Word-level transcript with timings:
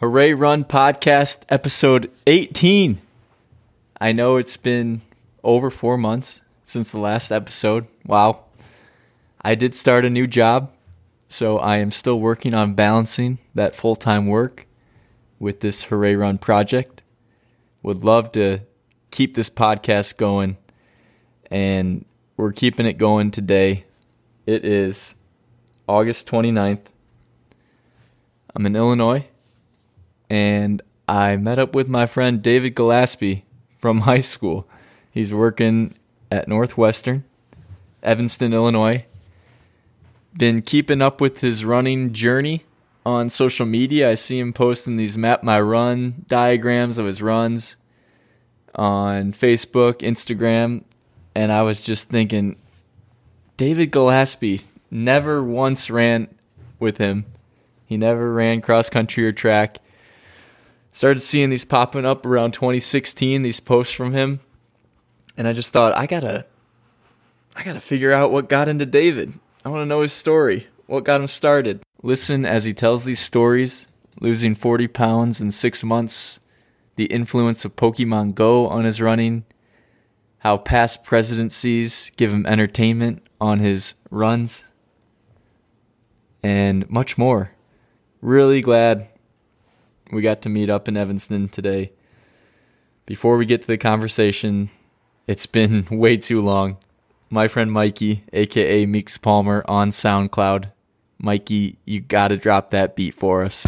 Hooray 0.00 0.32
Run 0.32 0.64
Podcast, 0.64 1.42
episode 1.50 2.10
18. 2.26 3.02
I 4.00 4.12
know 4.12 4.38
it's 4.38 4.56
been 4.56 5.02
over 5.44 5.70
four 5.70 5.98
months 5.98 6.40
since 6.64 6.90
the 6.90 6.98
last 6.98 7.30
episode. 7.30 7.86
Wow. 8.06 8.44
I 9.42 9.54
did 9.54 9.74
start 9.74 10.06
a 10.06 10.08
new 10.08 10.26
job, 10.26 10.72
so 11.28 11.58
I 11.58 11.76
am 11.80 11.90
still 11.90 12.18
working 12.18 12.54
on 12.54 12.72
balancing 12.72 13.40
that 13.54 13.74
full 13.74 13.94
time 13.94 14.26
work 14.26 14.66
with 15.38 15.60
this 15.60 15.82
Hooray 15.82 16.16
Run 16.16 16.38
project. 16.38 17.02
Would 17.82 18.02
love 18.02 18.32
to 18.32 18.60
keep 19.10 19.34
this 19.34 19.50
podcast 19.50 20.16
going, 20.16 20.56
and 21.50 22.06
we're 22.38 22.52
keeping 22.52 22.86
it 22.86 22.94
going 22.94 23.30
today. 23.30 23.84
It 24.46 24.64
is 24.64 25.14
August 25.86 26.26
29th. 26.26 26.86
I'm 28.56 28.64
in 28.64 28.74
Illinois 28.74 29.26
and 30.30 30.80
I 31.08 31.36
met 31.36 31.58
up 31.58 31.74
with 31.74 31.88
my 31.88 32.06
friend 32.06 32.40
David 32.40 32.76
Gillespie 32.76 33.44
from 33.78 33.98
high 34.02 34.20
school. 34.20 34.66
He's 35.10 35.34
working 35.34 35.96
at 36.30 36.46
Northwestern, 36.46 37.24
Evanston, 38.02 38.54
Illinois. 38.54 39.04
Been 40.38 40.62
keeping 40.62 41.02
up 41.02 41.20
with 41.20 41.40
his 41.40 41.64
running 41.64 42.12
journey 42.12 42.64
on 43.04 43.28
social 43.28 43.66
media. 43.66 44.08
I 44.08 44.14
see 44.14 44.38
him 44.38 44.52
posting 44.52 44.96
these 44.96 45.18
map 45.18 45.42
my 45.42 45.60
run 45.60 46.24
diagrams 46.28 46.98
of 46.98 47.06
his 47.06 47.20
runs 47.20 47.74
on 48.76 49.32
Facebook, 49.32 49.98
Instagram, 49.98 50.84
and 51.34 51.50
I 51.50 51.62
was 51.62 51.80
just 51.80 52.08
thinking 52.08 52.56
David 53.56 53.90
Gillespie 53.90 54.60
never 54.92 55.42
once 55.42 55.90
ran 55.90 56.28
with 56.78 56.98
him. 56.98 57.24
He 57.84 57.96
never 57.96 58.32
ran 58.32 58.60
cross 58.60 58.88
country 58.88 59.26
or 59.26 59.32
track 59.32 59.78
started 60.92 61.20
seeing 61.20 61.50
these 61.50 61.64
popping 61.64 62.04
up 62.04 62.24
around 62.26 62.52
2016 62.52 63.42
these 63.42 63.60
posts 63.60 63.94
from 63.94 64.12
him. 64.12 64.40
And 65.36 65.48
i 65.48 65.52
just 65.52 65.70
thought 65.70 65.96
i 65.96 66.06
gotta 66.06 66.46
i 67.56 67.62
gotta 67.62 67.80
figure 67.80 68.12
out 68.12 68.32
what 68.32 68.48
got 68.48 68.68
into 68.68 68.86
david. 68.86 69.32
I 69.64 69.68
want 69.68 69.82
to 69.82 69.86
know 69.86 70.02
his 70.02 70.12
story 70.12 70.66
what 70.86 71.04
got 71.04 71.20
him 71.20 71.28
started. 71.28 71.82
Listen 72.02 72.44
as 72.44 72.64
he 72.64 72.74
tells 72.74 73.04
these 73.04 73.20
stories 73.20 73.88
losing 74.20 74.54
40 74.54 74.88
pounds 74.88 75.40
in 75.40 75.50
six 75.50 75.84
months 75.84 76.40
the 76.96 77.06
influence 77.06 77.64
of 77.64 77.76
pokemon 77.76 78.34
go 78.34 78.66
on 78.66 78.84
his 78.84 79.00
running 79.00 79.44
how 80.40 80.56
past 80.56 81.04
presidencies 81.04 82.10
give 82.16 82.32
him 82.32 82.46
entertainment 82.46 83.22
on 83.40 83.60
his 83.60 83.94
runs 84.10 84.64
and 86.42 86.88
much 86.90 87.18
more. 87.18 87.52
Really 88.22 88.62
glad 88.62 89.08
we 90.12 90.22
got 90.22 90.42
to 90.42 90.48
meet 90.48 90.68
up 90.68 90.88
in 90.88 90.96
Evanston 90.96 91.48
today. 91.48 91.92
Before 93.06 93.36
we 93.36 93.46
get 93.46 93.62
to 93.62 93.66
the 93.66 93.78
conversation, 93.78 94.70
it's 95.26 95.46
been 95.46 95.86
way 95.90 96.16
too 96.16 96.40
long. 96.40 96.76
My 97.28 97.48
friend 97.48 97.70
Mikey, 97.70 98.24
aka 98.32 98.86
Meeks 98.86 99.18
Palmer, 99.18 99.64
on 99.68 99.90
SoundCloud. 99.90 100.72
Mikey, 101.18 101.76
you 101.84 102.00
gotta 102.00 102.36
drop 102.36 102.70
that 102.70 102.96
beat 102.96 103.14
for 103.14 103.44
us. 103.44 103.66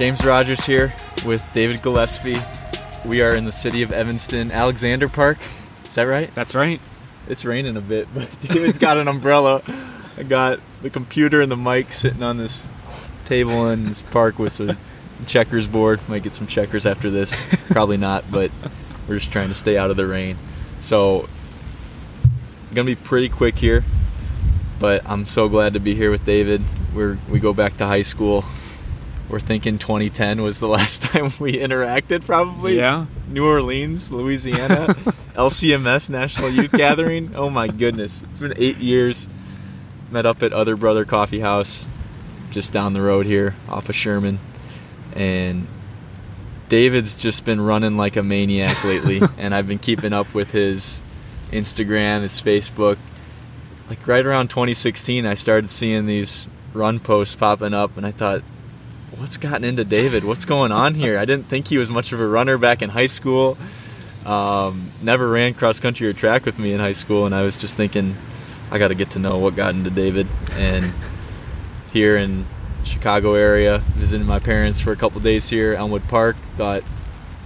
James 0.00 0.24
Rogers 0.24 0.64
here 0.64 0.94
with 1.26 1.44
David 1.52 1.82
Gillespie. 1.82 2.38
We 3.04 3.20
are 3.20 3.34
in 3.34 3.44
the 3.44 3.52
city 3.52 3.82
of 3.82 3.92
Evanston, 3.92 4.50
Alexander 4.50 5.10
Park. 5.10 5.36
Is 5.84 5.94
that 5.96 6.04
right? 6.04 6.34
That's 6.34 6.54
right. 6.54 6.80
It's 7.28 7.44
raining 7.44 7.76
a 7.76 7.82
bit, 7.82 8.08
but 8.14 8.34
David's 8.40 8.78
got 8.78 8.96
an 8.96 9.08
umbrella. 9.08 9.62
I 10.16 10.22
got 10.22 10.60
the 10.80 10.88
computer 10.88 11.42
and 11.42 11.52
the 11.52 11.56
mic 11.58 11.92
sitting 11.92 12.22
on 12.22 12.38
this 12.38 12.66
table 13.26 13.68
in 13.68 13.84
this 13.84 14.00
park 14.00 14.38
with 14.38 14.58
a 14.60 14.78
checkers 15.26 15.66
board. 15.66 16.00
Might 16.08 16.22
get 16.22 16.34
some 16.34 16.46
checkers 16.46 16.86
after 16.86 17.10
this. 17.10 17.44
Probably 17.68 17.98
not, 17.98 18.24
but 18.30 18.50
we're 19.06 19.18
just 19.18 19.32
trying 19.32 19.50
to 19.50 19.54
stay 19.54 19.76
out 19.76 19.90
of 19.90 19.98
the 19.98 20.06
rain. 20.06 20.38
So, 20.80 21.28
gonna 22.72 22.86
be 22.86 22.96
pretty 22.96 23.28
quick 23.28 23.58
here, 23.58 23.84
but 24.78 25.02
I'm 25.04 25.26
so 25.26 25.50
glad 25.50 25.74
to 25.74 25.78
be 25.78 25.94
here 25.94 26.10
with 26.10 26.24
David. 26.24 26.62
We're 26.94 27.18
we 27.28 27.38
go 27.38 27.52
back 27.52 27.76
to 27.76 27.86
high 27.86 28.00
school 28.00 28.46
we're 29.30 29.40
thinking 29.40 29.78
2010 29.78 30.42
was 30.42 30.60
the 30.60 30.68
last 30.78 31.02
time 31.02 31.32
we 31.38 31.54
interacted, 31.54 32.24
probably. 32.24 32.76
Yeah. 32.76 33.06
New 33.28 33.46
Orleans, 33.46 34.10
Louisiana, 34.10 34.88
LCMS 35.34 36.10
National 36.10 36.50
Youth 36.50 36.72
Gathering. 36.72 37.34
Oh 37.36 37.48
my 37.48 37.68
goodness, 37.68 38.22
it's 38.24 38.40
been 38.40 38.54
eight 38.56 38.78
years. 38.78 39.28
Met 40.10 40.26
up 40.26 40.42
at 40.42 40.52
Other 40.52 40.76
Brother 40.76 41.04
Coffee 41.04 41.38
House, 41.38 41.86
just 42.50 42.72
down 42.72 42.94
the 42.94 43.00
road 43.00 43.26
here, 43.26 43.54
off 43.68 43.88
of 43.88 43.94
Sherman, 43.94 44.40
and 45.14 45.68
David's 46.68 47.14
just 47.14 47.44
been 47.44 47.60
running 47.60 47.96
like 47.96 48.16
a 48.16 48.22
maniac 48.24 48.82
lately, 48.84 49.22
and 49.38 49.54
I've 49.54 49.68
been 49.68 49.78
keeping 49.78 50.12
up 50.12 50.34
with 50.34 50.50
his 50.50 51.00
Instagram, 51.52 52.22
his 52.22 52.40
Facebook. 52.42 52.98
Like 53.88 54.04
right 54.06 54.26
around 54.26 54.50
2016, 54.50 55.26
I 55.26 55.34
started 55.34 55.70
seeing 55.70 56.06
these 56.06 56.48
run 56.72 56.98
posts 56.98 57.36
popping 57.36 57.74
up, 57.74 57.96
and 57.96 58.04
I 58.04 58.10
thought, 58.10 58.42
what's 59.20 59.36
gotten 59.36 59.64
into 59.64 59.84
David? 59.84 60.24
What's 60.24 60.46
going 60.46 60.72
on 60.72 60.94
here? 60.94 61.18
I 61.18 61.26
didn't 61.26 61.46
think 61.46 61.68
he 61.68 61.76
was 61.76 61.90
much 61.90 62.12
of 62.12 62.20
a 62.20 62.26
runner 62.26 62.56
back 62.56 62.80
in 62.80 62.88
high 62.88 63.06
school. 63.06 63.58
Um, 64.24 64.90
never 65.02 65.28
ran 65.28 65.52
cross 65.52 65.78
country 65.78 66.08
or 66.08 66.14
track 66.14 66.46
with 66.46 66.58
me 66.58 66.72
in 66.72 66.80
high 66.80 66.92
school, 66.92 67.26
and 67.26 67.34
I 67.34 67.42
was 67.42 67.56
just 67.56 67.76
thinking, 67.76 68.16
I 68.70 68.78
got 68.78 68.88
to 68.88 68.94
get 68.94 69.10
to 69.10 69.18
know 69.18 69.38
what 69.38 69.54
got 69.54 69.74
into 69.74 69.90
David. 69.90 70.26
And 70.52 70.92
here 71.92 72.16
in 72.16 72.46
Chicago 72.84 73.34
area, 73.34 73.78
visiting 73.92 74.26
my 74.26 74.38
parents 74.38 74.80
for 74.80 74.90
a 74.90 74.96
couple 74.96 75.20
days 75.20 75.50
here, 75.50 75.74
Elmwood 75.74 76.08
Park. 76.08 76.36
Thought 76.56 76.82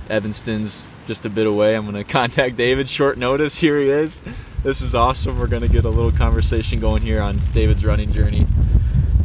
Evanston's 0.09 0.85
just 1.09 1.27
a 1.27 1.31
bit 1.31 1.49
away. 1.49 1.75
I'm 1.75 1.93
to 1.93 2.05
contact 2.13 2.57
David. 2.57 2.89
Short 2.89 3.19
notice. 3.19 3.57
Here 3.57 3.81
he 3.81 3.91
is. 3.91 4.21
This 4.63 4.81
is 4.81 4.95
awesome. 4.95 5.41
We're 5.41 5.49
to 5.49 5.69
get 5.69 5.85
a 5.85 5.91
little 5.91 6.13
conversation 6.13 6.79
going 6.79 7.03
here 7.03 7.21
on 7.21 7.39
David's 7.53 7.85
running 7.85 8.13
journey. 8.13 8.47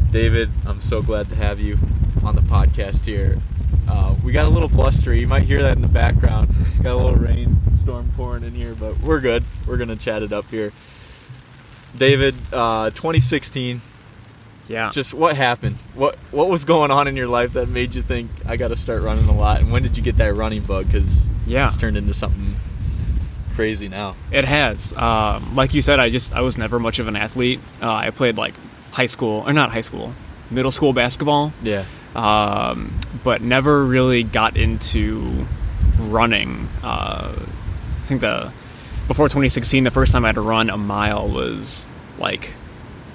David, 0.10 0.50
I'm 0.66 0.82
so 0.82 1.04
glad 1.04 1.30
to 1.30 1.36
have 1.36 1.60
you 1.60 1.78
on 2.24 2.36
the 2.36 2.42
podcast 2.42 3.06
here. 3.06 3.38
Uh, 3.88 4.16
we 4.24 4.32
got 4.32 4.46
a 4.46 4.50
little 4.50 4.70
blustery. 4.70 5.20
You 5.20 5.28
might 5.28 5.44
hear 5.44 5.64
that 5.64 5.76
in 5.76 5.82
the 5.82 5.88
background. 5.88 6.54
Got 6.84 6.94
a 6.94 6.96
little 6.96 7.16
rain 7.16 7.58
storm 7.76 8.12
pouring 8.16 8.44
in 8.44 8.54
here, 8.54 8.76
but 8.76 9.00
we're 9.00 9.20
good. 9.20 9.44
We're 9.66 9.78
gonna 9.78 9.96
chat 9.96 10.22
it 10.22 10.32
up 10.32 10.50
here. 10.50 10.72
David, 11.98 12.36
uh, 12.54 12.92
2016. 12.92 13.82
Yeah. 14.68 14.92
Just 14.92 15.16
what 15.16 15.36
happened? 15.36 15.78
What 15.96 16.18
what 16.32 16.50
was 16.50 16.66
going 16.66 16.92
on 16.92 17.08
in 17.08 17.16
your 17.16 17.28
life 17.28 17.54
that 17.54 17.70
made 17.70 17.96
you 17.96 18.04
think 18.04 18.30
I 18.46 18.58
got 18.58 18.68
to 18.68 18.76
start 18.76 19.02
running 19.02 19.28
a 19.28 19.36
lot? 19.36 19.62
And 19.62 19.72
when 19.72 19.82
did 19.82 19.98
you 19.98 20.04
get 20.04 20.18
that 20.18 20.36
running 20.36 20.62
bug? 20.62 20.86
Because 20.86 21.28
yeah, 21.48 21.68
it's 21.68 21.78
turned 21.78 21.98
into 21.98 22.14
something 22.14 22.56
crazy 23.56 23.90
now. 23.90 24.16
It 24.32 24.46
has. 24.46 24.94
Um, 24.94 25.56
like 25.56 25.74
you 25.74 25.82
said, 25.82 26.00
I 26.00 26.12
just 26.12 26.34
I 26.34 26.42
was 26.42 26.60
never 26.60 26.78
much 26.78 27.00
of 27.00 27.08
an 27.08 27.16
athlete. 27.16 27.60
Uh, 27.82 27.92
I 27.92 28.12
played 28.12 28.38
like 28.38 28.54
high 28.92 29.08
school 29.08 29.44
or 29.48 29.54
not 29.54 29.72
high 29.72 29.82
school, 29.82 30.14
middle 30.52 30.72
school 30.72 30.94
basketball. 30.94 31.52
Yeah 31.64 31.86
um, 32.16 33.00
but 33.24 33.42
never 33.42 33.84
really 33.84 34.24
got 34.24 34.58
into 34.58 35.46
running. 35.98 36.68
Uh, 36.84 37.36
I 37.36 38.06
think 38.06 38.22
the 38.22 38.52
before 39.08 39.28
2016, 39.28 39.84
the 39.84 39.92
first 39.92 40.12
time 40.12 40.24
I 40.24 40.30
had 40.30 40.36
to 40.36 40.42
run 40.42 40.70
a 40.70 40.78
mile 40.78 41.28
was 41.28 41.88
like 42.20 42.52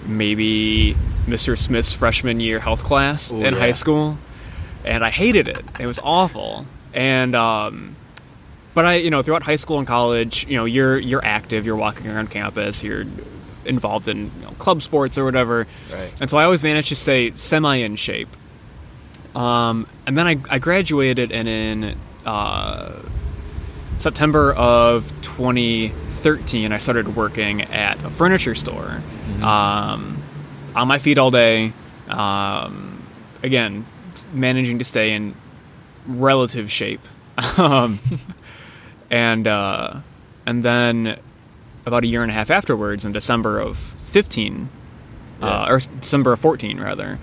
maybe 0.07 0.97
Mr. 1.27 1.57
Smith's 1.57 1.93
freshman 1.93 2.41
year 2.41 2.61
health 2.61 2.83
class 2.83 3.33
Ooh, 3.33 3.43
in 3.43 3.55
yeah. 3.55 3.61
high 3.61 3.73
school, 3.73 4.19
and 4.85 5.05
I 5.05 5.11
hated 5.11 5.49
it. 5.49 5.65
It 5.79 5.87
was 5.87 5.99
awful. 6.03 6.67
And 6.93 7.35
um, 7.35 7.97
but 8.75 8.85
I, 8.85 8.95
you 8.97 9.11
know, 9.11 9.23
throughout 9.23 9.43
high 9.43 9.57
school 9.57 9.79
and 9.79 9.87
college, 9.87 10.47
you 10.47 10.57
know, 10.57 10.65
you're 10.65 10.99
you're 10.99 11.25
active, 11.25 11.65
you're 11.65 11.77
walking 11.77 12.09
around 12.09 12.31
campus, 12.31 12.83
you're 12.83 13.05
involved 13.65 14.09
in 14.09 14.25
you 14.25 14.43
know, 14.43 14.51
club 14.59 14.83
sports 14.83 15.17
or 15.17 15.25
whatever, 15.25 15.67
right. 15.93 16.13
and 16.21 16.29
so 16.29 16.37
I 16.37 16.45
always 16.45 16.63
managed 16.63 16.89
to 16.89 16.97
stay 16.97 17.31
semi 17.33 17.77
in 17.77 17.97
shape. 17.97 18.29
Um, 19.35 19.87
and 20.07 20.17
then 20.17 20.27
I, 20.27 20.37
I, 20.49 20.59
graduated, 20.59 21.33
and 21.33 21.49
in 21.49 21.99
uh, 22.25 23.03
September 23.99 24.53
of 24.53 25.13
2013, 25.23 26.73
I 26.73 26.79
started 26.79 27.17
working 27.17 27.63
at 27.63 28.03
a 28.05 28.11
furniture 28.11 28.55
store. 28.55 29.03
Mm-hmm. 29.03 29.43
Um, 29.43 30.23
on 30.75 30.89
my 30.89 30.99
feet 30.99 31.19
all 31.19 31.31
day. 31.31 31.73
Um, 32.09 33.03
again, 33.43 33.87
managing 34.33 34.79
to 34.79 34.85
stay 34.85 35.13
in 35.13 35.35
relative 36.07 36.71
shape. 36.71 37.01
Um, 37.59 37.99
and 39.11 39.49
uh, 39.49 40.01
and 40.47 40.63
then 40.63 41.19
about 41.85 42.05
a 42.05 42.07
year 42.07 42.23
and 42.23 42.31
a 42.31 42.35
half 42.35 42.49
afterwards, 42.49 43.05
in 43.05 43.11
December 43.11 43.59
of 43.59 43.77
15, 44.07 44.69
uh, 45.43 45.45
yeah. 45.45 45.63
uh, 45.65 45.69
or 45.69 45.81
December 46.01 46.33
of 46.33 46.39
14, 46.39 46.79
rather, 46.79 47.19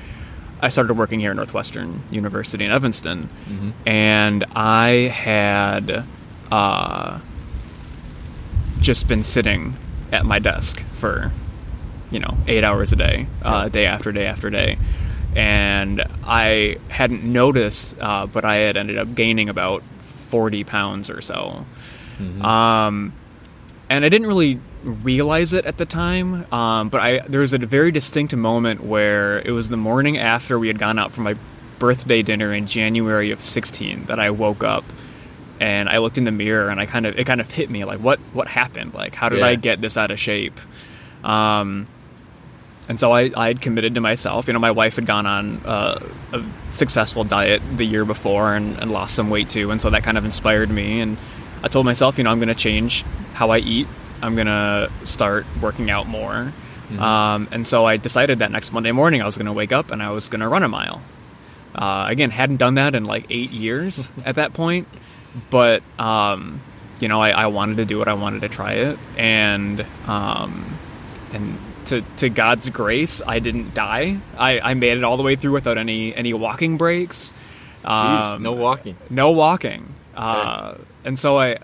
I 0.62 0.70
started 0.70 0.94
working 0.94 1.20
here 1.20 1.32
at 1.32 1.36
Northwestern 1.36 2.04
University 2.12 2.64
in 2.66 2.72
Evanston, 2.72 3.30
Mhm. 3.50 3.74
and 3.86 4.46
I 4.56 4.90
had 5.14 6.04
uh, 6.52 7.20
just 8.80 9.08
been 9.08 9.24
sitting 9.24 9.76
at 10.12 10.26
my 10.26 10.38
desk 10.40 10.82
for 10.94 11.32
you 12.12 12.20
know 12.20 12.38
eight 12.48 12.64
hours 12.64 12.92
a 12.92 12.96
day, 12.96 13.26
uh, 13.42 13.70
day 13.70 13.86
after 13.86 14.12
day 14.12 14.26
after 14.26 14.50
day, 14.50 14.78
and 15.36 16.04
I 16.26 16.76
hadn't 16.90 17.24
noticed, 17.24 17.96
uh, 18.00 18.26
but 18.28 18.44
I 18.46 18.56
had 18.58 18.76
ended 18.78 18.98
up 18.98 19.16
gaining 19.16 19.48
about 19.50 19.82
forty 20.04 20.64
pounds 20.64 21.10
or 21.10 21.22
so. 21.22 21.66
Um, 22.42 23.14
and 23.90 24.06
I 24.06 24.10
didn't 24.10 24.28
really 24.28 24.60
realize 24.84 25.54
it 25.54 25.66
at 25.66 25.78
the 25.78 25.86
time. 25.86 26.52
Um, 26.54 26.90
but 26.90 27.02
I 27.02 27.20
there 27.28 27.42
was 27.42 27.54
a 27.54 27.58
very 27.58 27.92
distinct 27.92 28.36
moment 28.36 28.84
where 28.84 29.40
it 29.40 29.52
was 29.52 29.70
the 29.70 29.78
morning 29.78 30.18
after 30.18 30.58
we 30.58 30.68
had 30.68 30.80
gone 30.80 30.98
out 31.00 31.12
for 31.12 31.22
my 31.22 31.36
birthday 31.80 32.22
dinner 32.22 32.54
in 32.54 32.68
January 32.68 33.32
of 33.32 33.42
16 33.42 34.06
that 34.06 34.20
I 34.20 34.30
woke 34.30 34.64
up 34.64 34.84
and 35.60 35.90
I 35.90 35.98
looked 35.98 36.18
in 36.20 36.26
the 36.26 36.32
mirror 36.32 36.70
and 36.70 36.80
I 36.80 36.86
kind 36.86 37.06
of 37.06 37.18
it 37.18 37.26
kind 37.26 37.42
of 37.42 37.50
hit 37.52 37.70
me 37.70 37.86
like 37.86 38.00
what 38.00 38.20
what 38.34 38.48
happened 38.48 38.94
like 38.94 39.16
how 39.16 39.30
did 39.30 39.40
Yeah. 39.40 39.48
I 39.48 39.56
get 39.56 39.82
this 39.82 39.98
out 39.98 40.12
of 40.12 40.20
shape. 40.20 40.60
Um, 41.24 41.88
and 42.90 43.00
so 43.00 43.12
I, 43.12 43.32
I 43.38 43.48
had 43.48 43.62
committed 43.62 43.96
to 43.96 44.02
myself. 44.02 44.48
You 44.48 44.54
know, 44.54 44.60
my 44.60 44.72
wife 44.72 44.96
had 44.98 45.06
gone 45.06 45.26
on 45.26 45.58
uh, 45.66 46.00
a 46.34 46.44
successful 46.72 47.24
diet 47.24 47.62
the 47.78 47.86
year 47.86 48.04
before 48.04 48.54
and, 48.56 48.78
and 48.80 48.92
lost 48.92 49.16
some 49.16 49.30
weight 49.30 49.50
too. 49.50 49.72
And 49.72 49.82
so 49.82 49.90
that 49.92 50.04
kind 50.04 50.18
of 50.18 50.26
inspired 50.26 50.70
me. 50.70 51.00
And 51.00 51.18
I 51.64 51.68
told 51.68 51.86
myself, 51.86 52.18
you 52.18 52.24
know, 52.24 52.32
I'm 52.32 52.40
going 52.40 52.50
to 52.50 52.56
change 52.56 53.04
how 53.34 53.52
I 53.52 53.60
eat. 53.60 53.88
I'm 54.22 54.36
going 54.36 54.48
to 54.48 54.92
start 55.06 55.46
working 55.62 55.90
out 55.90 56.08
more. 56.08 56.52
Um, 56.98 57.48
and 57.52 57.66
so 57.66 57.86
I 57.86 57.96
decided 57.98 58.40
that 58.40 58.52
next 58.52 58.74
Monday 58.74 58.92
morning 58.92 59.22
I 59.22 59.26
was 59.26 59.38
going 59.38 59.46
to 59.46 59.54
wake 59.54 59.72
up 59.72 59.92
and 59.92 60.04
I 60.04 60.12
was 60.12 60.28
going 60.28 60.42
to 60.42 60.48
run 60.50 60.64
a 60.64 60.68
mile. 60.68 61.02
Uh, 61.74 62.06
again, 62.10 62.32
hadn't 62.32 62.58
done 62.58 62.76
that 62.76 62.96
in 62.96 63.06
like 63.06 63.26
eight 63.30 63.52
years 63.52 64.10
at 64.26 64.36
that 64.36 64.54
point. 64.54 64.88
But, 65.50 65.84
um, 65.98 66.60
you 67.00 67.08
know, 67.08 67.22
I, 67.22 67.30
I 67.32 67.46
wanted 67.48 67.78
to 67.78 67.86
do 67.86 68.02
it. 68.02 68.10
I 68.10 68.14
wanted 68.14 68.42
to 68.42 68.50
try 68.50 68.74
it. 68.74 69.00
And, 69.18 69.86
um, 70.06 70.78
and 71.32 71.58
to, 71.86 72.02
to 72.18 72.28
God's 72.30 72.70
grace, 72.70 73.22
I 73.26 73.40
didn't 73.40 73.74
die. 73.74 74.20
I, 74.38 74.60
I 74.60 74.74
made 74.74 74.98
it 74.98 75.04
all 75.06 75.16
the 75.16 75.24
way 75.24 75.38
through 75.38 75.54
without 75.54 75.78
any 75.78 76.14
any 76.14 76.34
walking 76.34 76.78
breaks. 76.78 77.32
Jeez, 77.86 78.34
Um, 78.36 78.44
no 78.44 78.52
walking. 78.52 78.98
no 79.10 79.32
walking. 79.32 79.94
Uh, 80.14 80.76
and 81.06 81.18
so 81.18 81.38
I, 81.40 81.58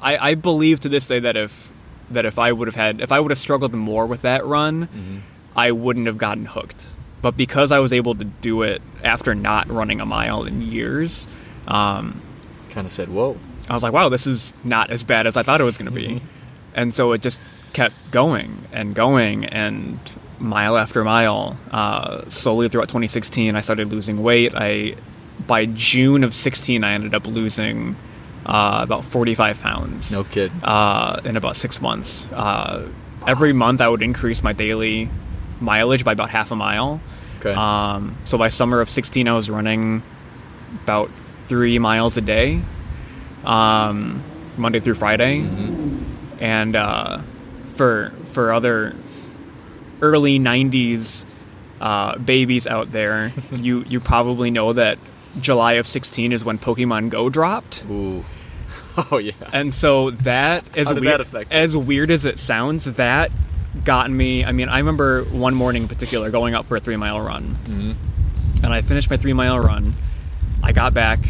I 0.00 0.30
I 0.30 0.34
believe 0.36 0.80
to 0.80 0.88
this 0.88 1.06
day 1.08 1.18
that 1.18 1.36
if 1.36 1.72
that 2.10 2.24
if 2.24 2.38
I 2.38 2.52
would 2.52 2.68
have 2.68 2.74
had 2.74 3.00
if 3.00 3.12
I 3.12 3.20
would 3.20 3.30
have 3.30 3.38
struggled 3.38 3.72
more 3.74 4.06
with 4.06 4.22
that 4.22 4.44
run, 4.44 4.86
Mm-hmm. 4.88 5.16
I 5.56 5.72
wouldn't 5.72 6.06
have 6.06 6.18
gotten 6.18 6.44
hooked. 6.46 6.86
But 7.20 7.36
because 7.36 7.72
I 7.72 7.80
was 7.80 7.92
able 7.92 8.14
to 8.14 8.24
do 8.24 8.62
it 8.62 8.80
after 9.02 9.34
not 9.34 9.68
running 9.68 10.00
a 10.00 10.06
mile 10.06 10.44
in 10.44 10.62
years, 10.62 11.26
um, 11.66 12.22
Kind 12.70 12.86
of 12.86 12.92
said, 12.92 13.08
"Whoa." 13.08 13.36
I 13.68 13.74
was 13.74 13.82
like, 13.82 13.92
wow, 13.92 14.08
this 14.08 14.26
is 14.26 14.54
not 14.64 14.90
as 14.90 15.02
bad 15.02 15.26
as 15.26 15.36
I 15.36 15.42
thought 15.42 15.60
it 15.60 15.64
was 15.64 15.76
going 15.76 15.90
to 15.92 15.94
be. 15.94 16.22
And 16.74 16.94
so 16.94 17.12
it 17.12 17.20
just 17.20 17.38
kept 17.74 17.94
going 18.10 18.64
and 18.72 18.94
going 18.94 19.44
and 19.44 19.98
mile 20.38 20.78
after 20.78 21.04
mile. 21.04 21.58
Uh, 21.70 22.26
slowly 22.28 22.68
throughout 22.70 22.88
2016, 22.88 23.56
I 23.56 23.60
started 23.60 23.88
losing 23.90 24.22
weight. 24.22 24.52
I 24.54 24.94
by 25.46 25.66
June 25.66 26.24
of 26.24 26.34
16, 26.34 26.82
I 26.84 26.92
ended 26.92 27.14
up 27.14 27.26
losing 27.26 27.96
uh, 28.48 28.80
about 28.82 29.04
45 29.04 29.60
pounds 29.60 30.10
No 30.12 30.24
kid. 30.24 30.50
uh, 30.64 31.20
in 31.24 31.36
about 31.36 31.54
six 31.56 31.80
months. 31.82 32.26
Uh, 32.32 32.88
every 33.26 33.52
month, 33.52 33.80
I 33.80 33.88
would 33.88 34.02
increase 34.02 34.42
my 34.42 34.52
daily 34.54 35.08
mileage 35.60 36.02
by 36.04 36.12
about 36.12 36.30
half 36.30 36.50
a 36.50 36.56
mile. 36.56 37.00
Okay. 37.40 37.52
Um, 37.52 38.16
so 38.24 38.38
by 38.38 38.48
summer 38.48 38.80
of 38.80 38.88
16, 38.90 39.28
I 39.28 39.32
was 39.34 39.48
running 39.50 40.02
about 40.82 41.10
three 41.46 41.78
miles 41.78 42.16
a 42.16 42.20
day, 42.20 42.60
um, 43.44 44.22
Monday 44.56 44.80
through 44.80 44.94
Friday, 44.94 45.46
and 46.40 46.74
uh, 46.74 47.18
for 47.66 48.12
for 48.32 48.52
other 48.52 48.94
early 50.00 50.38
90s 50.38 51.24
uh, 51.80 52.16
babies 52.18 52.66
out 52.66 52.90
there, 52.92 53.32
you 53.52 53.84
you 53.88 54.00
probably 54.00 54.50
know 54.50 54.72
that 54.72 54.98
July 55.40 55.74
of 55.74 55.86
16 55.86 56.32
is 56.32 56.44
when 56.44 56.58
Pokemon 56.58 57.10
Go 57.10 57.28
dropped. 57.30 57.84
Ooh. 57.90 58.24
Oh 59.10 59.18
yeah. 59.18 59.32
And 59.52 59.72
so 59.72 60.10
that 60.10 60.64
as 60.76 60.92
weird 60.92 61.26
that 61.26 61.46
as 61.52 61.76
weird 61.76 62.10
as 62.10 62.24
it 62.24 62.38
sounds, 62.38 62.84
that 62.94 63.30
got 63.84 64.10
me. 64.10 64.44
I 64.44 64.52
mean, 64.52 64.68
I 64.68 64.78
remember 64.78 65.22
one 65.24 65.54
morning 65.54 65.82
in 65.82 65.88
particular 65.88 66.30
going 66.30 66.54
out 66.54 66.66
for 66.66 66.76
a 66.76 66.80
three 66.80 66.96
mile 66.96 67.20
run, 67.20 67.56
Mhm. 67.66 67.94
and 68.64 68.72
I 68.74 68.82
finished 68.82 69.08
my 69.10 69.16
three 69.16 69.32
mile 69.32 69.58
run. 69.60 69.94
I 70.62 70.72
got 70.72 70.94
back. 70.94 71.20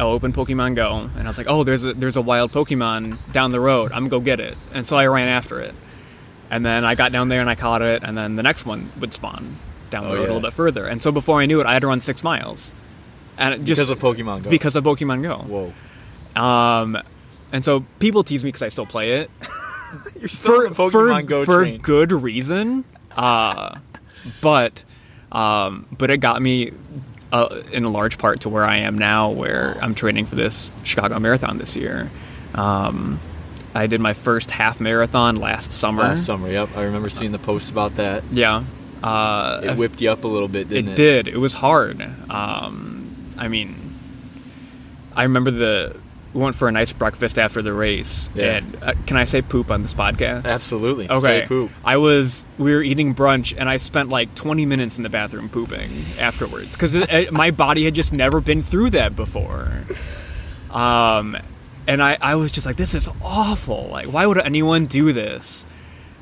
I 0.00 0.04
opened 0.04 0.34
Pokemon 0.34 0.76
Go, 0.76 1.10
and 1.16 1.24
I 1.26 1.28
was 1.28 1.36
like, 1.38 1.48
"Oh, 1.48 1.64
there's 1.64 1.84
a 1.84 1.92
there's 1.92 2.16
a 2.16 2.22
wild 2.22 2.52
Pokemon 2.52 3.18
down 3.32 3.52
the 3.52 3.60
road. 3.60 3.90
I'm 3.92 4.08
gonna 4.08 4.10
go 4.10 4.20
get 4.20 4.40
it." 4.40 4.56
And 4.72 4.86
so 4.86 4.96
I 4.96 5.06
ran 5.06 5.28
after 5.28 5.60
it, 5.60 5.74
and 6.50 6.64
then 6.64 6.84
I 6.84 6.94
got 6.94 7.12
down 7.12 7.28
there 7.28 7.40
and 7.40 7.50
I 7.50 7.54
caught 7.56 7.82
it, 7.82 8.02
and 8.04 8.16
then 8.16 8.36
the 8.36 8.42
next 8.42 8.64
one 8.64 8.92
would 9.00 9.12
spawn 9.12 9.56
down 9.90 10.04
the 10.04 10.10
Oh, 10.10 10.14
road 10.14 10.20
a 10.20 10.26
little 10.34 10.40
bit 10.40 10.52
further. 10.52 10.86
And 10.86 11.02
so 11.02 11.10
before 11.12 11.40
I 11.40 11.46
knew 11.46 11.60
it, 11.60 11.66
I 11.66 11.72
had 11.74 11.80
to 11.82 11.88
run 11.88 12.00
six 12.00 12.22
miles, 12.22 12.72
and 13.36 13.66
just 13.66 13.78
because 13.80 13.90
of 13.90 13.98
Pokemon 13.98 14.44
Go. 14.44 14.50
because 14.50 14.74
of 14.76 14.84
Pokemon 14.84 15.22
Go. 15.22 15.36
Whoa. 15.46 15.72
Um, 16.38 16.98
and 17.52 17.64
so 17.64 17.84
people 17.98 18.22
tease 18.24 18.44
me 18.44 18.48
because 18.48 18.62
I 18.62 18.68
still 18.68 18.86
play 18.86 19.20
it 19.20 19.30
You're 20.20 20.28
still 20.28 20.68
Pokemon 20.70 20.90
for, 20.90 21.22
Go 21.22 21.44
for 21.44 21.62
train. 21.64 21.80
good 21.80 22.12
reason. 22.12 22.84
Uh, 23.16 23.78
but 24.40 24.84
um, 25.32 25.86
but 25.96 26.10
it 26.10 26.18
got 26.18 26.40
me 26.42 26.72
uh, 27.32 27.62
in 27.72 27.84
a 27.84 27.88
large 27.90 28.18
part 28.18 28.40
to 28.42 28.48
where 28.48 28.64
I 28.64 28.78
am 28.78 28.96
now, 28.98 29.30
where 29.30 29.76
I'm 29.82 29.94
training 29.94 30.26
for 30.26 30.36
this 30.36 30.72
Chicago 30.84 31.18
Marathon 31.18 31.58
this 31.58 31.74
year. 31.76 32.10
Um, 32.54 33.18
I 33.74 33.86
did 33.86 34.00
my 34.00 34.12
first 34.14 34.50
half 34.50 34.80
marathon 34.80 35.36
last 35.36 35.72
summer. 35.72 36.02
Last 36.02 36.24
summer, 36.24 36.50
yep. 36.50 36.70
I 36.76 36.82
remember 36.82 37.10
seeing 37.10 37.32
the 37.32 37.38
post 37.38 37.70
about 37.70 37.96
that. 37.96 38.24
Yeah. 38.32 38.64
Uh, 39.02 39.60
It 39.62 39.76
whipped 39.76 40.00
you 40.00 40.10
up 40.10 40.24
a 40.24 40.28
little 40.28 40.48
bit, 40.48 40.68
didn't 40.68 40.88
it? 40.88 40.92
it 40.92 40.96
did. 40.96 41.28
It 41.28 41.36
was 41.38 41.54
hard. 41.54 42.00
Um, 42.30 43.14
I 43.36 43.48
mean, 43.48 43.94
I 45.14 45.22
remember 45.24 45.50
the 45.50 45.96
we 46.34 46.40
went 46.42 46.56
for 46.56 46.68
a 46.68 46.72
nice 46.72 46.92
breakfast 46.92 47.38
after 47.38 47.62
the 47.62 47.72
race. 47.72 48.28
Yeah. 48.34 48.56
And 48.56 48.78
uh, 48.82 48.94
can 49.06 49.16
I 49.16 49.24
say 49.24 49.42
poop 49.42 49.70
on 49.70 49.82
this 49.82 49.94
podcast? 49.94 50.46
Absolutely. 50.46 51.08
Okay. 51.08 51.42
Say 51.42 51.46
poop. 51.46 51.70
I 51.84 51.96
was 51.96 52.44
we 52.58 52.74
were 52.74 52.82
eating 52.82 53.14
brunch 53.14 53.54
and 53.56 53.68
I 53.68 53.78
spent 53.78 54.08
like 54.08 54.34
20 54.34 54.66
minutes 54.66 54.96
in 54.98 55.02
the 55.02 55.08
bathroom 55.08 55.48
pooping 55.48 55.90
afterwards 56.18 56.74
because 56.74 56.96
my 57.30 57.50
body 57.50 57.84
had 57.84 57.94
just 57.94 58.12
never 58.12 58.40
been 58.40 58.62
through 58.62 58.90
that 58.90 59.16
before. 59.16 59.72
Um, 60.70 61.36
and 61.86 62.02
I 62.02 62.18
I 62.20 62.34
was 62.34 62.52
just 62.52 62.66
like, 62.66 62.76
this 62.76 62.94
is 62.94 63.08
awful. 63.22 63.88
Like, 63.90 64.06
why 64.06 64.26
would 64.26 64.38
anyone 64.38 64.86
do 64.86 65.12
this? 65.12 65.64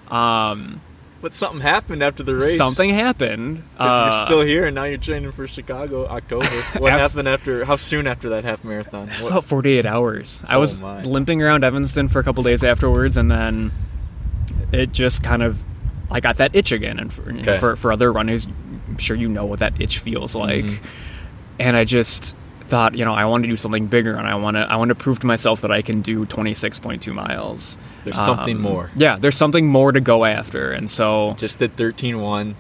Um, 0.09 0.81
But 1.27 1.35
something 1.35 1.61
happened 1.61 2.05
after 2.05 2.23
the 2.23 2.37
race. 2.37 2.57
something 2.57 2.91
happened. 2.91 3.65
Uh, 3.77 4.11
you're 4.13 4.27
still 4.27 4.41
here, 4.43 4.65
and 4.67 4.77
now 4.77 4.85
you're 4.85 4.97
training 4.97 5.33
for 5.33 5.49
Chicago, 5.49 6.07
October. 6.07 6.47
What 6.79 6.93
Af- 6.93 7.01
happened 7.01 7.27
after? 7.27 7.65
How 7.65 7.75
soon 7.75 8.07
after 8.07 8.29
that 8.29 8.45
half 8.45 8.63
marathon? 8.63 9.09
It's 9.11 9.27
about 9.27 9.45
48 9.45 9.85
hours. 9.87 10.41
I 10.47 10.55
Oh 10.55 10.61
was 10.61 10.79
my. 10.79 11.03
limping 11.03 11.43
around 11.43 11.65
Evanston 11.65 12.07
for 12.07 12.21
a 12.21 12.23
couple 12.23 12.45
days 12.45 12.63
afterwards, 12.63 13.17
and 13.17 13.29
then 13.29 13.73
it 14.71 14.93
just 14.93 15.25
kind 15.25 15.43
of, 15.43 15.65
I 16.13 16.21
got 16.21 16.37
that 16.37 16.55
itch 16.55 16.71
again. 16.71 17.01
And 17.01 17.13
for, 17.13 17.29
Okay. 17.33 17.59
for, 17.59 17.75
for 17.75 17.91
other 17.91 18.13
runners, 18.13 18.47
I'm 18.47 18.99
sure 18.99 19.17
you 19.17 19.29
know 19.29 19.47
what 19.47 19.59
that 19.59 19.81
itch 19.81 19.99
feels 19.99 20.37
like. 20.37 20.65
Mhm. 20.65 20.79
And 21.59 21.77
I 21.77 21.83
just 21.83 22.37
thought, 22.67 22.95
you 22.97 23.05
know, 23.05 23.15
I 23.15 23.25
want 23.25 23.45
to 23.45 23.49
do 23.49 23.57
something 23.57 23.87
bigger, 23.87 24.15
and 24.15 24.27
I 24.27 24.35
want 24.35 24.57
to, 24.57 24.61
I 24.71 24.77
want 24.77 24.91
to 24.91 24.95
prove 24.95 25.21
to 25.21 25.27
myself 25.27 25.63
that 25.63 25.71
I 25.71 25.83
can 25.83 26.03
do 26.03 26.27
26.2 26.27 27.13
miles. 27.15 27.79
There's 28.05 28.17
something 28.17 28.57
Um, 28.57 28.63
more. 28.63 28.91
Yeah, 28.97 29.17
there's 29.19 29.37
something 29.37 29.69
more 29.69 29.93
to 29.93 30.01
go 30.01 30.25
after, 30.25 30.71
and 30.73 30.91
so 30.91 31.35
Just 31.39 31.59
did 31.59 31.77
13-1. 31.77 32.55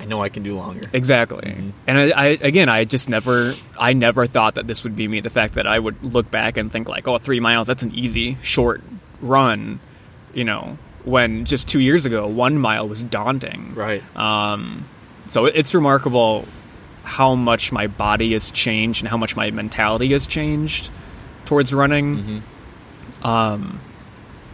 I 0.00 0.04
know 0.04 0.22
I 0.22 0.28
can 0.28 0.42
do 0.44 0.56
longer. 0.56 0.88
Exactly. 0.92 1.42
Mhm. 1.42 1.72
And 1.88 1.98
I, 1.98 2.10
I 2.10 2.26
again, 2.40 2.68
I 2.68 2.84
just 2.84 3.08
never, 3.08 3.54
I 3.78 3.92
never 3.94 4.26
thought 4.26 4.54
that 4.54 4.66
this 4.68 4.84
would 4.84 4.94
be 4.94 5.08
me. 5.08 5.18
The 5.20 5.28
fact 5.30 5.54
that 5.54 5.66
I 5.66 5.78
would 5.78 6.02
look 6.04 6.30
back 6.30 6.56
and 6.56 6.70
think 6.70 6.88
like, 6.88 7.08
oh, 7.08 7.18
three 7.18 7.40
miles, 7.40 7.66
that's 7.66 7.82
an 7.82 7.92
easy, 7.94 8.36
short 8.40 8.80
run, 9.20 9.80
you 10.34 10.44
know, 10.44 10.78
when 11.04 11.44
just 11.46 11.68
two 11.68 11.80
years 11.80 12.06
ago, 12.06 12.28
one 12.28 12.58
mile 12.58 12.86
was 12.88 13.02
daunting. 13.02 13.74
Right. 13.74 14.02
Um, 14.16 14.84
so 15.26 15.46
it's 15.46 15.74
remarkable 15.74 16.46
how 17.08 17.34
much 17.34 17.72
my 17.72 17.86
body 17.86 18.32
has 18.34 18.50
changed 18.50 19.02
and 19.02 19.08
how 19.08 19.16
much 19.16 19.34
my 19.34 19.50
mentality 19.50 20.12
has 20.12 20.26
changed 20.26 20.90
towards 21.46 21.72
running. 21.72 22.42
Mhm. 23.22 23.26
Um, 23.26 23.80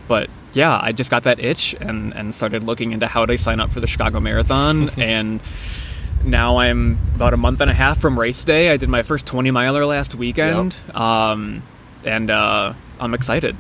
but 0.08 0.30
yeah, 0.52 0.78
I 0.80 0.92
just 0.92 1.10
got 1.10 1.24
that 1.24 1.40
itch 1.40 1.74
and, 1.80 2.14
and 2.14 2.34
started 2.34 2.62
looking 2.62 2.92
into 2.92 3.06
how 3.08 3.26
to 3.26 3.36
sign 3.36 3.60
up 3.60 3.70
for 3.72 3.80
the 3.80 3.86
Chicago 3.86 4.20
Marathon. 4.20 4.90
and 4.98 5.40
now 6.24 6.58
I'm 6.58 6.98
about 7.16 7.34
a 7.34 7.36
month 7.36 7.60
and 7.60 7.70
a 7.70 7.74
half 7.74 7.98
from 7.98 8.18
race 8.18 8.44
day. 8.44 8.70
I 8.70 8.76
did 8.76 8.88
my 8.88 9.02
first 9.02 9.26
20 9.26 9.50
miler 9.50 9.84
last 9.84 10.14
weekend. 10.14 10.74
Um, 10.94 11.62
and 12.04 12.30
uh, 12.30 12.74
I'm 13.00 13.14
excited. 13.14 13.56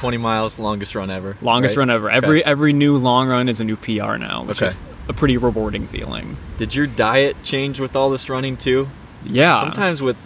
20 0.00 0.16
miles, 0.16 0.58
longest 0.58 0.94
run 0.94 1.10
ever. 1.10 1.36
Longest 1.40 1.76
right? 1.76 1.82
run 1.82 1.90
ever. 1.90 2.08
Okay. 2.08 2.16
Every 2.16 2.44
every 2.44 2.72
new 2.72 2.96
long 2.96 3.28
run 3.28 3.48
is 3.48 3.60
a 3.60 3.64
new 3.64 3.76
PR 3.76 4.16
now, 4.16 4.44
which 4.44 4.58
Okay. 4.62 4.66
is 4.68 4.78
a 5.08 5.12
pretty 5.12 5.36
rewarding 5.36 5.86
feeling. 5.86 6.36
Did 6.58 6.74
your 6.74 6.86
diet 6.86 7.36
change 7.44 7.80
with 7.80 7.94
all 7.96 8.10
this 8.10 8.28
running 8.28 8.56
too? 8.56 8.88
Yeah. 9.24 9.60
Sometimes 9.60 10.02
with 10.02 10.16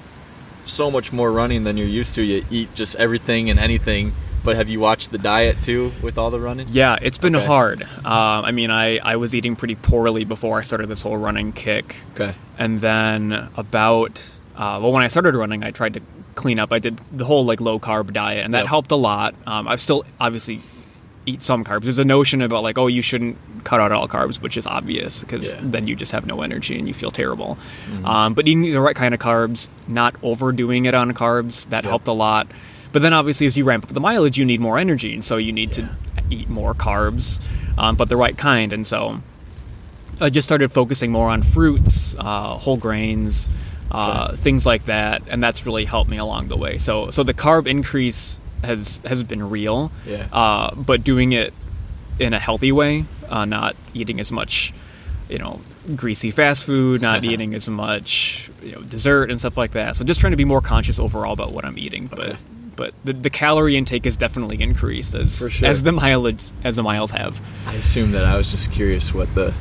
so 0.65 0.91
much 0.91 1.13
more 1.13 1.31
running 1.31 1.65
than 1.65 1.77
you're 1.77 1.87
used 1.87 2.15
to, 2.17 2.23
you 2.23 2.45
eat 2.51 2.75
just 2.75 2.97
everything 2.97 3.51
and 3.51 3.59
anything. 3.59 4.13
But 4.43 4.57
have 4.57 4.69
you 4.69 4.79
watched 4.81 5.11
the 5.11 5.19
diet 5.19 5.57
too 5.63 5.93
with 6.03 6.17
all 6.19 6.31
the 6.31 6.39
running? 6.41 6.69
Yeah, 6.71 6.97
it's 7.03 7.19
been 7.19 7.35
Okay. 7.37 7.45
hard. 7.47 7.83
Um, 7.83 8.45
I 8.45 8.53
mean, 8.53 8.71
I, 8.71 8.99
I 8.99 9.17
was 9.17 9.35
eating 9.35 9.57
pretty 9.57 9.75
poorly 9.75 10.25
before 10.25 10.59
I 10.59 10.63
started 10.63 10.89
this 10.89 11.03
whole 11.03 11.17
running 11.17 11.53
kick. 11.53 11.97
Okay. 12.15 12.35
And 12.57 12.81
then 12.81 13.49
about, 13.57 14.23
uh, 14.57 14.79
well, 14.81 14.93
when 14.93 15.03
I 15.03 15.09
started 15.09 15.35
running, 15.35 15.65
I 15.65 15.73
tried 15.73 15.95
to 15.95 16.01
clean 16.37 16.59
up. 16.61 16.73
I 16.73 16.79
did 16.79 16.99
the 17.13 17.25
whole 17.25 17.45
like 17.45 17.61
low 17.61 17.81
carb 17.81 18.13
diet, 18.13 18.45
and 18.45 18.55
that 18.55 18.61
Yep. 18.61 18.67
helped 18.69 18.91
a 18.93 18.97
lot. 18.97 19.35
Um, 19.47 19.67
I've 19.67 19.81
still 19.81 20.05
obviously 20.21 20.61
eat 21.29 21.43
some 21.43 21.65
carbs. 21.65 21.83
There's 21.83 21.99
a 21.99 22.05
notion 22.05 22.41
about 22.41 22.63
like, 22.63 22.79
oh, 22.79 22.87
you 22.87 23.03
shouldn't 23.03 23.37
cut 23.65 23.81
out 23.81 23.91
all 23.91 24.07
carbs, 24.07 24.41
which 24.41 24.57
is 24.57 24.65
obvious 24.65 25.23
because 25.23 25.55
Yeah. 25.55 25.61
then 25.65 25.89
you 25.89 25.97
just 25.97 26.13
have 26.13 26.25
no 26.25 26.43
energy 26.43 26.79
and 26.79 26.87
you 26.87 26.95
feel 26.95 27.11
terrible. 27.11 27.59
Um, 28.05 28.35
but 28.35 28.47
eating 28.47 28.63
the 28.63 28.81
right 28.81 28.95
kind 28.95 29.13
of 29.13 29.19
carbs, 29.19 29.67
not 29.89 30.15
overdoing 30.23 30.85
it 30.85 30.95
on 30.95 31.11
carbs, 31.15 31.69
that 31.71 31.83
Yep. 31.83 31.91
helped 31.91 32.07
a 32.09 32.13
lot. 32.13 32.47
But 32.93 33.03
then 33.03 33.13
obviously, 33.13 33.49
as 33.49 33.57
you 33.57 33.65
ramp 33.65 33.83
up 33.85 33.93
the 33.93 33.99
mileage, 34.01 34.39
you 34.39 34.45
need 34.45 34.61
more 34.61 34.79
energy, 34.79 35.15
and 35.15 35.25
so 35.25 35.37
you 35.37 35.51
need 35.53 35.73
to 35.73 35.89
eat 36.31 36.49
more 36.49 36.75
carbs, 36.75 37.41
um, 37.77 37.97
but 37.97 38.09
the 38.09 38.17
right 38.17 38.39
kind. 38.39 38.73
And 38.73 38.87
so 38.87 39.21
I 40.21 40.31
just 40.31 40.47
started 40.47 40.71
focusing 40.71 41.11
more 41.11 41.29
on 41.29 41.43
fruits, 41.43 42.15
uh, 42.21 42.55
whole 42.55 42.77
grains, 42.77 43.49
uh, 43.91 44.35
things 44.37 44.67
like 44.67 44.87
that, 44.87 45.23
and 45.29 45.43
that's 45.43 45.65
really 45.67 45.85
helped 45.85 46.11
me 46.11 46.17
along 46.19 46.49
the 46.49 46.57
way. 46.57 46.79
So, 46.79 47.11
so 47.11 47.23
the 47.23 47.35
carb 47.35 47.67
increase 47.67 48.39
has 48.65 49.01
has 49.05 49.23
been 49.23 49.49
real, 49.49 49.93
Yeah. 50.07 50.27
uh, 50.33 50.75
but 50.75 51.05
doing 51.05 51.33
it 51.33 51.53
in 52.19 52.33
a 52.33 52.39
healthy 52.39 52.73
way, 52.73 53.05
uh, 53.29 53.45
not 53.45 53.77
eating 53.95 54.19
as 54.21 54.33
much, 54.33 54.73
you 55.29 55.39
know, 55.39 55.61
greasy 55.95 56.31
fast 56.31 56.65
food, 56.65 57.03
not 57.03 57.25
eating 57.31 57.55
as 57.55 57.69
much, 57.69 58.51
you 58.63 58.73
know, 58.73 58.81
dessert 58.81 59.31
and 59.31 59.39
stuff 59.39 59.57
like 59.57 59.73
that. 59.73 59.97
So, 59.97 60.05
just 60.05 60.21
trying 60.21 60.33
to 60.33 60.37
be 60.37 60.45
more 60.45 60.61
conscious 60.61 60.99
overall 60.99 61.33
about 61.33 61.53
what 61.53 61.65
I'm 61.65 61.79
eating, 61.79 62.07
but. 62.07 62.21
Okay. 62.21 62.37
But 62.77 62.93
the, 63.05 63.15
the 63.15 63.31
calorie 63.31 63.75
intake 63.75 64.05
has 64.05 64.19
definitely 64.19 64.61
increased 64.61 65.15
as 65.15 65.39
sure. 65.39 65.67
as 65.67 65.83
the 65.83 65.93
mileage 65.93 66.45
as 66.63 66.77
the 66.77 66.83
miles 66.83 67.11
have. 67.11 67.41
I 67.67 67.73
assume 67.73 68.13
that 68.13 68.27
I 68.27 68.37
was 68.37 68.51
just 68.51 68.71
curious 68.71 69.15
what 69.15 69.35
the 69.35 69.55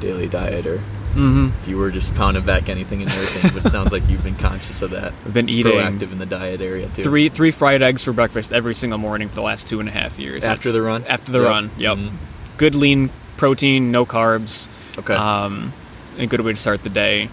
daily 0.00 0.26
diet 0.26 0.66
or 0.66 0.80
Mm-hmm. 1.12 1.48
if 1.62 1.68
you 1.68 1.76
were 1.78 1.90
just 1.90 2.14
pounding 2.14 2.44
back 2.44 2.68
anything 2.68 3.02
and 3.02 3.10
everything. 3.10 3.50
but 3.54 3.66
it 3.66 3.70
sounds 3.70 3.92
like 3.92 4.06
you've 4.08 4.22
been 4.24 4.36
conscious 4.36 4.82
of 4.82 4.90
that. 4.90 5.12
I've 5.24 5.34
been 5.34 5.48
eating 5.48 5.72
proactive 5.72 6.10
in 6.12 6.18
the 6.18 6.26
diet 6.26 6.60
area 6.60 6.88
too. 6.88 7.02
three 7.02 7.28
three 7.28 7.50
fried 7.50 7.82
eggs 7.82 8.02
for 8.02 8.12
breakfast 8.12 8.52
every 8.52 8.74
single 8.74 8.98
morning 8.98 9.28
for 9.28 9.34
the 9.36 9.42
last 9.42 9.68
two 9.68 9.80
and 9.80 9.88
a 9.88 9.92
half 9.92 10.18
years. 10.18 10.44
After 10.44 10.70
That's- 10.70 10.72
the 10.72 10.82
run? 10.82 11.04
After 11.08 11.32
the 11.32 11.40
Yep. 11.40 11.48
run, 11.48 11.70
yep. 11.78 11.96
Mhm. 11.98 12.10
Good 12.56 12.74
lean 12.74 13.10
protein, 13.36 13.90
no 13.90 14.04
carbs. 14.06 14.68
Okay. 14.98 15.14
Um, 15.14 15.72
a 16.18 16.26
good 16.26 16.40
way 16.40 16.52
to 16.52 16.58
start 16.58 16.82
the 16.82 16.90
day, 16.90 17.28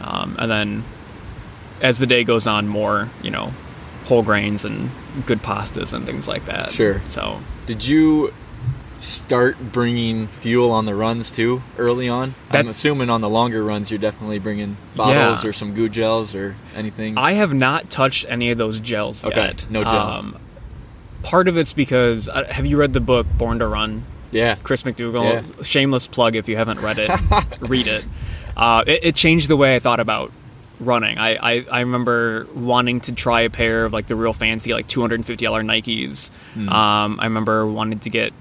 um, 0.00 0.36
and 0.38 0.50
then 0.50 0.84
as 1.82 1.98
the 1.98 2.06
day 2.06 2.24
goes 2.24 2.46
on, 2.46 2.66
more 2.68 3.10
you 3.22 3.30
know, 3.30 3.52
whole 4.06 4.22
grains 4.22 4.64
and 4.64 4.90
good 5.26 5.42
pastas 5.42 5.92
and 5.92 6.04
things 6.06 6.26
like 6.28 6.46
that. 6.46 6.72
Sure. 6.72 7.00
So 7.08 7.40
Did 7.66 7.86
you 7.86 8.32
start 9.04 9.56
bringing 9.72 10.26
fuel 10.26 10.70
on 10.70 10.86
the 10.86 10.94
runs 10.94 11.30
too 11.30 11.62
early 11.78 12.08
on? 12.08 12.34
I'm 12.50 12.68
assuming 12.68 13.10
on 13.10 13.20
the 13.20 13.28
longer 13.28 13.62
runs 13.64 13.90
you're 13.90 13.98
definitely 13.98 14.38
bringing 14.38 14.76
bottles 14.96 15.42
Yeah. 15.44 15.48
or 15.50 15.52
some 15.52 15.74
goo 15.74 15.88
gels 15.88 16.34
or 16.34 16.56
anything. 16.74 17.16
I 17.18 17.32
have 17.32 17.52
not 17.54 17.90
touched 17.90 18.26
any 18.28 18.50
of 18.50 18.58
those 18.58 18.80
gels 18.80 19.24
Okay, 19.24 19.36
yet. 19.40 19.64
Um, 19.66 19.72
no 19.72 19.84
gels. 19.84 20.34
part 21.22 21.48
of 21.48 21.56
it's 21.56 21.72
because 21.72 22.28
uh, 22.28 22.44
have 22.50 22.66
you 22.66 22.76
read 22.76 22.92
the 22.92 23.00
book 23.00 23.26
Born 23.38 23.58
to 23.60 23.66
Run? 23.66 24.04
yeah. 24.30 24.56
Chris 24.62 24.82
McDougall. 24.82 25.24
Yeah. 25.56 25.62
Shameless 25.62 26.06
plug 26.06 26.34
if 26.36 26.48
you 26.48 26.56
haven't 26.56 26.80
read 26.80 26.98
it, 26.98 27.10
read 27.60 27.86
it. 27.86 28.06
Uh, 28.56 28.84
it. 28.86 29.00
It 29.04 29.14
changed 29.14 29.48
the 29.48 29.56
way 29.56 29.76
I 29.76 29.78
thought 29.78 30.00
about 30.00 30.32
running. 30.80 31.18
I, 31.18 31.36
I, 31.36 31.66
I 31.70 31.80
remember 31.80 32.48
wanting 32.54 33.00
to 33.02 33.12
try 33.12 33.42
a 33.42 33.50
pair 33.50 33.84
of 33.84 33.92
like 33.92 34.08
the 34.08 34.16
real 34.16 34.32
fancy 34.32 34.72
like 34.72 34.88
two 34.88 35.00
hundred 35.00 35.16
and 35.16 35.26
fifty 35.26 35.44
dollar 35.44 35.62
Nikes. 35.62 36.30
Um, 36.56 37.18
I 37.20 37.24
remember 37.24 37.64
wanting 37.66 38.00
to 38.00 38.10
get 38.10 38.32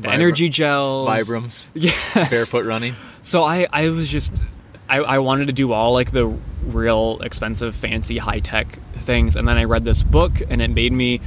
the 0.00 0.08
Vibra- 0.08 0.12
energy 0.12 0.48
gels, 0.48 1.08
Vibrams. 1.08 1.66
Yes. 1.74 2.30
Barefoot 2.30 2.64
running. 2.64 2.94
So 3.22 3.42
I, 3.44 3.66
I 3.72 3.88
was 3.90 4.08
just 4.08 4.42
I, 4.88 4.98
I 4.98 5.18
wanted 5.18 5.46
to 5.46 5.52
do 5.52 5.72
all 5.72 5.92
like 5.92 6.10
the 6.10 6.26
real 6.64 7.20
expensive, 7.22 7.74
fancy, 7.76 8.18
high 8.18 8.40
tech 8.40 8.78
things, 8.94 9.36
and 9.36 9.46
then 9.48 9.56
I 9.56 9.64
read 9.64 9.84
this 9.84 10.02
book, 10.02 10.32
and 10.48 10.60
it 10.60 10.68
made 10.68 10.92
me 10.92 11.20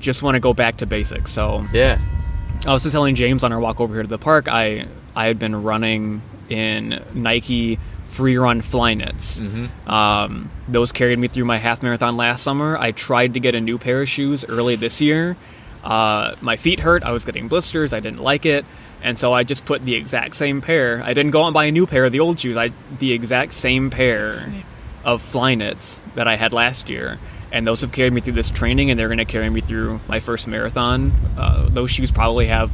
just 0.00 0.22
want 0.22 0.34
to 0.34 0.40
go 0.40 0.52
back 0.54 0.78
to 0.78 0.86
basics. 0.86 1.30
So 1.32 1.66
Yeah. 1.72 1.98
I 2.66 2.72
was 2.72 2.82
just 2.82 2.92
telling 2.94 3.14
James 3.14 3.44
on 3.44 3.52
our 3.52 3.60
walk 3.60 3.80
over 3.80 3.92
here 3.94 4.02
to 4.02 4.08
the 4.08 4.18
park. 4.18 4.48
I 4.48 4.86
I 5.14 5.26
had 5.26 5.38
been 5.38 5.62
running 5.62 6.22
in 6.48 7.02
Nike 7.14 7.78
free 8.06 8.36
run 8.36 8.62
Flyknits. 8.62 9.42
Um, 9.88 10.50
those 10.68 10.92
carried 10.92 11.18
me 11.18 11.28
through 11.28 11.44
my 11.46 11.58
half 11.58 11.82
marathon 11.82 12.16
last 12.16 12.42
summer. 12.42 12.76
I 12.78 12.92
tried 12.92 13.34
to 13.34 13.40
get 13.40 13.54
a 13.54 13.60
new 13.60 13.76
pair 13.78 14.02
of 14.02 14.08
shoes 14.08 14.44
early 14.48 14.76
this 14.76 15.00
year. 15.00 15.36
Uh, 15.84 16.34
my 16.40 16.56
feet 16.56 16.80
hurt. 16.80 17.02
I 17.04 17.12
was 17.12 17.24
getting 17.24 17.46
blisters. 17.46 17.92
I 17.92 18.00
didn't 18.00 18.22
like 18.22 18.46
it, 18.46 18.64
and 19.02 19.18
so 19.18 19.32
I 19.32 19.44
just 19.44 19.64
put 19.66 19.84
the 19.84 19.94
exact 19.94 20.34
same 20.34 20.60
pair. 20.62 21.02
I 21.04 21.12
didn't 21.12 21.30
go 21.32 21.42
out 21.42 21.48
and 21.48 21.54
buy 21.54 21.66
a 21.66 21.72
new 21.72 21.86
pair 21.86 22.04
of 22.06 22.12
the 22.12 22.20
old 22.20 22.40
shoes. 22.40 22.56
I 22.56 22.70
the 22.98 23.12
exact 23.12 23.52
same 23.52 23.90
pair 23.90 24.32
of 25.04 25.22
Flyknits 25.22 26.00
that 26.14 26.26
I 26.26 26.36
had 26.36 26.52
last 26.54 26.88
year. 26.88 27.18
And 27.52 27.64
those 27.66 27.82
have 27.82 27.92
carried 27.92 28.12
me 28.12 28.20
through 28.20 28.32
this 28.32 28.50
training, 28.50 28.90
and 28.90 28.98
they're 28.98 29.06
going 29.08 29.18
to 29.18 29.24
carry 29.24 29.48
me 29.50 29.60
through 29.60 30.00
my 30.08 30.18
first 30.18 30.48
marathon. 30.48 31.12
Uh, 31.38 31.68
those 31.68 31.90
shoes 31.90 32.10
probably 32.10 32.46
have 32.46 32.70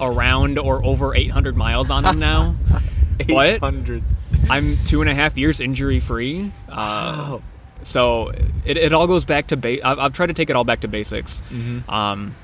around 0.00 0.58
or 0.58 0.84
over 0.84 1.14
800 1.14 1.56
miles 1.56 1.88
on 1.90 2.02
them 2.02 2.18
now. 2.18 2.54
but 3.28 3.46
800. 3.62 4.02
I'm 4.50 4.76
two 4.86 5.00
and 5.00 5.08
a 5.08 5.14
half 5.14 5.38
years 5.38 5.60
injury 5.60 6.00
free. 6.00 6.52
Uh, 6.68 7.38
Wow. 7.38 7.42
So 7.82 8.28
it, 8.64 8.76
it 8.76 8.92
all 8.92 9.06
goes 9.06 9.24
back 9.24 9.48
to 9.48 9.56
ba- 9.56 9.86
I've, 9.86 9.98
I've 9.98 10.12
tried 10.12 10.26
to 10.26 10.34
take 10.34 10.50
it 10.50 10.56
all 10.56 10.64
back 10.64 10.80
to 10.80 10.88
basics. 10.88 11.42
Mm-hmm. 11.50 11.88
Um, 11.90 12.34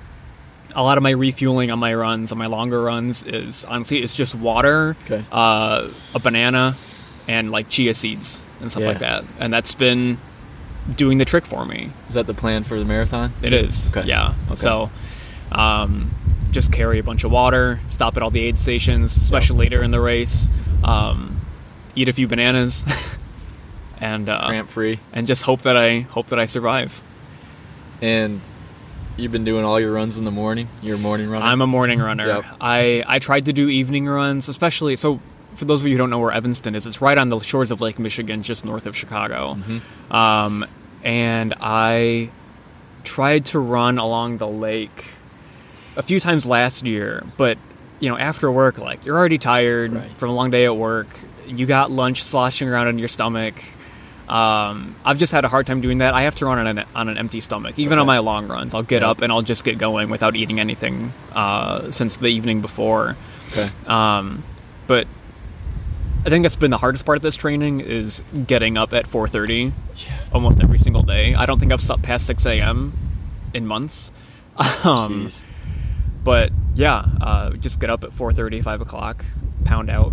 a 0.75 0.83
lot 0.83 0.97
of 0.97 1.03
my 1.03 1.11
refueling 1.11 1.71
on 1.71 1.79
my 1.79 1.95
runs, 1.95 2.33
on 2.33 2.39
my 2.39 2.47
longer 2.47 2.83
runs, 2.83 3.23
is 3.23 3.65
honestly 3.65 4.03
it's 4.03 4.15
just 4.15 4.35
water, 4.35 4.97
Okay. 5.05 5.25
uh, 5.31 5.89
a 6.15 6.19
banana, 6.19 6.75
and 7.29 7.51
like 7.53 7.69
chia 7.69 7.95
seeds 7.95 8.41
and 8.61 8.71
stuff 8.71 8.83
Yeah. 8.83 8.89
like 8.89 8.99
that. 8.99 9.25
And 9.39 9.53
that's 9.53 9.75
been 9.75 10.19
doing 10.97 11.19
the 11.19 11.25
trick 11.25 11.45
for 11.47 11.65
me. 11.65 11.91
Is 12.09 12.15
that 12.15 12.27
the 12.27 12.35
plan 12.35 12.65
for 12.65 12.79
the 12.79 12.85
marathon? 12.85 13.33
It 13.43 13.53
is. 13.53 13.91
Okay. 13.97 14.07
Yeah. 14.09 14.35
Okay. 14.49 14.57
So, 14.57 14.91
um, 15.53 16.11
just 16.51 16.73
carry 16.73 16.99
a 16.99 17.03
bunch 17.03 17.25
of 17.25 17.31
water, 17.31 17.81
stop 17.91 18.17
at 18.17 18.23
all 18.23 18.31
the 18.31 18.45
aid 18.45 18.59
stations, 18.59 19.17
especially 19.17 19.59
later 19.59 19.83
in 19.83 19.91
the 19.93 20.01
race, 20.01 20.49
um, 20.83 21.41
eat 21.95 22.09
a 22.09 22.13
few 22.13 22.27
bananas, 22.29 22.85
and 24.01 24.29
uh, 24.29 24.47
Cramp 24.49 24.69
free. 24.71 24.99
and 25.13 25.27
just 25.27 25.43
hope 25.45 25.63
that 25.63 25.77
I 25.77 26.01
hope 26.01 26.27
that 26.29 26.39
I 26.39 26.47
survive. 26.47 27.03
And 28.03 28.41
you've 29.17 29.33
been 29.33 29.45
doing 29.45 29.65
all 29.65 29.79
your 29.81 29.93
runs 29.93 30.19
in 30.19 30.25
the 30.25 30.31
morning? 30.31 30.69
Your 30.83 30.99
morning 30.99 31.29
running? 31.31 31.47
I'm 31.47 31.61
a 31.61 31.67
morning 31.67 32.01
runner. 32.01 32.27
Yep. 32.27 32.45
I 32.61 33.05
I 33.07 33.19
tried 33.19 33.45
to 33.47 33.53
do 33.53 33.69
evening 33.69 34.07
runs, 34.07 34.49
especially 34.49 34.97
so. 34.97 35.21
For 35.57 35.67
those 35.67 35.83
of 35.83 35.87
you 35.87 35.93
who 35.93 35.99
don't 35.99 36.11
know 36.11 36.19
where 36.19 36.33
Evanston 36.33 36.75
is, 36.75 36.85
it's 36.85 37.01
right 37.01 37.17
on 37.17 37.29
the 37.29 37.39
shores 37.39 37.71
of 37.71 37.81
Lake 37.81 38.01
Michigan, 38.01 38.43
just 38.43 38.65
north 38.65 38.87
of 38.87 38.97
Chicago. 38.97 39.55
Mm-hmm. 39.55 40.13
Um, 40.13 40.67
and 41.05 41.55
I 41.61 42.31
tried 43.05 43.45
to 43.47 43.61
run 43.61 43.99
along 43.99 44.39
the 44.39 44.49
lake 44.49 45.11
a 45.97 46.03
few 46.03 46.19
times 46.19 46.45
last 46.45 46.85
year, 46.85 47.23
but 47.37 47.57
you 48.01 48.09
know, 48.11 48.19
after 48.19 48.51
work, 48.51 48.79
like 48.79 49.07
you're 49.07 49.17
already 49.17 49.39
tired 49.39 49.93
Right. 49.93 50.11
from 50.17 50.31
a 50.31 50.35
long 50.35 50.51
day 50.51 50.65
at 50.65 50.77
work. 50.77 51.07
You 51.47 51.67
got 51.67 51.93
lunch 51.93 52.25
sloshing 52.25 52.69
around 52.69 52.89
in 52.89 52.99
your 52.99 53.07
stomach. 53.07 53.55
Um, 54.29 54.97
I've 55.05 55.19
just 55.19 55.33
had 55.33 55.45
a 55.45 55.49
hard 55.49 55.67
time 55.67 55.81
doing 55.81 55.99
that. 55.99 56.15
I 56.15 56.23
have 56.23 56.35
to 56.37 56.47
run 56.47 56.59
on 56.59 56.67
an, 56.79 56.85
on 56.95 57.09
an 57.09 57.19
empty 57.19 57.41
stomach, 57.41 57.79
even 57.79 57.99
on 57.99 58.07
my 58.07 58.19
long 58.19 58.49
runs. 58.49 58.75
I'll 58.75 58.83
get 58.83 59.03
Yeah. 59.03 59.11
up 59.11 59.21
and 59.21 59.31
I'll 59.33 59.43
just 59.43 59.65
get 59.65 59.77
going 59.79 60.09
without 60.09 60.35
eating 60.37 60.59
anything 60.61 61.13
uh, 61.35 61.91
since 61.91 62.17
the 62.17 62.29
evening 62.29 62.61
before. 62.63 63.17
okay. 63.53 63.69
Um, 63.87 64.43
but 64.87 65.07
I 66.27 66.31
think 66.31 66.43
that's 66.43 66.57
been 66.57 66.71
the 66.71 66.79
hardest 66.79 67.05
part 67.05 67.17
of 67.17 67.23
this 67.23 67.37
training 67.37 67.81
is 67.81 68.23
getting 68.47 68.79
up 68.79 68.95
at 68.95 69.07
4:30 69.07 69.73
almost 70.33 70.59
every 70.63 70.79
single 70.79 71.03
day. 71.03 71.35
I 71.35 71.45
don't 71.45 71.59
think 71.61 71.71
I've 71.71 71.83
slept 71.83 72.03
past 72.03 72.27
6 72.27 72.47
a.m. 72.47 72.93
in 73.53 73.67
months. 73.67 74.11
Um, 74.85 75.31
but 76.23 76.51
yeah, 76.75 77.05
uh, 77.21 77.51
just 77.51 77.79
get 77.81 77.91
up 77.91 78.05
at 78.05 78.11
4:30, 78.13 78.63
5 78.63 78.81
o'clock, 78.81 79.25
pound 79.65 79.91
out, 79.91 80.13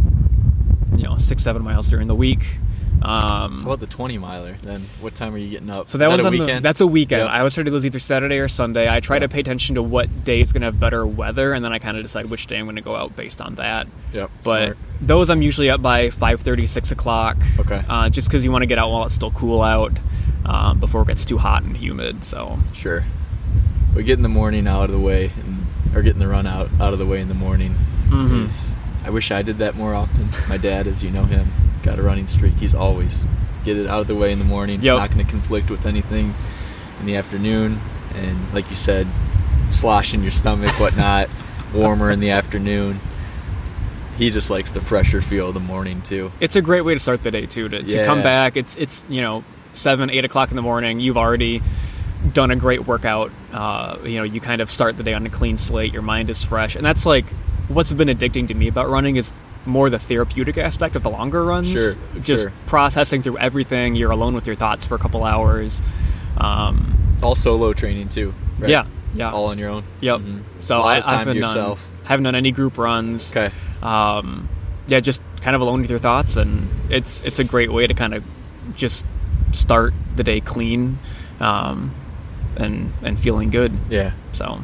you 0.97 1.03
know, 1.03 1.15
six, 1.17 1.43
seven 1.43 1.63
miles 1.63 1.89
during 1.89 2.07
the 2.07 2.15
week. 2.15 2.57
Um, 3.01 3.61
How 3.61 3.67
about 3.71 3.79
the 3.79 3.87
20 3.87 4.17
miler 4.19 4.57
then? 4.61 4.81
What 4.99 5.15
time 5.15 5.33
are 5.33 5.37
you 5.39 5.49
getting 5.49 5.69
up? 5.71 5.89
so 5.89 5.97
that 5.97 6.09
one's 6.09 6.23
a 6.23 6.27
on 6.27 6.33
weekend? 6.33 6.57
the 6.57 6.61
that's 6.61 6.81
a 6.81 6.87
weekend. 6.87 7.21
Yep. 7.23 7.29
I 7.31 7.39
always 7.39 7.53
try 7.55 7.61
to 7.63 7.65
do 7.65 7.71
those 7.71 7.83
either 7.85 7.97
Saturday 7.99 8.37
or 8.37 8.47
Sunday. 8.47 8.87
I 8.87 8.99
try 8.99 9.17
to 9.17 9.27
pay 9.27 9.39
attention 9.39 9.75
to 9.75 9.81
what 9.83 10.23
day 10.23 10.39
is 10.41 10.53
going 10.53 10.61
to 10.61 10.67
have 10.67 10.79
better 10.79 11.05
weather, 11.05 11.53
and 11.53 11.65
then 11.65 11.73
I 11.73 11.79
kind 11.79 11.97
of 11.97 12.03
decide 12.03 12.25
which 12.27 12.45
day 12.47 12.57
I'm 12.59 12.65
going 12.65 12.75
to 12.75 12.81
go 12.83 12.95
out 12.95 13.15
based 13.15 13.41
on 13.41 13.55
that. 13.55 13.87
Yep. 14.13 14.29
But 14.43 14.63
smart. 14.65 14.77
those 15.01 15.29
I'm 15.31 15.41
usually 15.41 15.69
up 15.71 15.81
by 15.81 16.09
5:30, 16.09 16.67
6 16.69 16.91
o'clock. 16.91 17.37
Okay. 17.59 17.83
Uh, 17.89 18.09
just 18.09 18.27
because 18.27 18.45
you 18.45 18.51
want 18.51 18.61
to 18.61 18.67
get 18.67 18.77
out 18.77 18.91
while 18.91 19.05
it's 19.05 19.15
still 19.15 19.31
cool 19.31 19.61
out 19.63 19.93
um, 20.45 20.79
before 20.79 21.01
it 21.01 21.07
gets 21.07 21.25
too 21.25 21.39
hot 21.39 21.63
and 21.63 21.75
humid. 21.77 22.23
So 22.23 22.59
Sure. 22.73 23.03
we 23.95 24.03
get 24.03 24.17
in 24.17 24.21
the 24.23 24.29
morning 24.29 24.67
out 24.67 24.85
of 24.85 24.91
the 24.91 24.99
way, 24.99 25.31
and, 25.43 25.65
or 25.95 26.03
getting 26.03 26.19
the 26.19 26.27
run 26.27 26.45
out 26.45 26.69
out 26.79 26.93
of 26.93 26.99
the 26.99 27.05
way 27.07 27.19
in 27.19 27.27
the 27.29 27.33
morning 27.33 27.75
Mhm. 28.09 28.75
I 29.05 29.09
wish 29.09 29.31
I 29.31 29.41
did 29.41 29.57
that 29.57 29.75
more 29.75 29.95
often. 29.95 30.29
My 30.47 30.57
dad, 30.57 30.85
as 30.85 31.03
you 31.03 31.09
know 31.09 31.23
him, 31.23 31.47
got 31.83 31.99
a 31.99 32.01
running 32.01 32.27
streak. 32.27 32.53
He's 32.55 32.75
always 32.75 33.23
get 33.65 33.77
it 33.77 33.87
out 33.87 34.01
of 34.01 34.07
the 34.07 34.15
way 34.15 34.31
in 34.31 34.39
the 34.39 34.45
morning. 34.45 34.75
It's 34.75 34.83
Yep. 34.85 34.97
not 34.97 35.11
going 35.11 35.25
to 35.25 35.31
conflict 35.31 35.69
with 35.69 35.85
anything 35.85 36.33
in 36.99 37.05
the 37.05 37.15
afternoon. 37.15 37.79
And 38.15 38.53
like 38.53 38.69
you 38.69 38.75
said, 38.75 39.07
slosh 39.69 40.13
in 40.13 40.21
your 40.23 40.31
stomach, 40.31 40.71
whatnot, 40.79 41.29
warmer 41.73 42.11
in 42.11 42.19
the 42.19 42.31
afternoon. 42.31 42.99
He 44.17 44.29
just 44.29 44.49
likes 44.49 44.71
the 44.71 44.81
fresher 44.81 45.21
feel 45.21 45.47
of 45.47 45.53
the 45.53 45.59
morning 45.59 46.01
too. 46.01 46.31
It's 46.39 46.55
a 46.55 46.61
great 46.61 46.81
way 46.81 46.93
to 46.93 46.99
start 46.99 47.23
the 47.23 47.31
day 47.31 47.45
too. 47.45 47.69
To, 47.69 47.81
to 47.81 48.05
come 48.05 48.21
back, 48.21 48.55
it's 48.57 48.75
it's 48.75 49.03
you 49.09 49.21
know 49.21 49.43
seven 49.73 50.09
eight 50.09 50.25
o'clock 50.25 50.49
in 50.51 50.55
the 50.55 50.61
morning. 50.61 50.99
You've 50.99 51.17
already 51.17 51.61
done 52.33 52.51
a 52.51 52.55
great 52.55 52.85
workout. 52.85 53.31
Uh, 53.51 53.97
you 54.03 54.17
know 54.17 54.23
you 54.23 54.39
kind 54.39 54.61
of 54.61 54.69
start 54.69 54.97
the 54.97 55.03
day 55.03 55.13
on 55.13 55.25
a 55.25 55.29
clean 55.29 55.57
slate. 55.57 55.93
Your 55.93 56.03
mind 56.03 56.29
is 56.29 56.43
fresh, 56.43 56.75
and 56.75 56.85
that's 56.85 57.05
like 57.05 57.25
what's 57.67 57.91
been 57.93 58.09
addicting 58.09 58.47
to 58.49 58.53
me 58.53 58.67
about 58.67 58.89
running 58.89 59.15
is 59.15 59.31
more 59.65 59.89
the 59.89 59.99
therapeutic 59.99 60.57
aspect 60.57 60.95
of 60.95 61.03
the 61.03 61.09
longer 61.09 61.43
runs. 61.43 61.69
Sure, 61.69 61.93
just 62.21 62.43
sure. 62.45 62.53
processing 62.65 63.21
through 63.21 63.37
everything. 63.37 63.95
You're 63.95 64.11
alone 64.11 64.33
with 64.33 64.47
your 64.47 64.55
thoughts 64.55 64.85
for 64.85 64.95
a 64.95 64.99
couple 64.99 65.23
hours. 65.23 65.81
Um, 66.37 67.17
All 67.21 67.35
solo 67.35 67.73
training 67.73 68.09
too. 68.09 68.33
right? 68.59 68.69
Yeah, 68.69 68.85
yeah. 69.13 69.31
All 69.31 69.45
on 69.47 69.57
your 69.57 69.69
own. 69.69 69.83
Yep. 69.99 70.19
Mhm. 70.21 70.41
So 70.61 70.81
I, 70.81 70.97
of 70.97 71.05
time 71.05 71.13
I've 71.13 71.19
to 71.21 71.25
been 71.31 71.37
yourself. 71.37 71.79
Done, 71.79 72.05
haven't 72.07 72.23
done 72.23 72.35
any 72.35 72.51
group 72.51 72.77
runs. 72.77 73.31
Okay. 73.31 73.53
Um, 73.83 74.49
yeah, 74.87 74.99
just 74.99 75.21
kind 75.41 75.55
of 75.55 75.61
alone 75.61 75.81
with 75.81 75.89
your 75.89 75.99
thoughts, 75.99 76.35
and 76.37 76.67
it's 76.89 77.21
it's 77.21 77.39
a 77.39 77.43
great 77.43 77.71
way 77.71 77.85
to 77.87 77.93
kind 77.93 78.13
of 78.13 78.23
just 78.75 79.05
start 79.51 79.93
the 80.15 80.23
day 80.23 80.39
clean, 80.39 80.97
um, 81.39 81.91
and 82.55 82.93
and 83.03 83.19
feeling 83.19 83.49
good. 83.51 83.71
Yeah. 83.89 84.11
So 84.33 84.61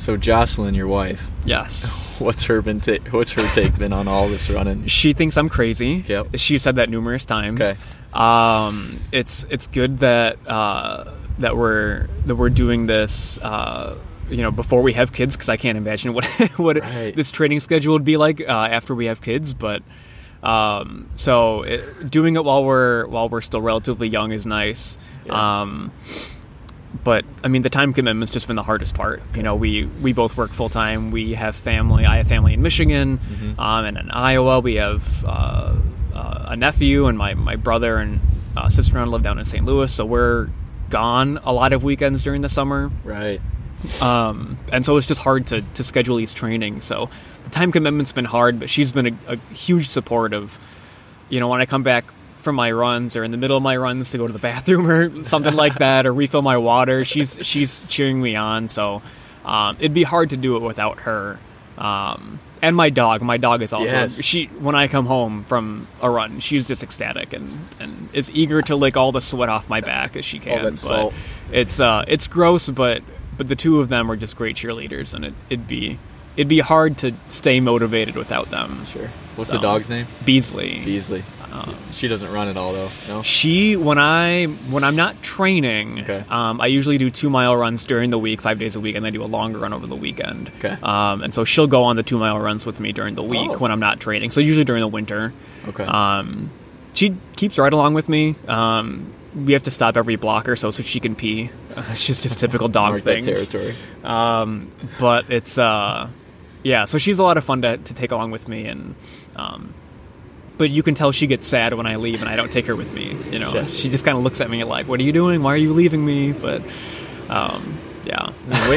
So 0.00 0.16
Jocelyn, 0.16 0.74
your 0.74 0.86
wife, 0.88 1.28
yes, 1.44 2.20
what's 2.22 2.44
her 2.44 2.62
been 2.62 2.80
ta- 2.80 2.98
what's 3.10 3.32
her 3.32 3.46
take 3.54 3.76
been 3.78 3.92
on 3.92 4.08
all 4.08 4.28
this 4.28 4.48
running? 4.48 4.86
she 4.86 5.12
thinks 5.12 5.36
I'm 5.36 5.50
crazy. 5.50 6.04
Yep. 6.08 6.36
She 6.36 6.56
said 6.56 6.76
that 6.76 6.88
numerous 6.88 7.26
times. 7.26 7.60
Okay. 7.60 7.78
Um, 8.14 8.98
it's 9.12 9.44
it's 9.50 9.68
good 9.68 9.98
that 9.98 10.38
uh, 10.48 11.12
that 11.38 11.54
we're 11.54 12.06
that 12.24 12.36
we're 12.36 12.48
doing 12.48 12.86
this. 12.86 13.36
Uh, 13.38 13.98
you 14.30 14.38
know, 14.42 14.50
before 14.50 14.80
we 14.80 14.94
have 14.94 15.12
kids, 15.12 15.36
because 15.36 15.50
I 15.50 15.58
can't 15.58 15.76
imagine 15.76 16.12
what 16.14 16.24
what 16.56 16.80
Right. 16.80 17.14
this 17.14 17.30
training 17.30 17.60
schedule 17.60 17.92
would 17.92 18.04
be 18.04 18.16
like 18.16 18.40
uh, 18.40 18.44
after 18.70 18.94
we 18.94 19.04
have 19.04 19.20
kids. 19.20 19.52
But 19.52 19.82
um, 20.42 21.10
so 21.16 21.60
it, 21.62 22.10
doing 22.10 22.36
it 22.36 22.44
while 22.44 22.64
we're 22.64 23.06
while 23.06 23.28
we're 23.28 23.42
still 23.42 23.60
relatively 23.60 24.08
young 24.08 24.32
is 24.32 24.46
nice. 24.46 24.96
Yeah. 25.26 25.60
Um, 25.60 25.92
but 27.04 27.24
I 27.44 27.48
mean, 27.48 27.62
the 27.62 27.70
time 27.70 27.92
commitment's 27.92 28.32
just 28.32 28.46
been 28.46 28.56
the 28.56 28.62
hardest 28.62 28.94
part. 28.94 29.22
You 29.34 29.42
know, 29.42 29.54
we 29.54 29.84
we 30.02 30.12
both 30.12 30.36
work 30.36 30.50
full 30.50 30.68
time. 30.68 31.10
We 31.10 31.34
have 31.34 31.54
family. 31.56 32.04
I 32.04 32.16
have 32.16 32.28
family 32.28 32.54
in 32.54 32.62
Michigan, 32.62 33.18
Mm-hmm. 33.18 33.60
um, 33.60 33.84
and 33.84 33.96
in 33.98 34.10
Iowa. 34.10 34.60
We 34.60 34.74
have 34.74 35.24
uh, 35.24 35.76
uh, 36.14 36.44
a 36.48 36.56
nephew, 36.56 37.06
and 37.06 37.16
my 37.16 37.34
my 37.34 37.56
brother 37.56 37.96
and 37.98 38.20
uh, 38.56 38.68
sister 38.68 38.98
in 38.98 39.06
law 39.06 39.12
live 39.12 39.22
down 39.22 39.38
in 39.38 39.44
St. 39.44 39.64
Louis. 39.64 39.92
So 39.92 40.04
we're 40.04 40.48
gone 40.88 41.38
a 41.44 41.52
lot 41.52 41.72
of 41.72 41.84
weekends 41.84 42.24
during 42.24 42.40
the 42.42 42.48
summer, 42.48 42.90
Right. 43.04 43.40
um, 44.00 44.58
and 44.72 44.84
so 44.84 44.96
it's 44.96 45.06
just 45.06 45.20
hard 45.20 45.46
to 45.48 45.62
to 45.74 45.84
schedule 45.84 46.16
these 46.16 46.34
training. 46.34 46.80
So 46.80 47.08
the 47.44 47.50
time 47.50 47.70
commitment's 47.72 48.12
been 48.12 48.24
hard, 48.24 48.58
but 48.58 48.68
she's 48.68 48.90
been 48.92 49.06
a, 49.28 49.34
a 49.34 49.36
huge 49.54 49.88
support 49.88 50.32
of, 50.34 50.58
you 51.28 51.38
know, 51.40 51.48
when 51.48 51.60
I 51.60 51.66
come 51.66 51.82
back 51.84 52.04
from 52.40 52.56
my 52.56 52.70
runs 52.72 53.16
or 53.16 53.24
in 53.24 53.30
the 53.30 53.36
middle 53.36 53.56
of 53.56 53.62
my 53.62 53.76
runs 53.76 54.10
to 54.12 54.18
go 54.18 54.26
to 54.26 54.32
the 54.32 54.38
bathroom 54.38 54.88
or 54.90 55.24
something 55.24 55.54
like 55.54 55.76
that 55.76 56.06
or 56.06 56.12
refill 56.12 56.42
my 56.42 56.56
water. 56.56 57.04
She's 57.04 57.38
she's 57.42 57.80
cheering 57.88 58.20
me 58.20 58.36
on. 58.36 58.68
So 58.68 59.02
um, 59.44 59.76
it'd 59.78 59.94
be 59.94 60.02
hard 60.02 60.30
to 60.30 60.36
do 60.36 60.56
it 60.56 60.60
without 60.62 61.00
her. 61.00 61.38
Um, 61.78 62.38
and 62.62 62.76
my 62.76 62.90
dog. 62.90 63.22
My 63.22 63.38
dog 63.38 63.62
is 63.62 63.72
also 63.72 63.86
Yes. 63.92 64.22
she. 64.22 64.46
When 64.46 64.74
I 64.74 64.86
come 64.86 65.06
home 65.06 65.44
from 65.44 65.86
a 66.02 66.10
run, 66.10 66.40
she's 66.40 66.68
just 66.68 66.82
ecstatic 66.82 67.32
and, 67.32 67.66
and 67.78 68.08
is 68.12 68.30
eager 68.32 68.60
to 68.62 68.76
lick 68.76 68.98
all 68.98 69.12
the 69.12 69.20
sweat 69.22 69.48
off 69.48 69.70
my 69.70 69.80
back 69.80 70.14
as 70.14 70.26
she 70.26 70.38
can. 70.38 70.62
but 70.64 70.76
salt. 70.78 71.14
it's 71.52 71.80
uh, 71.80 72.04
it's 72.06 72.26
gross, 72.26 72.68
but 72.68 73.02
but 73.38 73.48
the 73.48 73.56
two 73.56 73.80
of 73.80 73.88
them 73.88 74.10
are 74.10 74.16
just 74.16 74.36
great 74.36 74.56
cheerleaders, 74.56 75.14
and 75.14 75.24
it, 75.24 75.34
it'd 75.48 75.66
be 75.66 75.98
it'd 76.36 76.48
be 76.48 76.58
hard 76.58 76.98
to 76.98 77.14
stay 77.28 77.60
motivated 77.60 78.14
without 78.14 78.50
them. 78.50 78.84
Sure. 78.84 79.08
What's 79.36 79.48
So, 79.48 79.56
the 79.56 79.62
dog's 79.62 79.88
name? 79.88 80.06
Beasley. 80.26 80.82
Beasley. 80.84 81.22
She 81.92 82.08
doesn't 82.08 82.30
run 82.32 82.48
at 82.48 82.56
all 82.56 82.72
though. 82.72 82.88
No. 83.08 83.22
She 83.22 83.76
when 83.76 83.98
I 83.98 84.46
when 84.46 84.84
I'm 84.84 84.96
not 84.96 85.22
training, 85.22 86.00
Okay. 86.00 86.24
um, 86.30 86.60
I 86.60 86.66
usually 86.66 86.98
do 86.98 87.10
two 87.10 87.28
mile 87.30 87.56
runs 87.56 87.84
during 87.84 88.10
the 88.10 88.18
week, 88.18 88.40
five 88.40 88.58
days 88.58 88.76
a 88.76 88.80
week, 88.80 88.94
and 88.96 89.04
then 89.04 89.12
do 89.12 89.22
a 89.22 89.26
longer 89.26 89.58
run 89.58 89.72
over 89.72 89.86
the 89.86 89.96
weekend. 89.96 90.50
Okay. 90.58 90.76
Um, 90.82 91.22
and 91.22 91.34
so 91.34 91.44
she'll 91.44 91.66
go 91.66 91.84
on 91.84 91.96
the 91.96 92.02
two 92.02 92.18
mile 92.18 92.38
runs 92.38 92.64
with 92.66 92.78
me 92.80 92.92
during 92.92 93.14
the 93.16 93.22
week 93.22 93.50
Oh. 93.50 93.58
when 93.58 93.70
I'm 93.72 93.80
not 93.80 94.00
training. 94.00 94.30
So 94.30 94.40
usually 94.40 94.64
during 94.64 94.80
the 94.80 94.88
winter. 94.88 95.32
Okay. 95.68 95.84
Um, 95.84 96.50
she 96.92 97.16
keeps 97.36 97.58
right 97.58 97.72
along 97.72 97.94
with 97.94 98.08
me. 98.08 98.34
Um, 98.48 99.12
we 99.34 99.52
have 99.52 99.62
to 99.64 99.70
stop 99.70 99.96
every 99.96 100.16
block 100.16 100.48
or 100.48 100.56
so 100.56 100.70
so 100.72 100.82
she 100.82 101.00
can 101.00 101.14
pee. 101.14 101.50
Uh, 101.70 101.84
it's 101.92 102.04
just 102.04 102.24
just 102.24 102.40
typical 102.40 102.66
dog 102.80 103.00
things. 103.02 103.26
territory. 103.26 103.76
Um, 104.02 104.72
but 104.98 105.30
it's 105.30 105.56
uh, 105.56 106.08
yeah. 106.64 106.84
So 106.84 106.98
she's 106.98 107.20
a 107.20 107.22
lot 107.22 107.36
of 107.36 107.44
fun 107.44 107.62
to, 107.62 107.76
to 107.76 107.94
take 107.94 108.10
along 108.10 108.32
with 108.32 108.48
me, 108.48 108.66
and 108.66 108.96
um, 109.36 109.72
but 110.60 110.70
you 110.70 110.82
can 110.84 110.94
tell 110.94 111.10
she 111.10 111.26
gets 111.26 111.48
sad 111.48 111.74
when 111.74 111.86
I 111.86 111.96
leave 111.96 112.20
and 112.20 112.28
I 112.28 112.36
don't 112.36 112.52
take 112.52 112.66
her 112.66 112.76
with 112.76 112.92
me. 112.92 113.16
You 113.32 113.38
know, 113.40 113.54
Yeah. 113.54 113.66
she 113.66 113.90
just 113.90 114.04
kind 114.04 114.16
of 114.16 114.22
looks 114.22 114.40
at 114.40 114.48
me 114.50 114.62
like, 114.64 114.86
"What 114.86 115.00
are 115.00 115.02
you 115.02 115.12
doing? 115.12 115.42
Why 115.42 115.54
are 115.54 115.56
you 115.56 115.72
leaving 115.72 116.04
me?" 116.04 116.32
But 116.32 116.62
um, 117.28 117.78
yeah, 118.04 118.30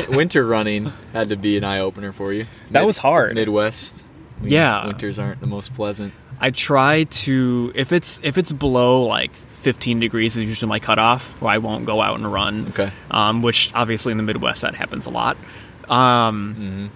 winter 0.09 0.45
running 0.45 0.91
had 1.13 1.29
to 1.29 1.35
be 1.35 1.57
an 1.57 1.63
eye 1.63 1.79
opener 1.79 2.11
for 2.11 2.33
you. 2.33 2.45
That 2.71 2.85
was 2.85 2.97
hard. 2.97 3.35
Midwest. 3.35 4.01
I 4.39 4.43
mean, 4.43 4.53
Yeah. 4.53 4.87
Winters 4.87 5.19
aren't 5.19 5.39
the 5.41 5.47
most 5.47 5.75
pleasant. 5.75 6.13
I 6.39 6.49
try 6.51 7.03
to 7.03 7.71
if 7.75 7.91
it's 7.91 8.19
if 8.23 8.37
it's 8.37 8.51
below 8.51 9.03
like 9.03 9.31
15 9.53 9.99
degrees 9.99 10.35
is 10.35 10.43
usually 10.49 10.67
my 10.69 10.79
cutoff 10.79 11.39
where 11.41 11.51
I 11.53 11.57
won't 11.59 11.85
go 11.85 12.01
out 12.01 12.17
and 12.17 12.31
run. 12.31 12.67
Okay. 12.69 12.91
Um, 13.11 13.41
which 13.41 13.71
obviously 13.73 14.11
in 14.11 14.17
the 14.17 14.23
Midwest 14.23 14.61
that 14.63 14.75
happens 14.75 15.05
a 15.05 15.09
lot. 15.09 15.37
Um, 15.89 16.55
Mm-hmm. 16.57 16.87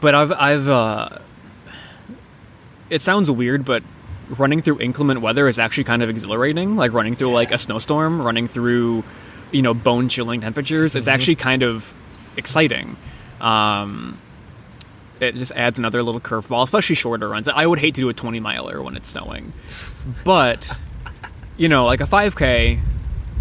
But 0.00 0.14
I've 0.16 0.32
I've 0.32 0.68
uh, 0.68 1.08
it 2.90 3.00
sounds 3.00 3.30
weird, 3.30 3.64
but 3.64 3.82
running 4.28 4.62
through 4.62 4.80
inclement 4.80 5.20
weather 5.20 5.48
is 5.48 5.58
actually 5.58 5.84
kind 5.84 6.02
of 6.02 6.08
exhilarating. 6.08 6.76
Like 6.76 6.92
running 6.92 7.14
through 7.14 7.32
like 7.32 7.52
a 7.52 7.58
snowstorm, 7.58 8.22
running 8.22 8.48
through 8.48 9.04
you 9.50 9.62
know 9.62 9.74
bone 9.74 10.08
chilling 10.08 10.40
temperatures. 10.40 10.94
It's 10.96 11.08
actually 11.08 11.36
kind 11.36 11.62
of 11.62 11.94
exciting. 12.36 12.96
Um, 13.40 14.18
it 15.20 15.34
just 15.36 15.52
adds 15.52 15.78
another 15.78 16.02
little 16.02 16.20
curveball, 16.20 16.64
especially 16.64 16.96
shorter 16.96 17.28
runs. 17.28 17.46
I 17.48 17.66
would 17.66 17.78
hate 17.78 17.94
to 17.94 18.00
do 18.00 18.08
a 18.08 18.14
20 18.14 18.40
miler 18.40 18.82
when 18.82 18.96
it's 18.96 19.10
snowing, 19.10 19.52
but 20.24 20.70
you 21.56 21.68
know, 21.68 21.84
like 21.84 22.00
a 22.00 22.06
5K 22.06 22.80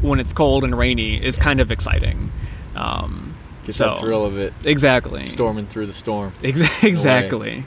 when 0.02 0.20
it's 0.20 0.34
cold 0.34 0.64
and 0.64 0.78
rainy 0.78 1.24
is 1.24 1.38
kind 1.38 1.60
of 1.60 1.72
exciting. 1.72 2.32
Um, 2.76 3.34
Get 3.66 3.76
so 3.76 3.86
that 3.92 4.00
thrill 4.00 4.26
of 4.26 4.38
it. 4.38 4.54
exactly, 4.66 5.24
Storming 5.26 5.68
through 5.68 5.88
the 5.88 5.94
storm. 5.94 6.34
Ex- 6.44 6.84
exactly. 6.84 7.66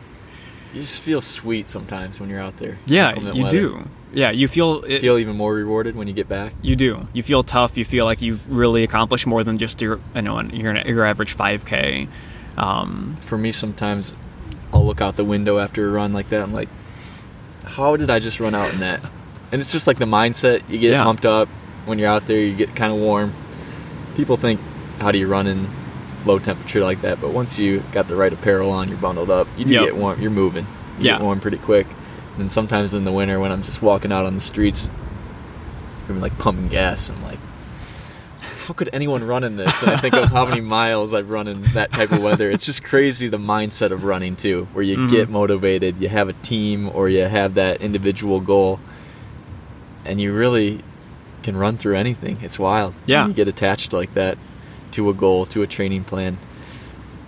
You 0.75 0.81
just 0.83 1.01
feel 1.03 1.21
sweet 1.21 1.69
sometimes 1.69 2.19
when 2.19 2.29
you're 2.29 2.41
out 2.41 2.57
there. 2.59 2.79
Yeah, 2.87 3.15
you 3.15 3.45
weather. 3.45 3.57
do. 3.57 3.89
Yeah, 4.13 4.31
you 4.33 4.49
feel 4.49 4.83
it, 4.85 5.01
Feel 5.01 5.19
even 5.19 5.37
more 5.37 5.55
rewarded 5.55 5.95
when 5.97 6.09
you 6.09 6.15
get 6.15 6.29
back. 6.29 6.53
You 6.63 6.75
do. 6.77 7.07
You 7.13 7.23
feel 7.23 7.43
tough. 7.45 7.77
You 7.79 7.85
feel 7.85 8.05
like 8.05 8.21
you've 8.21 8.51
really 8.51 8.83
accomplished 8.83 9.27
more 9.27 9.43
than 9.45 9.57
just 9.59 9.81
your, 9.81 10.01
you 10.15 10.23
know, 10.23 10.41
your 10.43 10.77
your 10.87 11.05
average 11.05 11.37
5K. 11.37 12.09
Um, 12.57 13.17
For 13.21 13.39
me, 13.39 13.53
sometimes 13.53 14.15
I'll 14.73 14.85
look 14.85 15.01
out 15.01 15.17
the 15.17 15.25
window 15.25 15.59
after 15.59 15.87
a 15.89 15.91
run 15.93 16.13
like 16.13 16.29
that. 16.31 16.43
I'm 16.43 16.53
like, 16.53 16.69
how 17.65 17.97
did 17.97 18.11
I 18.11 18.19
just 18.19 18.41
run 18.41 18.55
out 18.55 18.73
in 18.75 18.81
that? 18.81 19.09
And 19.53 19.61
it's 19.61 19.71
just 19.73 19.87
like 19.87 19.99
the 19.99 20.05
mindset. 20.07 20.63
You 20.69 20.79
get 20.79 20.93
Yeah. 20.93 21.05
pumped 21.05 21.25
up 21.27 21.49
when 21.87 21.99
you're 22.01 22.09
out 22.11 22.27
there. 22.27 22.39
You 22.41 22.55
get 22.57 22.75
kind 22.75 22.93
of 22.93 22.99
warm. 22.99 23.33
People 24.17 24.37
think, 24.37 24.61
how 25.01 25.13
do 25.13 25.19
you 25.19 25.29
run 25.29 25.47
in 25.47 25.69
low 26.27 26.39
temperature 26.39 26.81
like 26.83 27.03
that? 27.03 27.21
But 27.21 27.31
once 27.33 27.59
you 27.59 27.83
got 27.93 28.09
the 28.09 28.17
right 28.17 28.33
apparel 28.33 28.71
on, 28.71 28.89
you're 28.89 28.99
bundled 28.99 29.31
up. 29.31 29.47
You 29.57 29.65
do 29.65 29.73
Yep. 29.73 29.85
get 29.85 29.97
warm. 29.97 30.21
You're 30.21 30.31
moving. 30.31 30.67
You 30.99 31.07
Yeah. 31.07 31.13
get 31.15 31.23
warm 31.23 31.41
pretty 31.41 31.59
quick. 31.59 31.87
And 32.33 32.43
then 32.43 32.49
sometimes 32.49 32.95
in 32.95 33.05
the 33.05 33.13
winter, 33.13 33.39
when 33.41 33.53
I'm 33.53 33.63
just 33.63 33.83
walking 33.83 34.11
out 34.13 34.27
on 34.27 34.35
the 34.35 34.41
streets, 34.41 34.91
I'm 36.09 36.21
like 36.21 36.37
pumping 36.39 36.69
gas. 36.69 37.09
I'm 37.09 37.23
like, 37.23 37.39
how 38.67 38.73
could 38.75 38.89
anyone 38.93 39.23
run 39.25 39.45
in 39.45 39.57
this? 39.57 39.83
And 39.83 39.93
I 39.93 39.97
think 39.97 40.15
of 40.15 40.31
how 40.31 40.47
many 40.47 40.61
miles 40.79 41.13
I've 41.15 41.31
run 41.31 41.49
in 41.49 41.63
that 41.75 41.93
type 41.93 42.11
of 42.13 42.23
weather. 42.23 42.51
It's 42.51 42.65
just 42.67 42.83
crazy 42.83 43.29
the 43.29 43.39
mindset 43.39 43.91
of 43.91 44.05
running 44.05 44.37
too, 44.37 44.67
where 44.73 44.83
you 44.85 44.97
Mhm. 44.97 45.11
get 45.11 45.29
motivated, 45.31 46.01
you 46.01 46.09
have 46.09 46.29
a 46.29 46.33
team, 46.35 46.91
or 46.95 47.09
you 47.09 47.23
have 47.25 47.55
that 47.55 47.83
individual 47.83 48.41
goal, 48.41 48.81
and 50.05 50.21
you 50.21 50.33
really 50.33 50.81
can 51.43 51.57
run 51.57 51.77
through 51.77 51.97
anything. 51.97 52.39
It's 52.43 52.59
wild. 52.59 52.95
Yeah. 53.07 53.23
when 53.23 53.31
you 53.31 53.37
get 53.37 53.49
attached 53.49 53.93
like 53.93 54.15
that 54.15 54.39
to 54.95 55.11
a 55.11 55.15
goal, 55.15 55.47
to 55.47 55.63
a 55.63 55.67
training 55.67 56.05
plan. 56.05 56.39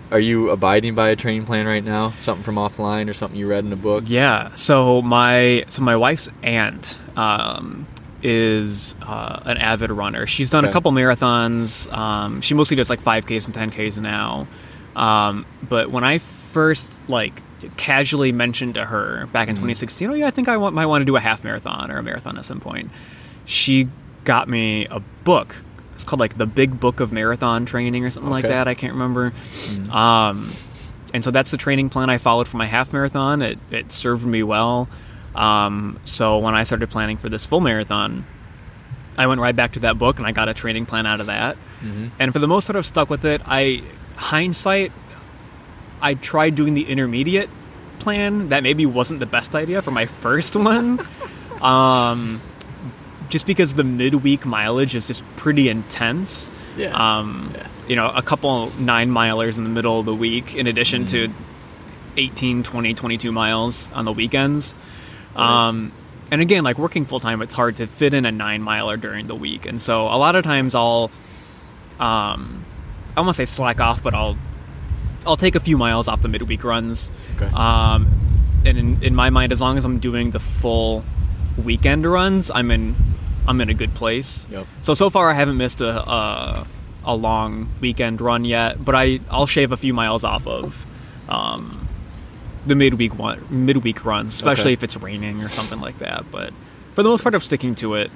Are 0.09 0.19
you 0.19 0.49
abiding 0.51 0.95
by 0.95 1.09
a 1.09 1.15
training 1.15 1.45
plan 1.45 1.65
right 1.67 1.83
now? 1.83 2.13
Something 2.19 2.43
from 2.43 2.55
offline 2.55 3.09
or 3.09 3.13
something 3.13 3.37
you 3.37 3.47
read 3.47 3.65
in 3.65 3.73
a 3.73 3.77
book? 3.77 4.03
yeah. 4.07 4.53
So 4.55 5.01
my 5.01 5.65
so 5.67 5.81
my 5.81 5.97
wife's 5.97 6.29
aunt 6.43 6.97
um, 7.17 7.85
is 8.23 8.95
uh, 9.01 9.41
an 9.43 9.57
avid 9.57 9.91
runner. 9.91 10.25
She's 10.25 10.49
done 10.49 10.63
a 10.63 10.71
couple 10.71 10.91
marathons. 10.93 11.91
Um, 11.91 12.41
she 12.41 12.53
mostly 12.53 12.77
does 12.77 12.89
like 12.89 13.03
5Ks 13.03 13.45
and 13.45 13.73
10Ks 13.73 13.97
now. 13.97 14.47
Um, 14.95 15.45
but 15.67 15.91
when 15.91 16.03
I 16.03 16.19
first 16.19 16.97
like 17.09 17.41
casually 17.75 18.31
mentioned 18.31 18.75
to 18.75 18.85
her 18.85 19.27
back 19.27 19.49
in 19.49 19.55
2016, 19.55 20.09
"Oh 20.09 20.13
yeah, 20.13 20.27
I 20.27 20.31
think 20.31 20.47
I 20.47 20.55
want, 20.57 20.73
might 20.73 20.85
want 20.85 21.01
to 21.01 21.05
do 21.05 21.17
a 21.17 21.19
half 21.19 21.43
marathon 21.43 21.91
or 21.91 21.97
a 21.97 22.03
marathon 22.03 22.37
at 22.37 22.45
some 22.45 22.59
point." 22.59 22.91
She 23.45 23.89
got 24.23 24.47
me 24.47 24.85
a 24.87 24.99
book. 25.23 25.57
It's 25.97 26.03
called 26.03 26.19
like 26.19 26.37
the 26.37 26.45
Big 26.45 26.79
Book 26.79 26.99
of 26.99 27.11
Marathon 27.11 27.65
Training 27.65 28.05
or 28.05 28.11
something 28.11 28.29
like 28.29 28.43
that. 28.49 28.67
I 28.67 28.75
can't 28.75 28.93
remember. 28.93 29.33
Um, 29.91 30.53
and 31.11 31.23
so 31.23 31.31
that's 31.31 31.49
the 31.49 31.57
training 31.57 31.89
plan 31.89 32.09
I 32.11 32.19
followed 32.19 32.47
for 32.47 32.57
my 32.57 32.67
half 32.67 32.93
marathon. 32.93 33.41
It 33.41 33.57
it 33.71 33.91
served 33.91 34.25
me 34.25 34.43
well. 34.43 34.87
Um, 35.33 35.99
so 36.05 36.37
when 36.37 36.53
I 36.53 36.63
started 36.63 36.89
planning 36.91 37.17
for 37.17 37.29
this 37.29 37.45
full 37.47 37.61
marathon, 37.61 38.25
I 39.17 39.25
went 39.25 39.41
right 39.41 39.55
back 39.55 39.71
to 39.73 39.79
that 39.79 39.97
book 39.97 40.19
and 40.19 40.27
I 40.27 40.31
got 40.31 40.47
a 40.49 40.53
training 40.53 40.85
plan 40.85 41.07
out 41.07 41.19
of 41.19 41.25
that. 41.27 41.57
And 42.19 42.31
for 42.31 42.37
the 42.39 42.47
most 42.47 42.67
part, 42.67 42.75
I've 42.77 42.85
stuck 42.85 43.09
with 43.09 43.25
it. 43.25 43.41
I 43.45 43.81
hindsight, 44.17 44.91
I 46.01 46.13
tried 46.13 46.53
doing 46.55 46.75
the 46.75 46.87
intermediate 46.87 47.49
plan. 47.99 48.49
That 48.49 48.61
maybe 48.61 48.85
wasn't 48.85 49.19
the 49.19 49.25
best 49.25 49.55
idea 49.55 49.81
for 49.81 49.89
my 49.91 50.05
first 50.23 50.55
one. 50.55 50.99
um, 51.61 52.39
just 53.29 53.45
because 53.45 53.73
the 53.73 53.83
midweek 53.83 54.45
mileage 54.45 54.95
is 54.95 55.05
just 55.07 55.23
pretty 55.35 55.69
intense. 55.69 56.49
Yeah. 56.77 56.91
Um, 56.91 57.51
Yeah. 57.55 57.67
You 57.87 57.95
know, 57.95 58.09
a 58.09 58.21
couple 58.21 58.71
nine 58.79 59.09
milers 59.11 59.57
in 59.57 59.63
the 59.63 59.69
middle 59.69 59.99
of 59.99 60.05
the 60.05 60.13
week, 60.13 60.55
in 60.55 60.67
addition 60.67 61.05
to 61.07 61.29
18, 62.17 62.63
20, 62.63 62.93
22 62.93 63.31
miles 63.31 63.89
on 63.93 64.03
the 64.05 64.11
weekends. 64.11 64.73
Um, 65.35 65.91
and 66.29 66.41
again, 66.41 66.63
like 66.65 66.77
working 66.77 67.05
full 67.05 67.21
time, 67.21 67.41
it's 67.41 67.53
hard 67.53 67.77
to 67.77 67.87
fit 67.87 68.13
in 68.13 68.25
a 68.25 68.31
nine 68.31 68.61
miler 68.61 68.97
during 68.97 69.27
the 69.27 69.35
week. 69.35 69.65
And 69.65 69.81
so 69.81 70.07
a 70.07 70.17
lot 70.17 70.35
of 70.35 70.43
times 70.43 70.75
I'll, 70.75 71.11
um, 71.99 72.65
I 73.15 73.21
won't 73.21 73.35
say 73.35 73.45
slack 73.45 73.79
off, 73.79 74.03
but 74.03 74.13
I'll, 74.13 74.35
I'll 75.25 75.37
take 75.37 75.55
a 75.55 75.59
few 75.61 75.77
miles 75.77 76.07
off 76.09 76.21
the 76.21 76.27
midweek 76.27 76.63
runs. 76.65 77.11
Okay. 77.37 77.49
Um, 77.53 78.09
and 78.65 78.77
in, 78.77 79.03
in 79.03 79.15
my 79.15 79.29
mind, 79.29 79.51
as 79.53 79.61
long 79.61 79.77
as 79.77 79.85
I'm 79.85 79.99
doing 79.99 80.31
the 80.31 80.39
full 80.41 81.05
weekend 81.63 82.05
runs, 82.05 82.51
I'm 82.53 82.71
in, 82.71 82.95
I'm 83.47 83.59
in 83.61 83.69
a 83.69 83.73
good 83.73 83.93
place. 83.95 84.47
Yep. 84.49 84.67
So 84.81 84.93
so 84.93 85.09
far, 85.09 85.29
I 85.29 85.33
haven't 85.33 85.57
missed 85.57 85.81
a, 85.81 85.89
a 86.09 86.67
a 87.05 87.15
long 87.15 87.69
weekend 87.81 88.19
run 88.21 88.43
yet, 88.45 88.83
but 88.83 88.95
I 88.95 89.19
I'll 89.31 89.47
shave 89.47 89.71
a 89.71 89.77
few 89.77 89.93
miles 89.93 90.23
off 90.23 90.45
of 90.47 90.85
um, 91.29 91.87
the 92.65 92.75
midweek 92.75 93.17
one 93.17 93.45
midweek 93.49 94.03
runs, 94.05 94.35
especially 94.35 94.63
Okay. 94.71 94.73
if 94.73 94.83
it's 94.83 94.97
raining 94.97 95.41
or 95.41 95.49
something 95.49 95.79
like 95.79 95.99
that. 95.99 96.25
But 96.31 96.53
for 96.95 97.03
the 97.03 97.09
most 97.09 97.23
part, 97.23 97.33
I'm 97.35 97.41
sticking 97.41 97.75
to 97.75 97.95
it. 97.95 98.11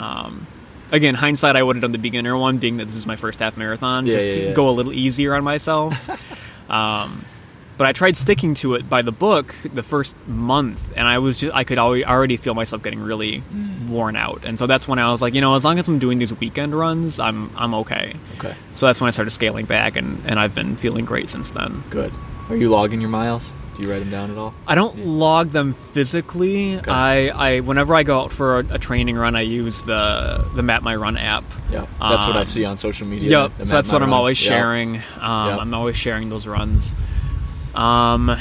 Um, 0.00 0.46
again, 0.90 1.14
hindsight, 1.14 1.54
I 1.56 1.62
would 1.62 1.76
have 1.76 1.82
done 1.82 1.92
the 1.92 1.98
beginner 1.98 2.36
one, 2.36 2.58
being 2.58 2.78
that 2.78 2.86
this 2.86 2.96
is 2.96 3.06
my 3.06 3.16
first 3.16 3.40
half 3.40 3.56
marathon, 3.56 4.06
Yeah, 4.06 4.14
just 4.14 4.26
yeah, 4.28 4.34
to 4.34 4.42
yeah. 4.48 4.52
go 4.54 4.68
a 4.68 4.72
little 4.72 4.92
easier 4.92 5.34
on 5.34 5.44
myself. 5.44 5.94
um, 6.70 7.24
but 7.78 7.86
I 7.86 7.92
tried 7.92 8.16
sticking 8.16 8.54
to 8.56 8.74
it 8.74 8.88
by 8.88 9.02
the 9.02 9.12
book 9.12 9.54
the 9.74 9.82
first 9.82 10.14
month, 10.26 10.92
and 10.96 11.06
I 11.08 11.18
was 11.18 11.36
just 11.36 11.54
I 11.54 11.64
could 11.64 11.78
already, 11.78 12.04
already 12.04 12.36
feel 12.36 12.54
myself 12.54 12.82
getting 12.82 13.00
really 13.00 13.42
Mm. 13.54 13.88
worn 13.88 14.16
out, 14.16 14.42
and 14.44 14.58
so 14.58 14.66
that's 14.66 14.86
when 14.88 14.98
I 14.98 15.10
was 15.10 15.20
like, 15.22 15.34
you 15.34 15.40
know, 15.40 15.54
as 15.54 15.64
long 15.64 15.78
as 15.78 15.88
I'm 15.88 15.98
doing 15.98 16.18
these 16.18 16.32
weekend 16.38 16.74
runs, 16.74 17.18
I'm 17.20 17.50
I'm 17.56 17.74
okay. 17.82 18.14
Okay. 18.38 18.54
So 18.74 18.86
that's 18.86 19.00
when 19.00 19.08
I 19.08 19.10
started 19.10 19.30
scaling 19.32 19.66
back, 19.66 19.96
and 19.96 20.22
and 20.26 20.38
I've 20.40 20.54
been 20.54 20.76
feeling 20.76 21.04
great 21.04 21.28
since 21.28 21.50
then. 21.50 21.82
Good. 21.90 22.12
Are 22.50 22.56
you 22.56 22.68
logging 22.68 23.00
your 23.00 23.10
miles? 23.10 23.54
Do 23.76 23.86
you 23.88 23.90
write 23.92 24.00
them 24.00 24.10
down 24.10 24.30
at 24.30 24.36
all? 24.36 24.52
I 24.66 24.74
don't 24.74 24.98
log 25.06 25.50
them 25.52 25.72
physically. 25.72 26.76
Okay. 26.76 26.90
I, 26.90 27.56
I 27.56 27.60
whenever 27.60 27.94
I 27.94 28.02
go 28.02 28.20
out 28.20 28.30
for 28.32 28.58
a, 28.60 28.74
a 28.74 28.78
training 28.78 29.16
run, 29.16 29.34
I 29.34 29.40
use 29.40 29.80
the 29.82 30.44
the 30.54 30.62
Map 30.62 30.82
My 30.82 30.94
Run 30.94 31.16
app. 31.16 31.44
Yeah. 31.70 31.86
That's 31.98 32.26
what 32.26 32.36
I 32.36 32.40
Um, 32.40 32.44
see 32.44 32.64
on 32.66 32.76
social 32.76 33.06
media. 33.06 33.30
Yep. 33.30 33.52
the 33.58 33.66
So 33.66 33.76
that's 33.76 33.90
what 33.90 34.00
My 34.00 34.04
I'm 34.04 34.10
Run. 34.10 34.18
always 34.18 34.42
Yep. 34.42 34.48
sharing. 34.48 34.96
Um, 35.18 35.48
Yep. 35.48 35.60
I'm 35.60 35.74
always 35.74 35.96
sharing 35.96 36.28
those 36.28 36.46
runs. 36.46 36.94
Um, 37.74 38.36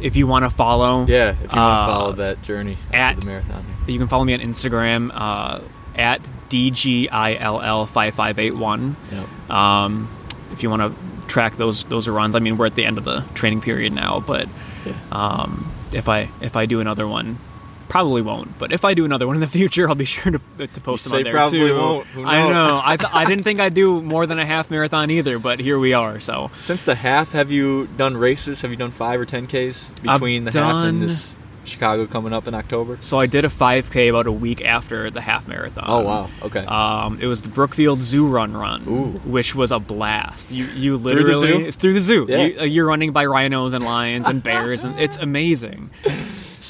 if 0.00 0.16
you 0.16 0.26
want 0.26 0.44
to 0.44 0.50
follow, 0.50 1.06
Yeah, 1.06 1.30
if 1.30 1.40
you 1.40 1.60
want 1.60 1.80
uh, 1.80 1.86
to 1.86 1.92
follow 1.92 2.12
that 2.12 2.42
journey 2.42 2.76
at- 2.92 3.18
the 3.20 3.26
marathon. 3.26 3.64
you 3.86 3.98
can 3.98 4.08
follow 4.08 4.24
me 4.24 4.34
on 4.34 4.40
Instagram 4.40 5.10
uh, 5.14 5.60
at 5.94 6.20
dgill 6.50 7.88
five 7.88 8.14
five 8.14 8.38
eight 8.38 8.54
one. 8.54 8.96
Yep. 9.10 9.50
Um, 9.50 10.08
if 10.52 10.62
you 10.62 10.70
want 10.70 10.82
to 10.82 11.26
track 11.28 11.56
those 11.56 11.84
those 11.84 12.06
runs, 12.08 12.34
I 12.36 12.38
mean 12.40 12.56
we're 12.58 12.66
at 12.66 12.74
the 12.74 12.84
end 12.84 12.98
of 12.98 13.04
the 13.04 13.22
training 13.34 13.60
period 13.62 13.92
now, 13.92 14.20
but 14.20 14.48
Yeah. 14.84 14.92
um, 15.10 15.72
if 15.92 16.08
I 16.08 16.28
if 16.40 16.56
I 16.56 16.66
do 16.66 16.80
another 16.80 17.08
one, 17.08 17.38
probably 17.88 18.22
won't. 18.22 18.58
But 18.58 18.72
if 18.72 18.84
I 18.84 18.94
do 18.94 19.04
another 19.04 19.26
one 19.26 19.36
in 19.36 19.40
the 19.40 19.46
future, 19.60 19.88
I'll 19.88 19.94
be 19.94 20.04
sure 20.04 20.32
to 20.32 20.66
to 20.66 20.80
post 20.80 21.06
You 21.06 21.10
them 21.10 21.18
on 21.18 21.24
there 21.24 21.32
probably 21.32 21.58
too. 21.60 21.74
won't. 21.74 22.06
I 22.18 22.48
know. 22.52 22.80
I 22.84 22.96
th- 22.96 23.10
I 23.12 23.24
didn't 23.28 23.44
think 23.44 23.60
I'd 23.60 23.74
do 23.74 24.00
more 24.02 24.26
than 24.26 24.38
a 24.38 24.46
half 24.46 24.70
marathon 24.70 25.10
either, 25.10 25.38
but 25.38 25.60
here 25.60 25.78
we 25.78 25.92
are. 25.92 26.20
So 26.20 26.50
Since 26.60 26.84
the 26.84 26.94
half, 26.94 27.32
have 27.32 27.50
you 27.50 27.86
done 27.96 28.16
races? 28.16 28.62
Have 28.62 28.70
you 28.70 28.76
done 28.76 28.90
five 28.92 29.20
or 29.20 29.26
ten 29.26 29.46
Ks 29.46 29.90
I've 30.06 30.20
between 30.20 30.44
the 30.44 30.52
half 30.52 30.74
and 30.86 31.02
this 31.02 31.36
Chicago 31.64 32.06
coming 32.06 32.32
up 32.32 32.46
in 32.46 32.54
October? 32.54 32.96
so 33.00 33.18
I 33.18 33.26
did 33.26 33.44
a 33.44 33.48
5K 33.48 34.08
about 34.08 34.28
a 34.28 34.32
week 34.32 34.64
after 34.64 35.10
the 35.10 35.20
half 35.20 35.48
marathon. 35.48 35.82
Oh 35.88 36.00
wow. 36.00 36.30
Okay. 36.42 36.60
Um, 36.64 37.18
it 37.20 37.26
was 37.26 37.42
the 37.42 37.48
Brookfield 37.48 38.00
Zoo 38.02 38.28
Run 38.28 38.52
Run, 38.56 38.84
Ooh. 38.88 39.18
which 39.28 39.56
was 39.56 39.72
a 39.72 39.80
blast. 39.80 40.52
You 40.52 40.64
you 40.66 40.96
literally 40.96 41.32
Through 41.32 41.40
the 41.40 41.58
zoo? 41.58 41.66
it's 41.66 41.76
through 41.76 41.94
the 41.94 42.00
zoo. 42.00 42.26
Yeah. 42.28 42.42
You, 42.44 42.60
uh, 42.60 42.64
you're 42.64 42.86
running 42.86 43.10
by 43.10 43.26
rhinos 43.26 43.72
and 43.74 43.84
lions 43.84 44.28
and 44.28 44.42
bears, 44.44 44.84
and 44.84 44.96
it's 45.00 45.16
amazing. 45.16 45.90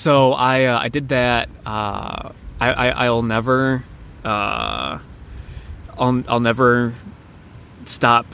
So 0.07 0.35
I 0.35 0.67
uh, 0.67 0.79
I 0.79 0.89
did 0.89 1.09
that. 1.09 1.49
Uh, 1.67 2.31
I, 2.61 2.73
I 2.73 2.89
I'll 3.07 3.23
never 3.23 3.83
uh, 4.25 5.01
I'll 5.99 6.23
I'll 6.29 6.39
never 6.39 6.95
stop 7.87 8.25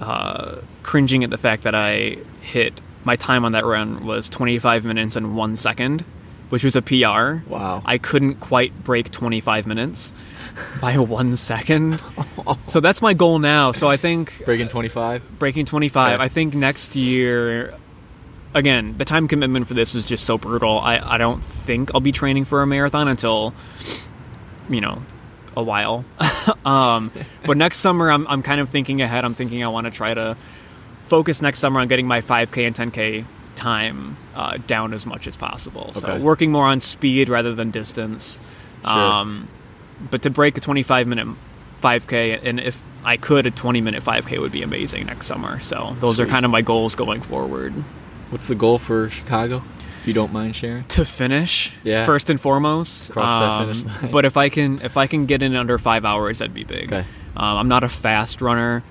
uh, 0.00 0.60
cringing 0.82 1.22
at 1.22 1.28
the 1.28 1.36
fact 1.36 1.64
that 1.64 1.74
I 1.74 2.16
hit 2.40 2.80
my 3.04 3.16
time 3.16 3.44
on 3.44 3.52
that 3.52 3.66
run 3.66 4.06
was 4.06 4.30
25 4.30 4.86
minutes 4.86 5.14
and 5.14 5.36
one 5.36 5.58
second, 5.58 6.06
which 6.48 6.64
was 6.64 6.74
a 6.74 6.80
PR. 6.80 7.44
Wow. 7.46 7.82
I 7.84 7.98
couldn't 7.98 8.36
quite 8.36 8.82
break 8.82 9.10
25 9.10 9.66
minutes 9.66 10.14
by 10.80 10.96
one 11.18 11.36
second. 11.36 12.00
so 12.68 12.80
that's 12.80 13.02
my 13.02 13.12
goal 13.12 13.38
now. 13.38 13.72
So 13.72 13.88
I 13.88 13.98
think 13.98 14.42
Breaking 14.46 14.68
twenty 14.68 14.88
five. 14.88 15.22
breaking 15.38 15.66
25. 15.66 16.14
Okay. 16.14 16.24
I 16.24 16.28
think 16.28 16.54
next 16.54 16.96
year. 16.96 17.74
Again, 18.52 18.96
the 18.98 19.04
time 19.04 19.28
commitment 19.28 19.68
for 19.68 19.74
this 19.74 19.94
is 19.94 20.04
just 20.06 20.24
so 20.24 20.36
brutal. 20.36 20.78
I, 20.80 20.98
I 20.98 21.18
don't 21.18 21.40
think 21.44 21.90
I'll 21.94 22.00
be 22.00 22.12
training 22.12 22.44
for 22.44 22.62
a 22.62 22.66
marathon 22.66 23.06
until, 23.06 23.54
you 24.68 24.80
know, 24.80 25.02
a 25.56 25.62
while. 25.62 26.04
um, 26.64 27.12
but 27.46 27.56
next 27.56 27.78
summer, 27.78 28.10
I'm, 28.10 28.26
I'm 28.26 28.42
kind 28.42 28.60
of 28.60 28.70
thinking 28.70 29.00
ahead. 29.02 29.24
I'm 29.24 29.34
thinking 29.34 29.62
I 29.62 29.68
want 29.68 29.84
to 29.86 29.90
try 29.92 30.14
to 30.14 30.36
focus 31.06 31.40
next 31.40 31.60
summer 31.60 31.78
on 31.80 31.86
getting 31.88 32.06
my 32.08 32.20
5K 32.20 32.66
and 32.66 32.92
10K 32.92 33.24
time 33.54 34.16
uh, 34.34 34.56
down 34.66 34.94
as 34.94 35.06
much 35.06 35.26
as 35.28 35.36
possible. 35.36 35.92
So 35.92 36.08
Okay. 36.08 36.22
working 36.22 36.50
more 36.50 36.66
on 36.66 36.80
speed 36.80 37.28
rather 37.28 37.54
than 37.54 37.70
distance. 37.70 38.40
Sure. 38.84 38.92
Um, 38.92 39.48
but 40.10 40.22
to 40.22 40.30
break 40.30 40.56
a 40.56 40.60
25 40.60 41.06
minute 41.06 41.28
5K, 41.82 42.40
and 42.42 42.58
if 42.58 42.82
I 43.04 43.16
could, 43.16 43.46
a 43.46 43.50
20 43.50 43.80
minute 43.80 44.02
5K 44.02 44.38
would 44.40 44.52
be 44.52 44.62
amazing 44.62 45.06
next 45.06 45.26
summer. 45.26 45.60
So 45.60 45.96
those 46.00 46.18
are 46.18 46.26
kind 46.26 46.44
of 46.44 46.50
my 46.50 46.62
goals 46.62 46.96
going 46.96 47.20
forward. 47.20 47.74
What's 48.30 48.48
the 48.48 48.54
goal 48.54 48.78
for 48.78 49.10
Chicago? 49.10 49.62
If 50.00 50.06
you 50.06 50.14
don't 50.14 50.32
mind 50.32 50.56
sharing. 50.56 50.84
To 50.84 51.04
finish, 51.04 51.72
Yeah. 51.84 52.06
first 52.06 52.30
and 52.30 52.40
foremost. 52.40 53.12
Cross 53.12 53.38
that 53.40 53.50
Um, 53.50 53.66
finish 53.74 54.02
line. 54.02 54.10
But 54.12 54.24
if 54.24 54.36
I 54.36 54.48
can, 54.48 54.80
if 54.82 54.96
I 54.96 55.06
can 55.06 55.26
get 55.26 55.42
in 55.42 55.54
under 55.54 55.76
five 55.78 56.04
hours, 56.06 56.38
that'd 56.38 56.54
be 56.54 56.64
big. 56.64 56.92
Okay. 56.92 57.04
Um, 57.36 57.56
I'm 57.58 57.68
not 57.68 57.84
a 57.84 57.88
fast 57.88 58.40
runner. 58.40 58.82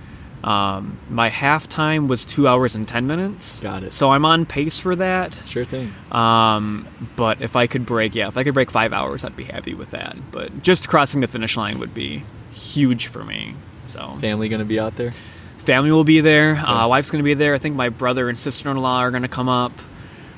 Um, 0.43 0.97
my 1.09 1.27
half 1.29 1.67
time 1.67 2.07
was 2.07 2.25
two 2.25 2.47
hours 2.47 2.73
and 2.75 2.87
ten 2.87 3.07
minutes. 3.07 3.59
Got 3.59 3.83
it. 3.83 3.91
So 3.91 4.11
I'm 4.11 4.23
on 4.23 4.45
pace 4.45 4.79
for 4.79 4.95
that. 4.95 5.41
Sure 5.45 5.65
thing. 5.65 5.93
Um, 6.11 6.87
but 7.17 7.41
if 7.41 7.55
I 7.55 7.67
could 7.67 7.85
break, 7.85 8.15
yeah, 8.15 8.27
if 8.29 8.37
I 8.37 8.43
could 8.43 8.53
break 8.53 8.71
five 8.71 8.93
hours, 8.93 9.25
I'd 9.25 9.35
be 9.35 9.43
happy 9.45 9.73
with 9.73 9.89
that. 9.91 10.15
But 10.31 10.61
just 10.63 10.87
crossing 10.87 11.19
the 11.21 11.27
finish 11.27 11.57
line 11.57 11.79
would 11.79 11.93
be 11.93 12.23
huge 12.53 13.07
for 13.07 13.25
me. 13.25 13.55
So 13.87 14.15
Family 14.21 14.47
gonna 14.47 14.63
be 14.63 14.79
out 14.79 14.95
there. 14.95 15.11
Family 15.69 15.91
will 15.91 16.03
be 16.03 16.19
there. 16.19 16.55
Uh, 16.55 16.87
wife's 16.87 17.11
going 17.11 17.19
to 17.19 17.23
be 17.23 17.35
there. 17.35 17.53
I 17.53 17.59
think 17.59 17.75
my 17.75 17.89
brother 17.89 18.27
and 18.27 18.39
sister 18.39 18.71
in 18.71 18.77
law 18.77 19.01
are 19.01 19.11
going 19.11 19.21
to 19.21 19.27
come 19.27 19.47
up, 19.47 19.71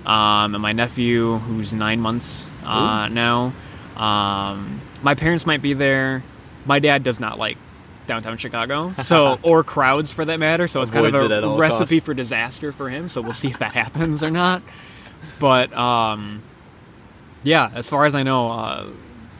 um, 0.06 0.56
and 0.56 0.62
my 0.62 0.74
nephew, 0.74 1.38
who's 1.38 1.72
nine 1.72 2.02
months 2.02 2.46
uh, 2.66 3.08
now. 3.08 3.54
Um, 3.96 4.82
my 5.02 5.16
parents 5.16 5.46
might 5.46 5.62
be 5.62 5.74
there. 5.74 6.22
My 6.66 6.80
dad 6.80 7.04
does 7.04 7.22
not 7.22 7.40
like 7.40 7.58
downtown 8.08 8.38
Chicago, 8.38 8.94
so 8.98 9.40
or 9.42 9.64
crowds 9.64 10.12
for 10.12 10.26
that 10.26 10.38
matter. 10.38 10.68
So 10.68 10.82
it's 10.82 10.92
kind 10.92 11.06
Avoids 11.06 11.26
of 11.26 11.32
it 11.32 11.36
at 11.36 11.44
a 11.46 11.48
all 11.48 11.58
recipe 11.58 11.96
costs. 11.96 12.06
for 12.06 12.14
disaster 12.14 12.74
for 12.74 12.90
him. 12.90 13.08
So 13.08 13.22
we'll 13.22 13.32
see 13.32 13.48
if 13.48 13.60
that 13.60 13.74
happens 13.84 14.26
or 14.26 14.32
not. 14.32 14.62
But 15.40 15.72
um, 15.72 16.44
yeah, 17.42 17.72
as 17.74 17.90
far 17.90 18.06
as 18.06 18.16
I 18.16 18.24
know. 18.24 18.52
Uh, 18.52 18.88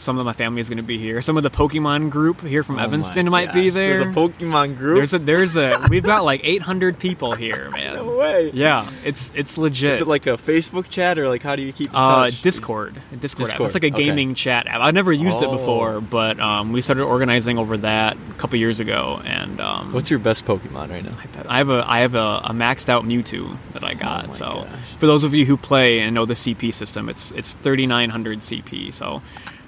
some 0.02 0.18
of 0.18 0.26
my 0.26 0.34
family 0.34 0.60
is 0.62 0.68
going 0.68 0.78
to 0.78 0.84
be 0.84 0.98
here. 0.98 1.22
Some 1.22 1.38
of 1.38 1.44
the 1.44 1.50
Pokemon 1.52 2.10
group 2.10 2.42
here 2.42 2.64
from 2.64 2.80
Oh 2.80 2.84
Evanston 2.84 3.30
might 3.30 3.54
be 3.54 3.70
there. 3.70 3.98
There's 4.00 4.16
a 4.16 4.20
Pokemon 4.20 4.78
group. 4.78 4.98
There's 4.98 5.14
a 5.14 5.20
there's 5.20 5.56
a 5.56 5.80
we've 5.90 6.04
got 6.04 6.24
like 6.26 6.42
800 6.44 7.00
people 7.00 7.34
here, 7.36 7.70
man. 7.74 7.96
No 7.96 8.18
way. 8.18 8.52
Yeah, 8.54 8.90
it's 9.06 9.32
it's 9.36 9.58
legit. 9.58 9.94
Is 9.94 10.02
it 10.02 10.08
like 10.08 10.28
a 10.28 10.38
Facebook 10.38 10.90
chat 10.90 11.18
or 11.20 11.28
like 11.30 11.42
how 11.44 11.56
do 11.56 11.62
you 11.62 11.72
keep 11.72 11.90
in 11.90 11.96
Uh, 11.96 12.26
touch? 12.26 12.42
Discord, 12.42 12.96
Discord, 12.96 13.04
app. 13.14 13.20
Discord, 13.22 13.62
It's 13.68 13.74
like 13.76 13.84
a 13.84 13.88
okay. 13.94 14.04
gaming 14.06 14.34
chat 14.36 14.68
app. 14.68 14.82
I've 14.82 14.94
never 14.94 15.14
used 15.14 15.42
it 15.42 15.48
Oh. 15.48 15.52
before, 15.58 16.02
but 16.02 16.40
um, 16.40 16.72
we 16.74 16.82
started 16.82 17.04
organizing 17.04 17.58
over 17.58 17.78
that 17.78 18.18
a 18.18 18.34
couple 18.40 18.58
years 18.60 18.80
ago, 18.80 19.22
and 19.24 19.60
um, 19.62 19.94
What's 19.94 20.10
your 20.10 20.20
best 20.20 20.46
Pokemon 20.46 20.90
right 20.90 21.04
now? 21.04 21.16
I 21.48 21.58
have 21.60 21.70
a 21.70 21.84
I 21.88 22.00
have 22.00 22.16
a, 22.16 22.42
a 22.46 22.52
maxed 22.54 22.90
out 22.90 23.04
Mewtwo 23.06 23.58
that 23.74 23.84
I 23.84 23.94
got. 23.94 24.30
Oh 24.30 24.34
so 24.34 24.46
gosh. 24.46 24.68
for 24.98 25.06
those 25.08 25.24
of 25.24 25.34
you 25.34 25.46
who 25.46 25.58
play 25.58 26.00
and 26.00 26.16
know 26.16 26.26
the 26.26 26.34
CP 26.34 26.74
system, 26.74 27.08
it's 27.10 27.32
it's 27.32 27.54
3900 27.54 28.40
CP. 28.40 28.94
So 28.94 29.22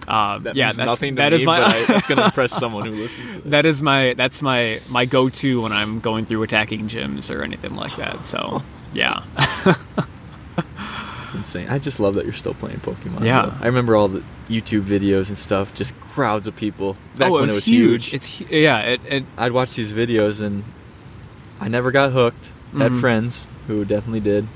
uh, 0.08 0.40
That 0.40 0.56
yeah, 0.56 0.66
means 0.66 0.78
that's, 0.78 0.86
nothing 0.86 1.16
to 1.16 1.22
that 1.22 1.32
me, 1.32 1.40
is 1.40 1.46
my 1.46 1.62
I, 1.64 1.84
that's 1.88 2.08
going 2.08 2.18
to 2.20 2.26
impress 2.26 2.52
someone 2.54 2.86
who 2.86 2.94
listens 2.94 3.32
to 3.32 3.38
this. 3.42 3.52
that 3.52 3.66
is 3.66 3.82
my 3.82 4.14
that's 4.16 4.42
my 4.42 4.80
my 4.90 5.06
go 5.06 5.30
to 5.30 5.62
when 5.62 5.72
I'm 5.72 6.00
going 6.00 6.26
through 6.26 6.44
attacking 6.44 6.88
gyms 6.88 7.34
or 7.34 7.44
anything 7.44 7.76
like 7.76 7.96
that. 7.98 8.26
So 8.26 8.62
yeah, 8.94 9.24
insane. 11.34 11.68
I 11.70 11.80
just 11.80 12.00
love 12.00 12.16
that 12.16 12.26
you're 12.26 12.34
still 12.34 12.54
playing 12.54 12.78
Pokemon. 12.80 13.24
Yeah. 13.26 13.44
though. 13.48 13.56
I 13.62 13.68
remember 13.68 13.96
all 13.96 14.08
the 14.08 14.24
YouTube 14.50 14.82
videos 14.84 15.30
and 15.30 15.38
stuff, 15.38 15.74
just 15.74 16.00
crowds 16.00 16.48
of 16.48 16.56
people. 16.56 16.96
Back 17.18 17.32
oh, 17.32 17.38
it 17.38 17.42
when 17.42 17.44
was, 17.44 17.52
it 17.54 17.56
was 17.56 17.66
huge. 17.66 18.06
huge. 18.08 18.14
It's 18.14 18.38
hu- 18.40 18.56
yeah, 18.58 18.80
it, 18.82 19.02
it 19.08 19.24
I'd 19.38 19.52
watch 19.52 19.74
these 19.76 19.94
videos 19.94 20.42
and 20.42 20.64
I 21.60 21.68
never 21.68 21.92
got 21.92 22.12
hooked. 22.12 22.52
Had 22.78 22.92
Mhm. 22.92 23.02
friends 23.02 23.48
who 23.68 23.86
definitely 23.86 24.20
did. 24.20 24.48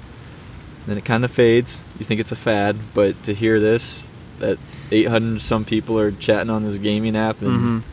Then 0.87 0.97
it 0.97 1.05
kind 1.05 1.23
of 1.25 1.31
fades. 1.31 1.81
You 1.99 2.05
think 2.05 2.19
it's 2.19 2.31
a 2.31 2.35
fad, 2.35 2.75
but 2.93 3.21
to 3.23 3.33
hear 3.33 3.59
this, 3.59 4.03
that 4.39 4.57
800 4.91 5.41
some 5.41 5.65
people 5.65 5.99
are 5.99 6.11
chatting 6.11 6.49
on 6.49 6.63
this 6.63 6.77
gaming 6.77 7.15
app 7.15 7.41
and 7.41 7.81
mhm. 7.81 7.83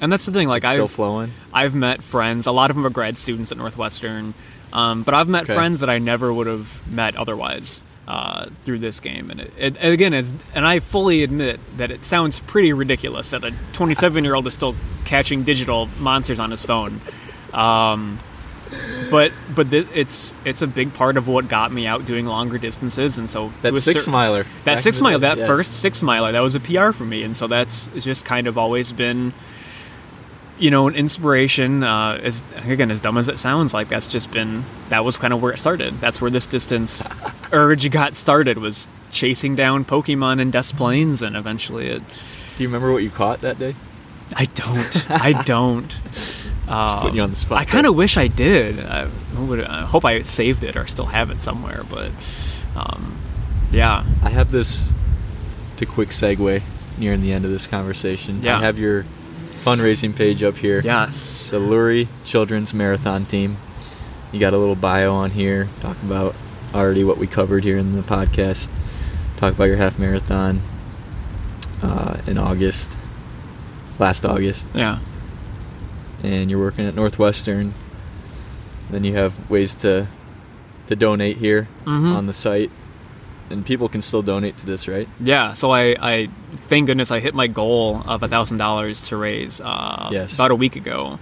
and 0.00 0.12
that's 0.12 0.26
the 0.26 0.32
thing. 0.32 0.48
Like 0.48 0.62
it's 0.64 0.72
still 0.72 0.84
I've 0.84 0.90
flowing. 0.90 1.32
I've 1.52 1.74
met 1.74 2.02
friends. 2.02 2.46
A 2.46 2.52
lot 2.52 2.70
of 2.70 2.76
them 2.76 2.86
are 2.86 2.90
grad 2.90 3.16
students 3.18 3.50
at 3.52 3.58
Northwestern, 3.58 4.34
um, 4.72 5.02
but 5.02 5.14
I've 5.14 5.28
met 5.28 5.44
Okay. 5.44 5.54
friends 5.54 5.80
that 5.80 5.90
I 5.90 5.98
never 5.98 6.32
would 6.32 6.46
have 6.46 6.90
met 6.90 7.16
otherwise 7.16 7.82
uh, 8.06 8.46
through 8.64 8.78
this 8.80 9.00
game. 9.00 9.30
And 9.30 9.40
it, 9.40 9.52
it, 9.58 9.76
again, 9.80 10.12
and 10.12 10.66
I 10.66 10.80
fully 10.80 11.22
admit 11.22 11.60
that 11.78 11.90
it 11.90 12.04
sounds 12.04 12.40
pretty 12.40 12.72
ridiculous 12.72 13.30
that 13.30 13.44
a 13.44 13.52
27 13.72 14.24
year 14.24 14.34
old 14.34 14.46
is 14.46 14.54
still 14.54 14.74
catching 15.04 15.42
digital 15.42 15.88
monsters 15.98 16.38
on 16.38 16.50
his 16.50 16.64
phone. 16.64 17.00
Um, 17.52 18.18
but 19.10 19.32
but 19.54 19.70
th- 19.70 19.86
it's 19.94 20.34
it's 20.44 20.62
a 20.62 20.66
big 20.66 20.94
part 20.94 21.16
of 21.16 21.26
what 21.28 21.48
got 21.48 21.72
me 21.72 21.86
out 21.86 22.04
doing 22.06 22.26
longer 22.26 22.58
distances, 22.58 23.18
and 23.18 23.28
so 23.30 23.52
That 23.62 23.76
six 23.78 24.04
cer- 24.04 24.10
miler. 24.10 24.46
that 24.64 24.80
six 24.80 25.00
mile, 25.00 25.18
that 25.20 25.38
yes. 25.38 25.46
first 25.46 25.72
six 25.80 26.02
miler, 26.02 26.32
that 26.32 26.40
was 26.40 26.54
a 26.54 26.60
PR 26.60 26.90
for 26.92 27.04
me, 27.04 27.22
and 27.22 27.36
so 27.36 27.46
that's 27.46 27.88
just 27.98 28.24
kind 28.24 28.46
of 28.46 28.56
always 28.58 28.92
been, 28.92 29.32
you 30.58 30.70
know, 30.70 30.86
an 30.88 30.94
inspiration. 30.94 31.82
Uh, 31.82 32.20
as 32.22 32.42
again, 32.66 32.90
as 32.90 33.00
dumb 33.00 33.18
as 33.18 33.28
it 33.28 33.38
sounds, 33.38 33.74
like 33.74 33.88
that's 33.88 34.08
just 34.08 34.30
been 34.30 34.64
that 34.88 35.04
was 35.04 35.16
kind 35.18 35.32
of 35.32 35.42
where 35.42 35.52
it 35.52 35.58
started. 35.58 36.00
That's 36.00 36.20
where 36.20 36.30
this 36.30 36.46
distance 36.46 37.02
urge 37.52 37.90
got 37.90 38.14
started 38.16 38.58
was 38.58 38.88
chasing 39.10 39.54
down 39.56 39.84
Pokemon 39.84 40.40
in 40.40 40.50
Des 40.50 40.72
Plaines, 40.76 41.22
and 41.22 41.36
eventually 41.36 41.86
it. 41.88 42.02
Do 42.56 42.62
you 42.62 42.68
remember 42.68 42.92
what 42.92 43.02
you 43.02 43.10
caught 43.10 43.40
that 43.40 43.58
day? 43.58 43.74
I 44.36 44.46
don't. 44.46 45.10
I 45.10 45.42
don't. 45.42 45.92
Um, 46.68 47.00
putting 47.00 47.16
you 47.16 47.22
on 47.22 47.30
the 47.30 47.36
spot 47.36 47.58
I 47.58 47.64
kind 47.66 47.86
of 47.86 47.94
wish 47.94 48.16
I 48.16 48.26
did. 48.26 48.80
I, 48.80 49.08
would, 49.36 49.60
I 49.62 49.82
hope 49.82 50.04
I 50.04 50.22
saved 50.22 50.64
it 50.64 50.76
or 50.76 50.86
still 50.86 51.06
have 51.06 51.30
it 51.30 51.42
somewhere, 51.42 51.82
but 51.90 52.10
um, 52.74 53.18
yeah. 53.70 54.04
I 54.22 54.30
have 54.30 54.50
this 54.50 54.92
to 55.76 55.86
quick 55.86 56.08
segue 56.08 56.62
nearing 56.98 57.20
the 57.20 57.32
end 57.32 57.44
of 57.44 57.50
this 57.50 57.66
conversation. 57.66 58.42
Yeah. 58.42 58.58
I 58.58 58.60
have 58.60 58.78
your 58.78 59.04
fundraising 59.64 60.14
page 60.14 60.42
up 60.42 60.56
here. 60.56 60.80
Yes. 60.80 61.50
The 61.50 61.58
Lurie 61.58 62.08
Children's 62.24 62.72
Marathon 62.72 63.26
Team. 63.26 63.56
You 64.32 64.40
got 64.40 64.52
a 64.54 64.58
little 64.58 64.74
bio 64.76 65.12
on 65.14 65.30
here. 65.30 65.68
Talk 65.80 66.00
about 66.02 66.34
already 66.74 67.04
what 67.04 67.18
we 67.18 67.26
covered 67.26 67.64
here 67.64 67.78
in 67.78 67.94
the 67.94 68.02
podcast. 68.02 68.70
Talk 69.36 69.54
about 69.54 69.64
your 69.64 69.76
half 69.76 69.98
marathon 69.98 70.60
uh, 71.82 72.18
in 72.26 72.38
August, 72.38 72.96
last 73.98 74.24
August, 74.24 74.66
Yeah. 74.74 74.98
And 76.24 76.50
you're 76.50 76.58
working 76.60 76.86
at 76.86 76.94
Northwestern. 76.94 77.74
Then 78.90 79.04
you 79.04 79.14
have 79.14 79.32
ways 79.50 79.74
to 79.76 80.06
to 80.88 80.96
donate 80.96 81.38
here 81.38 81.66
Mhm. 81.86 82.14
on 82.14 82.26
the 82.26 82.32
site, 82.34 82.70
and 83.50 83.64
people 83.64 83.88
can 83.88 84.02
still 84.02 84.20
donate 84.22 84.58
to 84.58 84.66
this, 84.66 84.86
right? 84.86 85.08
Yeah, 85.18 85.54
so 85.54 85.70
I, 85.70 85.96
I 86.00 86.28
thank 86.52 86.86
goodness 86.88 87.10
I 87.10 87.20
hit 87.20 87.34
my 87.34 87.46
goal 87.46 88.02
of 88.06 88.22
a 88.22 88.28
thousand 88.28 88.58
dollars 88.58 89.00
to 89.08 89.16
raise 89.16 89.62
uh, 89.62 90.08
Yes. 90.12 90.34
about 90.34 90.50
a 90.50 90.54
week 90.54 90.76
ago. 90.76 91.18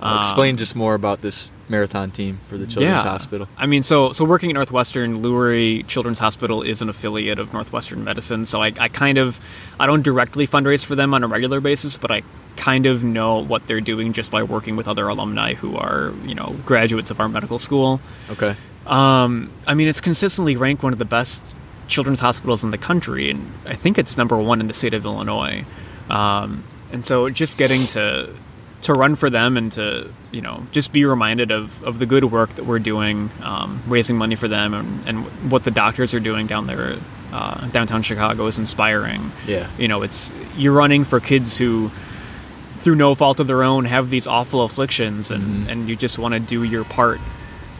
Um, 0.00 0.20
explain 0.20 0.56
just 0.56 0.76
more 0.76 0.94
about 0.94 1.22
this 1.22 1.50
marathon 1.68 2.10
team 2.12 2.38
for 2.48 2.56
the 2.56 2.66
Children's 2.66 3.04
yeah. 3.04 3.10
Hospital. 3.10 3.48
I 3.56 3.66
mean, 3.66 3.82
so 3.82 4.12
so 4.12 4.24
working 4.24 4.50
at 4.50 4.54
Northwestern, 4.54 5.22
Lurie 5.22 5.86
Children's 5.86 6.20
Hospital 6.20 6.62
is 6.62 6.80
an 6.80 6.88
affiliate 6.88 7.38
of 7.38 7.52
Northwestern 7.52 8.04
Medicine. 8.04 8.46
So 8.46 8.62
I, 8.62 8.72
I 8.78 8.88
kind 8.88 9.18
of 9.18 9.40
I 9.80 9.86
don't 9.86 10.02
directly 10.02 10.46
fundraise 10.46 10.84
for 10.84 10.94
them 10.94 11.14
on 11.14 11.24
a 11.24 11.26
regular 11.26 11.60
basis, 11.60 11.98
but 11.98 12.10
I 12.10 12.22
kind 12.56 12.86
of 12.86 13.02
know 13.02 13.42
what 13.42 13.66
they're 13.66 13.80
doing 13.80 14.12
just 14.12 14.30
by 14.30 14.42
working 14.42 14.76
with 14.76 14.86
other 14.86 15.08
alumni 15.08 15.54
who 15.54 15.76
are 15.76 16.12
you 16.24 16.34
know 16.34 16.56
graduates 16.64 17.10
of 17.10 17.18
our 17.20 17.28
medical 17.28 17.58
school. 17.58 18.00
Okay. 18.30 18.54
Um, 18.86 19.52
I 19.66 19.74
mean, 19.74 19.88
it's 19.88 20.00
consistently 20.00 20.56
ranked 20.56 20.82
one 20.82 20.92
of 20.92 20.98
the 20.98 21.04
best 21.04 21.42
children's 21.88 22.20
hospitals 22.20 22.62
in 22.62 22.70
the 22.70 22.78
country, 22.78 23.30
and 23.30 23.52
I 23.66 23.74
think 23.74 23.98
it's 23.98 24.16
number 24.16 24.36
one 24.38 24.60
in 24.60 24.68
the 24.68 24.74
state 24.74 24.94
of 24.94 25.04
Illinois. 25.04 25.64
Um, 26.08 26.64
and 26.90 27.04
so, 27.04 27.28
just 27.28 27.58
getting 27.58 27.86
to 27.88 28.32
to 28.82 28.92
run 28.94 29.16
for 29.16 29.28
them 29.30 29.56
and 29.56 29.72
to 29.72 30.12
you 30.30 30.40
know 30.40 30.66
just 30.72 30.92
be 30.92 31.04
reminded 31.04 31.50
of, 31.50 31.82
of 31.82 31.98
the 31.98 32.06
good 32.06 32.24
work 32.24 32.54
that 32.56 32.64
we're 32.64 32.78
doing, 32.78 33.30
um, 33.42 33.82
raising 33.86 34.16
money 34.16 34.34
for 34.36 34.48
them, 34.48 34.74
and, 34.74 35.08
and 35.08 35.50
what 35.50 35.64
the 35.64 35.70
doctors 35.70 36.14
are 36.14 36.20
doing 36.20 36.46
down 36.46 36.66
there, 36.66 36.96
uh, 37.32 37.66
downtown 37.68 38.02
Chicago 38.02 38.46
is 38.46 38.58
inspiring. 38.58 39.32
Yeah. 39.46 39.68
You 39.78 39.88
know, 39.88 40.02
it's 40.02 40.32
you're 40.56 40.72
running 40.72 41.04
for 41.04 41.20
kids 41.20 41.58
who 41.58 41.90
through 42.80 42.94
no 42.94 43.14
fault 43.14 43.40
of 43.40 43.46
their 43.48 43.64
own 43.64 43.84
have 43.86 44.08
these 44.08 44.26
awful 44.28 44.62
afflictions 44.62 45.30
and, 45.32 45.42
Mm-hmm. 45.42 45.68
and 45.70 45.88
you 45.88 45.96
just 45.96 46.18
want 46.18 46.34
to 46.34 46.40
do 46.40 46.62
your 46.62 46.84
part 46.84 47.20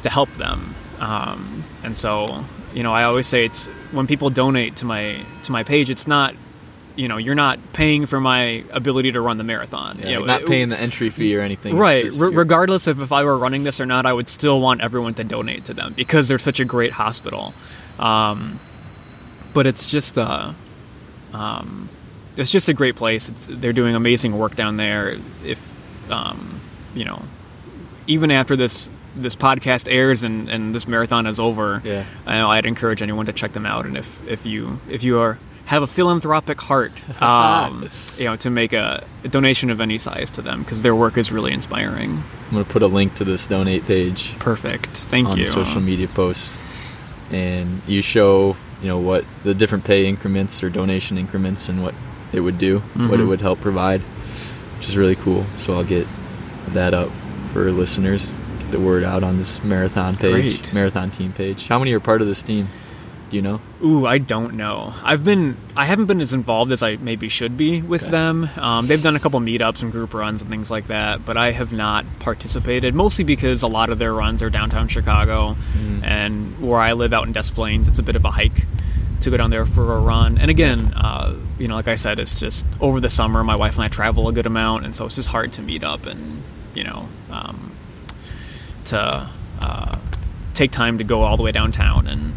to 0.02 0.10
help 0.10 0.28
them 0.34 0.74
um, 0.98 1.62
and 1.84 1.96
so 1.96 2.44
you 2.74 2.82
know 2.82 2.92
i 2.92 3.04
always 3.04 3.26
say 3.26 3.44
it's 3.44 3.68
when 3.92 4.06
people 4.08 4.28
donate 4.28 4.74
to 4.76 4.84
my 4.84 5.24
to 5.44 5.52
my 5.52 5.62
page 5.62 5.88
it's 5.88 6.06
not 6.08 6.34
you 6.98 7.06
know 7.08 7.16
you're 7.16 7.34
not 7.36 7.58
paying 7.72 8.06
for 8.06 8.20
my 8.20 8.64
ability 8.70 9.12
to 9.12 9.20
run 9.20 9.38
the 9.38 9.44
marathon 9.44 9.98
Yeah, 10.00 10.06
you 10.08 10.14
know, 10.14 10.20
like 10.20 10.26
not 10.26 10.40
it- 10.42 10.48
paying 10.48 10.68
the 10.68 10.78
entry 10.80 11.10
fee 11.10 11.36
or 11.36 11.40
anything. 11.40 11.76
Right 11.76 12.04
just 12.04 12.20
re- 12.20 12.34
regardless 12.34 12.86
of 12.88 13.00
if 13.00 13.12
i 13.12 13.22
were 13.24 13.38
running 13.38 13.62
this 13.62 13.80
or 13.80 13.86
not 13.86 14.04
i 14.04 14.12
would 14.12 14.28
still 14.28 14.60
want 14.60 14.80
everyone 14.80 15.14
to 15.14 15.24
donate 15.24 15.64
to 15.66 15.74
them 15.74 15.92
because 15.96 16.26
they're 16.28 16.38
such 16.50 16.58
a 16.60 16.64
great 16.64 16.92
hospital 16.92 17.54
um, 18.00 18.58
but 19.54 19.66
it's 19.66 19.88
just 19.90 20.18
uh, 20.18 20.52
um, 21.32 21.88
it's 22.36 22.50
just 22.50 22.68
a 22.68 22.74
great 22.74 22.96
place 22.96 23.28
it's, 23.28 23.46
they're 23.48 23.72
doing 23.72 23.94
amazing 23.94 24.38
work 24.38 24.56
down 24.56 24.76
there 24.76 25.16
if 25.44 25.60
um, 26.10 26.60
you 26.94 27.04
know 27.04 27.22
even 28.06 28.30
after 28.30 28.56
this 28.56 28.90
this 29.16 29.34
podcast 29.34 29.88
airs 29.90 30.22
and, 30.22 30.48
and 30.48 30.74
this 30.74 30.86
marathon 30.86 31.26
is 31.26 31.40
over 31.40 31.80
Yeah. 31.84 32.04
I 32.26 32.38
know 32.38 32.50
I'd 32.50 32.66
encourage 32.66 33.02
anyone 33.02 33.26
to 33.26 33.32
check 33.32 33.52
them 33.52 33.66
out 33.66 33.84
and 33.86 33.96
if, 33.96 34.28
if 34.28 34.46
you 34.46 34.80
if 34.88 35.02
you 35.02 35.18
are 35.18 35.38
have 35.68 35.82
a 35.82 35.86
philanthropic 35.86 36.60
heart 36.60 36.92
um, 37.22 37.88
you 38.18 38.24
know 38.24 38.36
to 38.36 38.50
make 38.50 38.72
a, 38.72 39.04
a 39.24 39.28
donation 39.28 39.70
of 39.70 39.80
any 39.80 39.98
size 39.98 40.30
to 40.30 40.42
them 40.42 40.62
because 40.62 40.82
their 40.82 40.94
work 40.94 41.16
is 41.16 41.30
really 41.30 41.52
inspiring 41.52 42.22
I'm 42.48 42.52
gonna 42.52 42.64
put 42.64 42.82
a 42.82 42.86
link 42.88 43.14
to 43.16 43.24
this 43.24 43.46
donate 43.46 43.84
page 43.86 44.38
perfect 44.38 44.86
thank 45.12 45.28
on 45.28 45.36
you 45.38 45.44
the 45.46 45.50
social 45.52 45.80
media 45.80 46.08
posts, 46.08 46.58
and 47.30 47.80
you 47.86 48.02
show 48.02 48.56
you 48.82 48.88
know 48.88 48.98
what 48.98 49.24
the 49.44 49.54
different 49.54 49.84
pay 49.84 50.06
increments 50.06 50.62
or 50.62 50.70
donation 50.70 51.18
increments 51.18 51.68
and 51.68 51.82
what 51.82 51.94
it 52.32 52.40
would 52.40 52.58
do, 52.58 52.78
what 52.78 53.18
it 53.20 53.24
Mhm. 53.24 53.28
would 53.28 53.40
help 53.40 53.60
provide, 53.60 54.00
which 54.78 54.86
is 54.88 54.96
really 54.96 55.16
cool. 55.16 55.44
So 55.56 55.74
I'll 55.74 55.84
get 55.96 56.06
that 56.68 56.92
up 56.94 57.08
for 57.52 57.70
listeners, 57.72 58.30
get 58.60 58.70
the 58.70 58.78
word 58.80 59.02
out 59.02 59.22
on 59.24 59.38
this 59.38 59.64
marathon 59.64 60.14
page, 60.16 60.60
Great. 60.62 60.74
marathon 60.74 61.10
team 61.10 61.32
page. 61.32 61.68
How 61.68 61.78
many 61.78 61.92
are 61.92 62.00
part 62.00 62.20
of 62.20 62.28
this 62.28 62.42
team? 62.42 62.68
Do 63.30 63.36
you 63.36 63.42
know? 63.42 63.60
Ooh, 63.84 64.06
I 64.06 64.16
don't 64.18 64.54
know. 64.54 64.94
I've 65.04 65.22
been 65.22 65.56
I 65.76 65.84
haven't 65.84 66.06
been 66.06 66.20
as 66.22 66.32
involved 66.32 66.72
as 66.72 66.82
I 66.82 66.96
maybe 66.96 67.28
should 67.28 67.56
be 67.58 67.82
with 67.82 68.02
Okay. 68.04 68.10
them. 68.10 68.48
Um, 68.56 68.86
they've 68.86 69.02
done 69.02 69.16
a 69.16 69.20
couple 69.20 69.38
meetups 69.40 69.82
and 69.82 69.92
group 69.92 70.14
runs 70.14 70.40
and 70.40 70.48
things 70.50 70.70
like 70.70 70.86
that, 70.86 71.26
but 71.26 71.36
I 71.36 71.50
have 71.52 71.70
not 71.72 72.06
participated. 72.20 72.94
Mostly 72.94 73.24
because 73.24 73.62
a 73.62 73.66
lot 73.66 73.90
of 73.90 73.98
their 73.98 74.14
runs 74.14 74.42
are 74.42 74.48
downtown 74.48 74.88
Chicago, 74.88 75.56
Mm. 75.78 76.02
and 76.04 76.58
where 76.58 76.80
I 76.80 76.94
live 76.94 77.12
out 77.12 77.26
in 77.26 77.32
Des 77.34 77.50
Plaines, 77.54 77.86
it's 77.86 77.98
a 77.98 78.02
bit 78.02 78.16
of 78.16 78.24
a 78.24 78.30
hike 78.30 78.64
to 79.20 79.30
go 79.30 79.36
down 79.36 79.50
there 79.50 79.66
for 79.66 79.94
a 79.96 80.00
run. 80.00 80.38
And 80.38 80.50
again, 80.50 80.94
uh, 80.94 81.34
you 81.58 81.68
know, 81.68 81.74
like 81.74 81.88
I 81.88 81.96
said, 81.96 82.18
it's 82.18 82.38
just 82.40 82.64
over 82.80 82.98
the 82.98 83.10
summer. 83.10 83.44
My 83.44 83.56
wife 83.56 83.74
and 83.74 83.84
I 83.84 83.88
travel 83.88 84.28
a 84.28 84.32
good 84.32 84.46
amount, 84.46 84.84
and 84.86 84.94
so 84.94 85.04
it's 85.06 85.16
just 85.16 85.28
hard 85.28 85.52
to 85.54 85.62
meet 85.62 85.84
up 85.84 86.06
and 86.06 86.42
you 86.74 86.84
know 86.84 87.08
um, 87.30 87.72
to 88.86 89.28
uh, 89.60 89.92
take 90.54 90.70
time 90.70 90.96
to 90.98 91.04
go 91.04 91.22
all 91.22 91.36
the 91.36 91.42
way 91.42 91.52
downtown 91.52 92.06
and 92.06 92.32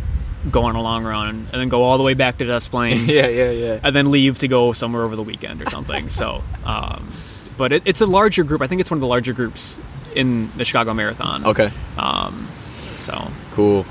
go 0.50 0.64
on 0.64 0.76
a 0.76 0.82
long 0.82 1.04
run 1.04 1.48
and 1.52 1.62
then 1.62 1.70
go 1.70 1.84
all 1.84 1.98
the 1.98 2.04
way 2.04 2.14
back 2.14 2.38
to 2.40 2.46
Des 2.46 2.62
Plaines. 2.70 3.08
yeah, 3.08 3.28
yeah, 3.28 3.52
yeah. 3.52 3.80
And 3.84 3.96
then 3.96 4.10
leave 4.12 4.40
to 4.40 4.48
go 4.48 4.74
somewhere 4.74 5.04
over 5.04 5.16
the 5.16 5.24
weekend 5.24 5.62
or 5.62 5.70
something. 5.70 6.10
so, 6.10 6.44
um, 6.66 7.12
but 7.58 7.72
it, 7.72 7.84
it's 7.86 8.02
a 8.02 8.06
larger 8.06 8.44
group. 8.44 8.62
I 8.62 8.68
think 8.68 8.82
it's 8.82 8.90
one 8.90 8.98
of 8.98 9.02
the 9.02 9.08
larger 9.08 9.34
groups 9.34 9.78
in 10.16 10.50
the 10.58 10.66
Chicago 10.66 10.94
Marathon. 10.94 11.46
Okay. 11.46 11.72
Um, 11.98 12.48
So 13.00 13.28
Cool. 13.52 13.86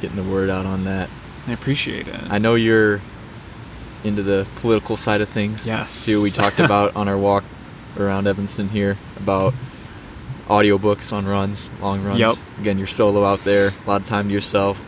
Getting 0.00 0.16
the 0.16 0.24
word 0.30 0.50
out 0.50 0.66
on 0.66 0.84
that. 0.84 1.08
I 1.46 1.52
appreciate 1.52 2.08
it. 2.08 2.20
I 2.30 2.38
know 2.38 2.54
you're 2.54 3.00
into 4.04 4.22
the 4.22 4.46
political 4.56 4.96
side 4.96 5.20
of 5.20 5.28
things. 5.28 5.66
Yes. 5.66 6.04
Too. 6.04 6.20
We 6.22 6.30
talked 6.30 6.58
about 6.60 6.96
on 6.96 7.08
our 7.08 7.18
walk 7.18 7.44
around 7.98 8.26
Evanston 8.26 8.68
here 8.68 8.96
about 9.16 9.54
audiobooks 10.48 11.12
on 11.12 11.26
runs, 11.26 11.70
long 11.80 12.02
runs. 12.02 12.18
Yep. 12.18 12.34
Again, 12.60 12.78
you're 12.78 12.86
solo 12.86 13.24
out 13.24 13.44
there, 13.44 13.68
a 13.68 13.88
lot 13.88 14.00
of 14.00 14.06
time 14.06 14.28
to 14.28 14.34
yourself. 14.34 14.84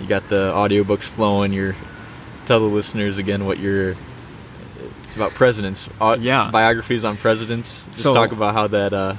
You 0.00 0.06
got 0.06 0.28
the 0.28 0.52
audiobooks 0.52 1.10
flowing. 1.10 1.52
You're 1.52 1.74
tell 2.46 2.60
the 2.60 2.66
listeners 2.66 3.18
again 3.18 3.44
what 3.46 3.58
you're. 3.58 3.96
It's 5.04 5.14
about 5.16 5.32
presidents. 5.32 5.88
Yeah. 6.18 6.50
Biographies 6.50 7.04
on 7.04 7.16
presidents. 7.16 7.86
Just 7.86 8.02
So- 8.02 8.14
talk 8.14 8.32
about 8.32 8.54
how 8.54 8.66
that 8.68 8.92
uh, 8.92 9.14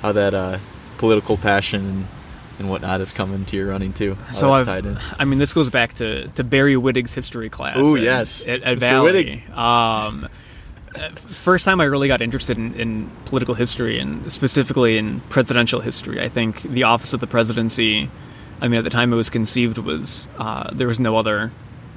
how 0.00 0.12
that 0.12 0.34
uh, 0.34 0.58
political 0.98 1.36
passion 1.36 1.84
and, 1.86 2.06
and 2.58 2.70
whatnot 2.70 3.00
is 3.00 3.12
coming 3.12 3.44
to 3.46 3.56
your 3.56 3.68
running 3.68 3.92
too. 3.92 4.16
So 4.32 4.52
I've, 4.52 4.68
in. 4.68 4.98
I 5.18 5.24
mean, 5.24 5.38
this 5.38 5.54
goes 5.54 5.70
back 5.70 5.94
to, 5.94 6.28
to 6.28 6.44
Barry 6.44 6.76
Whittig's 6.76 7.14
history 7.14 7.48
class. 7.48 7.76
Oh 7.78 7.94
yes. 7.94 8.46
at, 8.46 8.62
at 8.62 8.78
Mr. 8.78 8.80
Valley. 8.80 9.44
Um, 9.54 10.28
uh, 10.94 11.08
first 11.10 11.64
time 11.64 11.80
I 11.80 11.84
really 11.84 12.08
got 12.08 12.20
interested 12.20 12.58
in, 12.58 12.74
in 12.74 13.10
political 13.24 13.54
history 13.54 13.98
and 13.98 14.30
specifically 14.30 14.98
in 14.98 15.20
presidential 15.28 15.80
history. 15.80 16.20
I 16.20 16.28
think 16.28 16.62
the 16.62 16.82
office 16.82 17.12
of 17.14 17.20
the 17.20 17.26
presidency. 17.26 18.10
I 18.62 18.68
mean, 18.68 18.78
at 18.78 18.84
the 18.84 18.90
time 18.90 19.12
it 19.12 19.16
was 19.16 19.28
conceived, 19.28 19.76
was 19.76 20.28
uh, 20.38 20.70
there 20.72 20.86
was 20.88 20.98
no 21.00 21.16
other 21.16 21.50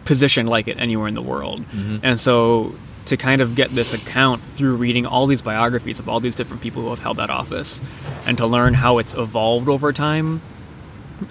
position 0.04 0.48
like 0.48 0.68
it 0.68 0.78
anywhere 0.80 1.08
in 1.08 1.14
the 1.16 1.22
world, 1.22 1.62
Mm-hmm. 1.62 1.98
and 2.04 2.20
so 2.20 2.76
to 3.06 3.16
kind 3.18 3.40
of 3.42 3.54
get 3.56 3.70
this 3.74 3.94
account 3.94 4.42
through 4.56 4.76
reading 4.76 5.06
all 5.06 5.28
these 5.28 5.42
biographies 5.42 6.00
of 6.00 6.10
all 6.10 6.20
these 6.20 6.34
different 6.36 6.62
people 6.64 6.82
who 6.82 6.90
have 6.90 7.00
held 7.00 7.18
that 7.18 7.30
office, 7.30 7.82
and 8.26 8.38
to 8.40 8.46
learn 8.48 8.74
how 8.74 8.98
it's 8.98 9.14
evolved 9.14 9.70
over 9.70 9.94
time 9.94 10.42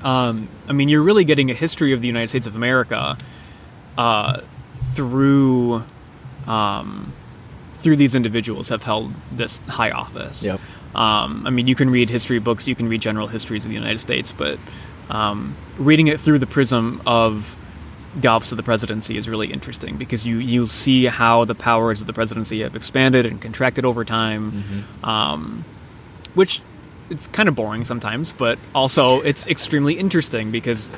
um, 0.02 0.48
I 0.66 0.72
mean, 0.72 0.88
you're 0.88 1.02
really 1.02 1.24
getting 1.24 1.50
a 1.50 1.54
history 1.54 1.92
of 1.92 2.00
the 2.00 2.06
United 2.06 2.28
States 2.30 2.46
of 2.46 2.56
America 2.56 3.18
uh, 3.98 4.40
through 4.94 5.84
um, 6.46 7.12
through 7.72 7.96
these 7.96 8.14
individuals 8.14 8.68
have 8.70 8.82
held 8.82 9.12
this 9.32 9.58
high 9.68 9.90
office. 9.90 10.42
Yep. 10.44 10.60
Um, 10.94 11.46
I 11.46 11.50
mean, 11.50 11.66
you 11.66 11.74
can 11.74 11.90
read 11.90 12.08
history 12.08 12.38
books, 12.38 12.66
you 12.68 12.74
can 12.74 12.88
read 12.88 13.02
general 13.02 13.26
histories 13.26 13.64
of 13.64 13.68
the 13.70 13.74
United 13.74 13.98
States, 13.98 14.32
but 14.32 14.58
um, 15.10 15.56
reading 15.78 16.08
it 16.08 16.20
through 16.20 16.38
the 16.38 16.46
prism 16.46 17.02
of 17.06 17.56
office 18.24 18.52
of 18.52 18.56
the 18.56 18.62
presidency 18.62 19.16
is 19.16 19.28
really 19.28 19.52
interesting 19.52 19.96
because 19.96 20.24
you 20.26 20.38
you 20.38 20.66
see 20.66 21.06
how 21.06 21.44
the 21.44 21.54
powers 21.54 22.00
of 22.00 22.06
the 22.06 22.12
presidency 22.12 22.60
have 22.60 22.76
expanded 22.76 23.26
and 23.26 23.40
contracted 23.40 23.84
over 23.84 24.04
time, 24.04 24.84
um, 25.02 25.64
which 26.34 26.60
it's 27.10 27.26
kind 27.28 27.48
of 27.48 27.54
boring 27.54 27.84
sometimes, 27.84 28.32
but 28.32 28.58
also 28.74 29.20
it's 29.22 29.46
extremely 29.46 29.98
interesting 29.98 30.50
because 30.50 30.90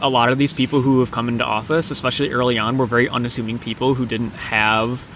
a 0.00 0.08
lot 0.08 0.32
of 0.32 0.38
these 0.38 0.52
people 0.52 0.80
who 0.80 1.00
have 1.00 1.10
come 1.10 1.28
into 1.28 1.44
office, 1.44 1.90
especially 1.90 2.30
early 2.30 2.58
on, 2.58 2.78
were 2.78 2.86
very 2.86 3.08
unassuming 3.08 3.58
people 3.58 3.94
who 3.94 4.06
didn't 4.06 4.30
have 4.30 5.06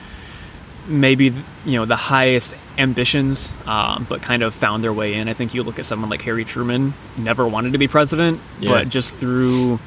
maybe 0.86 1.26
you 1.64 1.72
know 1.78 1.84
the 1.84 1.96
highest 1.96 2.54
ambitions, 2.78 3.52
um, 3.66 4.06
but 4.08 4.20
kind 4.22 4.42
of 4.42 4.52
found 4.54 4.82
their 4.82 4.92
way 4.92 5.14
in. 5.14 5.28
I 5.28 5.32
think 5.34 5.54
you 5.54 5.62
look 5.62 5.78
at 5.78 5.84
someone 5.84 6.10
like 6.10 6.22
Harry 6.22 6.44
Truman, 6.44 6.94
never 7.16 7.46
wanted 7.46 7.72
to 7.72 7.78
be 7.78 7.86
president, 7.88 8.40
Yeah. 8.60 8.70
but 8.70 8.88
just 8.88 9.16
through 9.16 9.78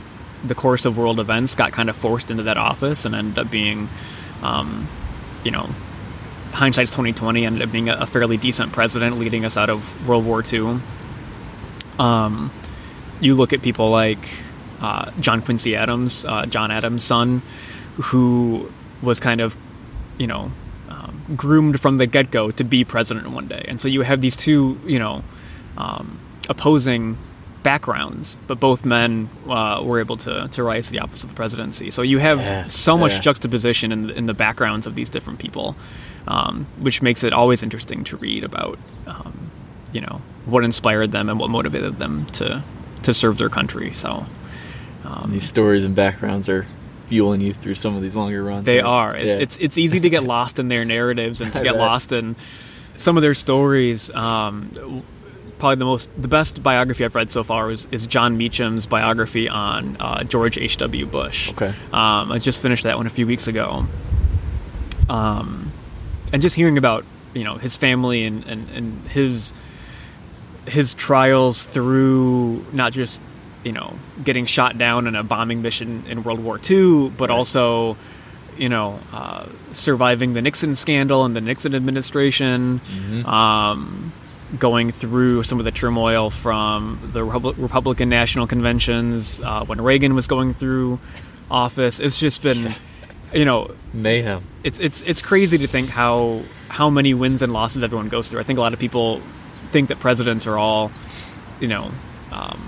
the 0.44 0.56
course 0.56 0.86
of 0.86 0.98
world 0.98 1.20
events, 1.20 1.56
got 1.56 1.72
kind 1.72 1.90
of 1.90 1.96
forced 1.96 2.32
into 2.32 2.44
that 2.44 2.58
office 2.58 3.06
and 3.06 3.14
ended 3.16 3.40
up 3.40 3.50
being, 3.52 3.90
um, 4.44 4.88
you 5.44 5.52
know, 5.52 5.68
hindsight's 6.54 6.94
twenty 6.94 7.12
twenty. 7.14 7.46
Ended 7.46 7.62
up 7.64 7.72
being 7.72 7.90
a, 7.90 8.06
fairly 8.06 8.38
decent 8.38 8.72
president, 8.72 9.20
leading 9.20 9.44
us 9.46 9.58
out 9.58 9.70
of 9.70 10.08
World 10.08 10.26
War 10.26 10.44
II. 10.52 10.80
Um, 12.00 12.52
you 13.20 13.36
look 13.36 13.54
at 13.54 13.62
people 13.62 13.90
like 13.90 14.20
uh, 14.82 15.12
John 15.20 15.42
Quincy 15.42 15.76
Adams, 15.76 16.24
uh, 16.26 16.46
John 16.46 16.70
Adams' 16.72 17.04
son, 17.04 17.42
who 17.96 18.72
was 19.02 19.20
kind 19.20 19.42
of, 19.42 19.58
you 20.20 20.28
know, 20.28 20.52
groomed 21.36 21.80
from 21.80 21.98
the 21.98 22.06
get 22.08 22.32
go 22.32 22.52
to 22.52 22.64
be 22.64 22.84
president 22.86 23.30
one 23.32 23.48
day. 23.48 23.66
And 23.68 23.82
so 23.82 23.88
you 23.88 24.02
have 24.04 24.22
these 24.22 24.36
two, 24.36 24.80
you 24.86 25.00
know, 25.00 25.24
um, 25.78 26.20
opposing 26.50 27.18
backgrounds, 27.64 28.38
but 28.48 28.60
both 28.60 28.86
men 28.86 29.30
uh, 29.50 29.82
were 29.84 30.00
able 30.00 30.16
to, 30.18 30.48
to 30.50 30.64
rise 30.64 30.88
to 30.88 30.92
the 30.94 31.00
office 31.00 31.24
of 31.24 31.30
the 31.30 31.36
presidency. 31.36 31.92
So 31.92 32.02
you 32.02 32.20
have 32.20 32.40
Yeah, 32.40 32.68
so 32.68 32.98
much 32.98 33.14
yeah. 33.14 33.20
juxtaposition 33.20 33.92
in 33.92 34.08
the, 34.08 34.14
in 34.14 34.26
the 34.26 34.34
backgrounds 34.34 34.88
of 34.88 34.96
these 34.96 35.10
different 35.10 35.40
people, 35.40 35.76
um, 36.28 36.66
which 36.80 37.02
makes 37.02 37.24
it 37.24 37.34
always 37.34 37.64
interesting 37.64 38.04
to 38.06 38.18
read 38.18 38.44
about, 38.44 38.80
um, 39.06 39.52
you 39.92 40.00
know, 40.00 40.22
what 40.46 40.64
inspired 40.64 41.12
them 41.12 41.30
and 41.30 41.40
what 41.40 41.50
motivated 41.50 41.96
them 41.96 42.26
to 42.28 42.64
to 43.04 43.14
serve 43.14 43.38
their 43.38 43.50
country. 43.50 43.92
So 43.94 44.26
And 45.04 45.34
these 45.34 45.46
stories 45.46 45.86
and 45.86 45.96
backgrounds 45.96 46.48
are 46.50 46.66
fueling 47.08 47.42
you 47.42 47.54
through 47.54 47.76
some 47.76 47.96
of 47.96 48.02
these 48.02 48.16
longer 48.16 48.44
runs. 48.44 48.66
they 48.66 48.80
are. 48.80 49.16
It, 49.16 49.26
Yeah. 49.26 49.34
It's 49.36 49.58
it's 49.58 49.78
easy 49.78 50.00
to 50.00 50.10
get 50.10 50.24
lost 50.36 50.60
in 50.60 50.68
their 50.68 50.86
narratives 50.86 51.42
and 51.42 51.52
to 51.54 51.64
get 51.64 51.76
lost 51.76 52.12
in 52.12 52.36
some 52.96 53.18
of 53.18 53.22
their 53.22 53.34
stories. 53.34 54.12
Um, 54.12 55.04
probably 55.60 55.76
the 55.78 55.86
most 55.86 56.10
the 56.22 56.28
best 56.28 56.62
biography 56.62 57.04
I've 57.06 57.16
read 57.16 57.32
so 57.32 57.44
far 57.44 57.72
is, 57.72 57.88
is 57.92 58.06
Jon 58.08 58.38
Meacham's 58.38 58.86
biography 58.86 59.50
on 59.50 59.98
uh, 60.00 60.24
George 60.24 60.58
H. 60.58 60.78
W. 60.78 61.06
Bush. 61.06 61.50
Okay. 61.52 61.74
Um, 61.92 62.32
I 62.32 62.40
just 62.40 62.62
finished 62.62 62.84
that 62.84 62.98
one 62.98 63.08
a 63.08 63.12
few 63.12 63.26
weeks 63.26 63.48
ago. 63.48 63.86
Um, 65.10 65.72
and 66.34 66.42
just 66.42 66.56
hearing 66.56 66.78
about 66.78 67.06
you 67.34 67.44
know 67.44 67.56
his 67.56 67.78
family 67.78 68.26
and, 68.26 68.44
and, 68.46 68.70
and 68.70 69.08
his 69.08 69.54
his 70.68 70.94
trials 70.94 71.64
through 71.64 72.66
not 72.74 72.92
just 72.92 73.22
you 73.68 73.74
know 73.78 73.90
getting 74.28 74.46
shot 74.46 74.78
down 74.78 75.08
in 75.10 75.14
a 75.16 75.24
bombing 75.34 75.62
mission 75.62 75.90
in 76.12 76.24
World 76.26 76.40
War 76.48 76.56
II, 76.70 77.10
but 77.20 77.30
Right. 77.30 77.38
also 77.38 77.98
you 78.58 78.70
know 78.70 79.00
uh, 79.14 79.46
surviving 79.74 80.34
the 80.38 80.42
Nixon 80.42 80.76
scandal 80.76 81.26
and 81.26 81.36
the 81.36 81.42
Nixon 81.42 81.76
administration, 81.76 82.82
um, 83.26 84.12
going 84.58 84.92
through 84.92 85.44
some 85.44 85.60
of 85.60 85.66
the 85.66 85.72
turmoil 85.82 86.30
from 86.30 87.10
the 87.14 87.24
Repub- 87.24 87.58
Republican 87.58 88.10
national 88.10 88.48
conventions 88.48 89.42
uh, 89.42 89.66
when 89.66 89.80
Reagan 89.82 90.16
was 90.16 90.28
going 90.28 90.54
through 90.54 91.00
office. 91.52 92.00
It's 92.00 92.20
just 92.20 92.42
been 92.42 92.74
you 93.34 93.46
know 93.46 93.72
mayhem. 93.94 94.42
it's 94.64 94.80
it's 94.80 95.02
it's 95.04 95.22
crazy 95.22 95.58
to 95.58 95.68
think 95.68 95.90
how 95.90 96.42
how 96.70 96.90
many 96.90 97.14
wins 97.14 97.42
and 97.42 97.52
losses 97.54 97.84
everyone 97.84 98.10
goes 98.10 98.30
through. 98.30 98.40
I 98.40 98.44
think 98.44 98.58
a 98.60 98.62
lot 98.62 98.74
of 98.74 98.80
people 98.80 99.22
think 99.72 99.90
that 99.90 100.00
presidents 100.00 100.48
are 100.48 100.58
all, 100.58 100.92
you 101.60 101.68
know, 101.68 101.92
um, 102.32 102.60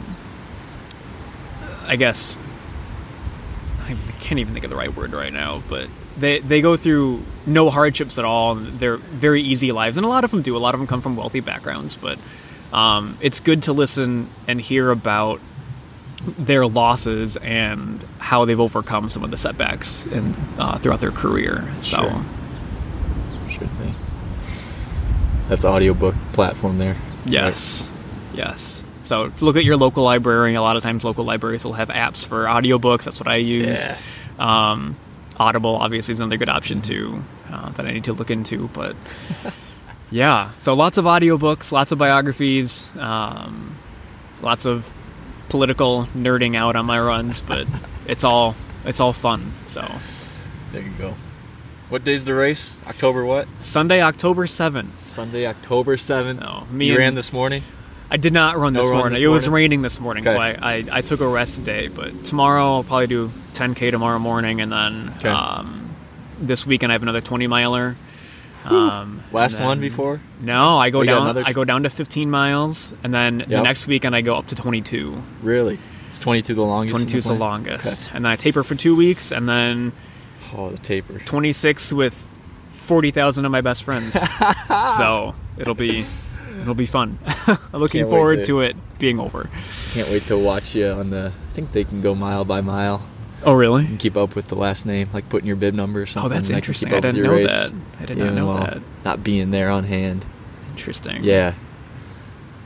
I 1.89 1.95
guess 1.97 2.37
I 3.87 3.95
can't 4.21 4.39
even 4.39 4.53
think 4.53 4.63
of 4.63 4.69
the 4.69 4.77
right 4.77 4.95
word 4.95 5.11
right 5.11 5.33
now, 5.33 5.61
but 5.67 5.89
they 6.17 6.39
they 6.39 6.61
go 6.61 6.77
through 6.77 7.23
no 7.45 7.69
hardships 7.69 8.17
at 8.19 8.25
all. 8.25 8.51
And 8.57 8.79
they're 8.79 8.97
very 8.97 9.41
easy 9.41 9.71
lives, 9.71 9.97
and 9.97 10.05
a 10.05 10.09
lot 10.09 10.23
of 10.23 10.31
them 10.31 10.41
do. 10.41 10.55
A 10.55 10.59
lot 10.59 10.73
of 10.75 10.79
them 10.79 10.87
come 10.87 11.01
from 11.01 11.15
wealthy 11.15 11.39
backgrounds, 11.39 11.95
but 11.97 12.19
um, 12.71 13.17
it's 13.19 13.39
good 13.39 13.63
to 13.63 13.73
listen 13.73 14.29
and 14.47 14.61
hear 14.61 14.91
about 14.91 15.41
their 16.37 16.67
losses 16.67 17.37
and 17.37 18.05
how 18.19 18.45
they've 18.45 18.59
overcome 18.59 19.09
some 19.09 19.23
of 19.23 19.31
the 19.31 19.37
setbacks 19.37 20.05
in, 20.07 20.35
uh, 20.59 20.77
throughout 20.77 20.99
their 20.99 21.11
career. 21.11 21.67
So, 21.79 21.97
Sure. 22.01 22.25
Sure 23.49 23.67
thing. 23.67 23.95
That's 25.47 25.65
audiobook 25.65 26.13
platform 26.33 26.77
there. 26.77 26.97
yes, 27.25 27.89
yes. 28.33 28.83
So 29.09 29.31
look 29.39 29.55
at 29.55 29.63
your 29.63 29.75
local 29.75 30.03
library. 30.03 30.53
A 30.53 30.61
lot 30.61 30.77
of 30.77 30.83
times, 30.83 31.03
local 31.03 31.25
libraries 31.25 31.65
will 31.65 31.73
have 31.73 31.89
apps 31.89 32.23
for 32.23 32.45
audiobooks. 32.45 33.05
That's 33.05 33.19
what 33.19 33.27
I 33.27 33.37
use. 33.37 33.83
Yeah. 33.83 33.97
Um, 34.37 34.97
Audible 35.39 35.75
obviously 35.75 36.11
is 36.11 36.19
another 36.19 36.37
good 36.37 36.47
option 36.47 36.83
too 36.83 37.23
uh, 37.49 37.69
that 37.71 37.87
I 37.87 37.91
need 37.91 38.03
to 38.03 38.13
look 38.13 38.29
into. 38.29 38.67
But 38.67 38.95
yeah, 40.11 40.51
so 40.59 40.75
lots 40.75 40.99
of 40.99 41.05
audiobooks, 41.05 41.71
lots 41.71 41.91
of 41.91 41.97
biographies, 41.97 42.87
um, 42.97 43.77
lots 44.43 44.67
of 44.67 44.93
political 45.49 46.05
nerding 46.15 46.55
out 46.55 46.75
on 46.75 46.85
my 46.85 46.99
runs. 46.99 47.41
But 47.41 47.65
it's 48.07 48.23
all 48.23 48.55
it's 48.85 48.99
all 48.99 49.13
fun. 49.13 49.53
So 49.65 49.91
There 50.71 50.83
you 50.83 50.91
go. 50.99 51.15
What 51.89 52.03
day's 52.03 52.25
the 52.25 52.35
race? 52.35 52.77
October 52.85 53.25
what? 53.25 53.47
Sunday, 53.61 54.03
October 54.03 54.45
seventh. 54.45 55.11
Sunday, 55.13 55.47
October 55.47 55.95
7th. 55.97 56.43
Oh, 56.45 56.71
me 56.71 56.85
you 56.85 56.91
and- 56.91 56.99
ran 56.99 57.15
this 57.15 57.33
morning? 57.33 57.63
I 58.11 58.17
did 58.17 58.33
not 58.33 58.57
run 58.57 58.73
No 58.73 58.81
this 58.81 58.89
run 58.89 58.97
morning. 58.99 59.13
this 59.15 59.23
it 59.23 59.27
was 59.27 59.47
raining 59.47 59.81
this 59.83 59.99
morning, 59.99 60.23
so 60.25 60.35
I, 60.37 60.49
I, 60.77 60.85
I 60.91 61.01
took 61.01 61.19
a 61.21 61.27
rest 61.27 61.63
day. 61.63 61.87
But 61.87 62.23
tomorrow 62.25 62.75
I'll 62.75 62.83
probably 62.83 63.07
do 63.07 63.31
10k 63.53 63.91
tomorrow 63.91 64.17
morning, 64.19 64.61
and 64.61 64.71
then 64.71 65.13
Okay. 65.17 65.29
um, 65.29 65.89
this 66.39 66.65
weekend 66.65 66.91
I 66.91 66.95
have 66.95 67.03
another 67.03 67.21
20 67.21 67.47
miler. 67.47 67.95
Um, 68.65 69.21
Last 69.31 69.55
and 69.57 69.65
one 69.65 69.79
before? 69.79 70.19
No, 70.41 70.77
I 70.77 70.89
go 70.89 70.99
Oh, 71.01 71.03
down. 71.03 71.37
I 71.37 71.53
go 71.53 71.63
down 71.63 71.83
to 71.83 71.89
15 71.89 72.29
miles, 72.29 72.93
and 73.03 73.13
then 73.13 73.37
the 73.47 73.61
next 73.61 73.87
weekend 73.87 74.15
I 74.15 74.21
go 74.21 74.35
up 74.35 74.47
to 74.47 74.55
22. 74.55 75.21
Really? 75.43 75.79
It's 76.09 76.19
22 76.19 76.55
the 76.55 76.61
longest? 76.63 76.93
in 76.95 76.99
22 77.01 77.17
is 77.19 77.23
the 77.25 77.27
plan? 77.29 77.39
longest, 77.39 78.09
and 78.13 78.25
then 78.25 78.31
I 78.31 78.35
taper 78.35 78.63
for 78.63 78.75
two 78.75 78.95
weeks, 78.95 79.31
and 79.31 79.47
then 79.47 79.93
Oh, 80.57 80.71
the 80.71 80.77
taper. 80.79 81.19
26 81.19 81.93
with 81.93 82.15
40,000 82.79 83.45
of 83.45 83.51
my 83.51 83.61
best 83.61 83.83
friends. 83.83 84.13
so 84.97 85.35
it'll 85.57 85.75
be 85.75 86.05
it'll 86.61 86.73
be 86.73 86.85
fun. 86.85 87.19
I'm 87.47 87.57
looking 87.79 88.01
Can't 88.01 88.09
forward 88.11 88.39
to- 88.39 88.45
to 88.45 88.59
it 88.61 88.75
being 88.99 89.19
over. 89.19 89.49
Can't 89.93 90.09
wait 90.09 90.23
to 90.27 90.37
watch 90.37 90.75
you 90.75 90.87
on 90.87 91.09
the. 91.09 91.31
I 91.35 91.53
think 91.53 91.71
they 91.71 91.83
can 91.83 92.01
go 92.01 92.13
mile 92.15 92.45
by 92.45 92.61
mile 92.61 93.01
Oh, 93.43 93.53
really? 93.53 93.85
and 93.85 93.97
keep 93.99 94.17
up 94.17 94.35
with 94.35 94.47
the 94.47 94.55
last 94.55 94.85
name, 94.85 95.09
like 95.13 95.29
putting 95.29 95.47
your 95.47 95.55
bib 95.55 95.73
number 95.73 95.99
or 95.99 96.03
oh, 96.03 96.05
something. 96.05 96.31
Oh, 96.31 96.35
that's 96.35 96.49
interesting. 96.49 96.93
I 96.93 96.99
didn't 96.99 97.23
know 97.23 97.31
race, 97.31 97.47
that. 97.47 97.73
I 97.99 98.05
did 98.05 98.17
you 98.17 98.25
not 98.25 98.33
know 98.33 98.47
while 98.47 98.59
that. 98.65 98.81
Not 99.05 99.23
being 99.23 99.51
there 99.51 99.69
on 99.69 99.85
hand. 99.85 100.25
Interesting. 100.71 101.23
Yeah. 101.23 101.53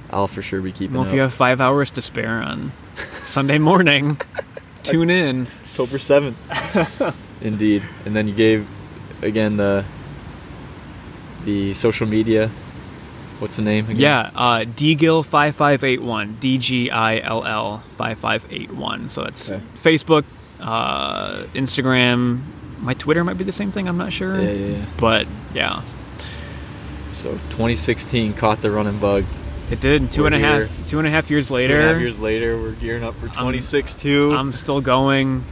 I'll 0.09 0.27
for 0.27 0.41
sure 0.41 0.61
be 0.61 0.71
keeping 0.71 0.95
Well, 0.95 1.03
up. 1.03 1.07
if 1.07 1.13
you 1.13 1.21
have 1.21 1.33
five 1.33 1.59
hours 1.61 1.91
to 1.91 2.01
spare 2.01 2.41
on 2.41 2.71
Sunday 3.23 3.57
morning, 3.57 4.19
tune 4.83 5.09
in. 5.09 5.47
October 5.71 5.97
7th. 5.97 7.15
Indeed. 7.41 7.87
And 8.05 8.15
then 8.15 8.27
you 8.27 8.33
gave, 8.35 8.67
again, 9.21 9.57
the 9.57 9.85
the 11.45 11.73
social 11.73 12.07
media. 12.07 12.49
What's 13.39 13.55
the 13.57 13.61
name 13.63 13.85
again? 13.85 13.97
Yeah, 13.97 14.31
uh, 14.35 14.59
DGill 14.65 15.25
five 15.25 15.55
five 15.55 15.83
eight 15.83 16.01
one 16.01 16.37
D 16.39 16.57
G 16.57 16.89
I 16.89 17.19
L 17.19 17.43
L 17.45 17.83
five 17.97 18.17
five 18.19 18.45
eight 18.49 18.71
one. 18.71 19.09
So 19.09 19.23
it's 19.23 19.51
Okay. 19.51 19.61
Facebook, 19.81 20.23
uh, 20.61 21.43
Instagram. 21.53 22.41
My 22.79 22.93
Twitter 22.93 23.23
might 23.23 23.37
be 23.37 23.43
the 23.43 23.51
same 23.51 23.71
thing. 23.71 23.87
I'm 23.87 23.97
not 23.97 24.11
sure. 24.13 24.41
Yeah, 24.41 24.51
yeah, 24.51 24.75
yeah. 24.77 24.85
But 24.97 25.27
yeah, 25.53 25.81
So 27.13 27.31
2016 27.51 28.33
caught 28.33 28.61
the 28.61 28.71
running 28.71 28.97
bug. 28.99 29.23
it 29.71 29.79
did. 29.79 30.11
Two 30.11 30.25
and 30.25 30.35
a 30.35 30.39
half. 30.39 30.69
Two 30.87 30.99
and 30.99 31.07
a 31.07 31.11
half 31.11 31.29
years 31.31 31.49
later. 31.51 31.79
and 31.79 31.89
a 31.89 31.93
half 31.93 32.01
years 32.01 32.19
later, 32.19 32.57
we're 32.57 32.71
gearing 32.73 33.03
up 33.03 33.15
for 33.15 33.27
26 33.27 33.93
too. 33.93 34.33
I'm 34.35 34.53
still 34.53 34.81
going. 34.81 35.43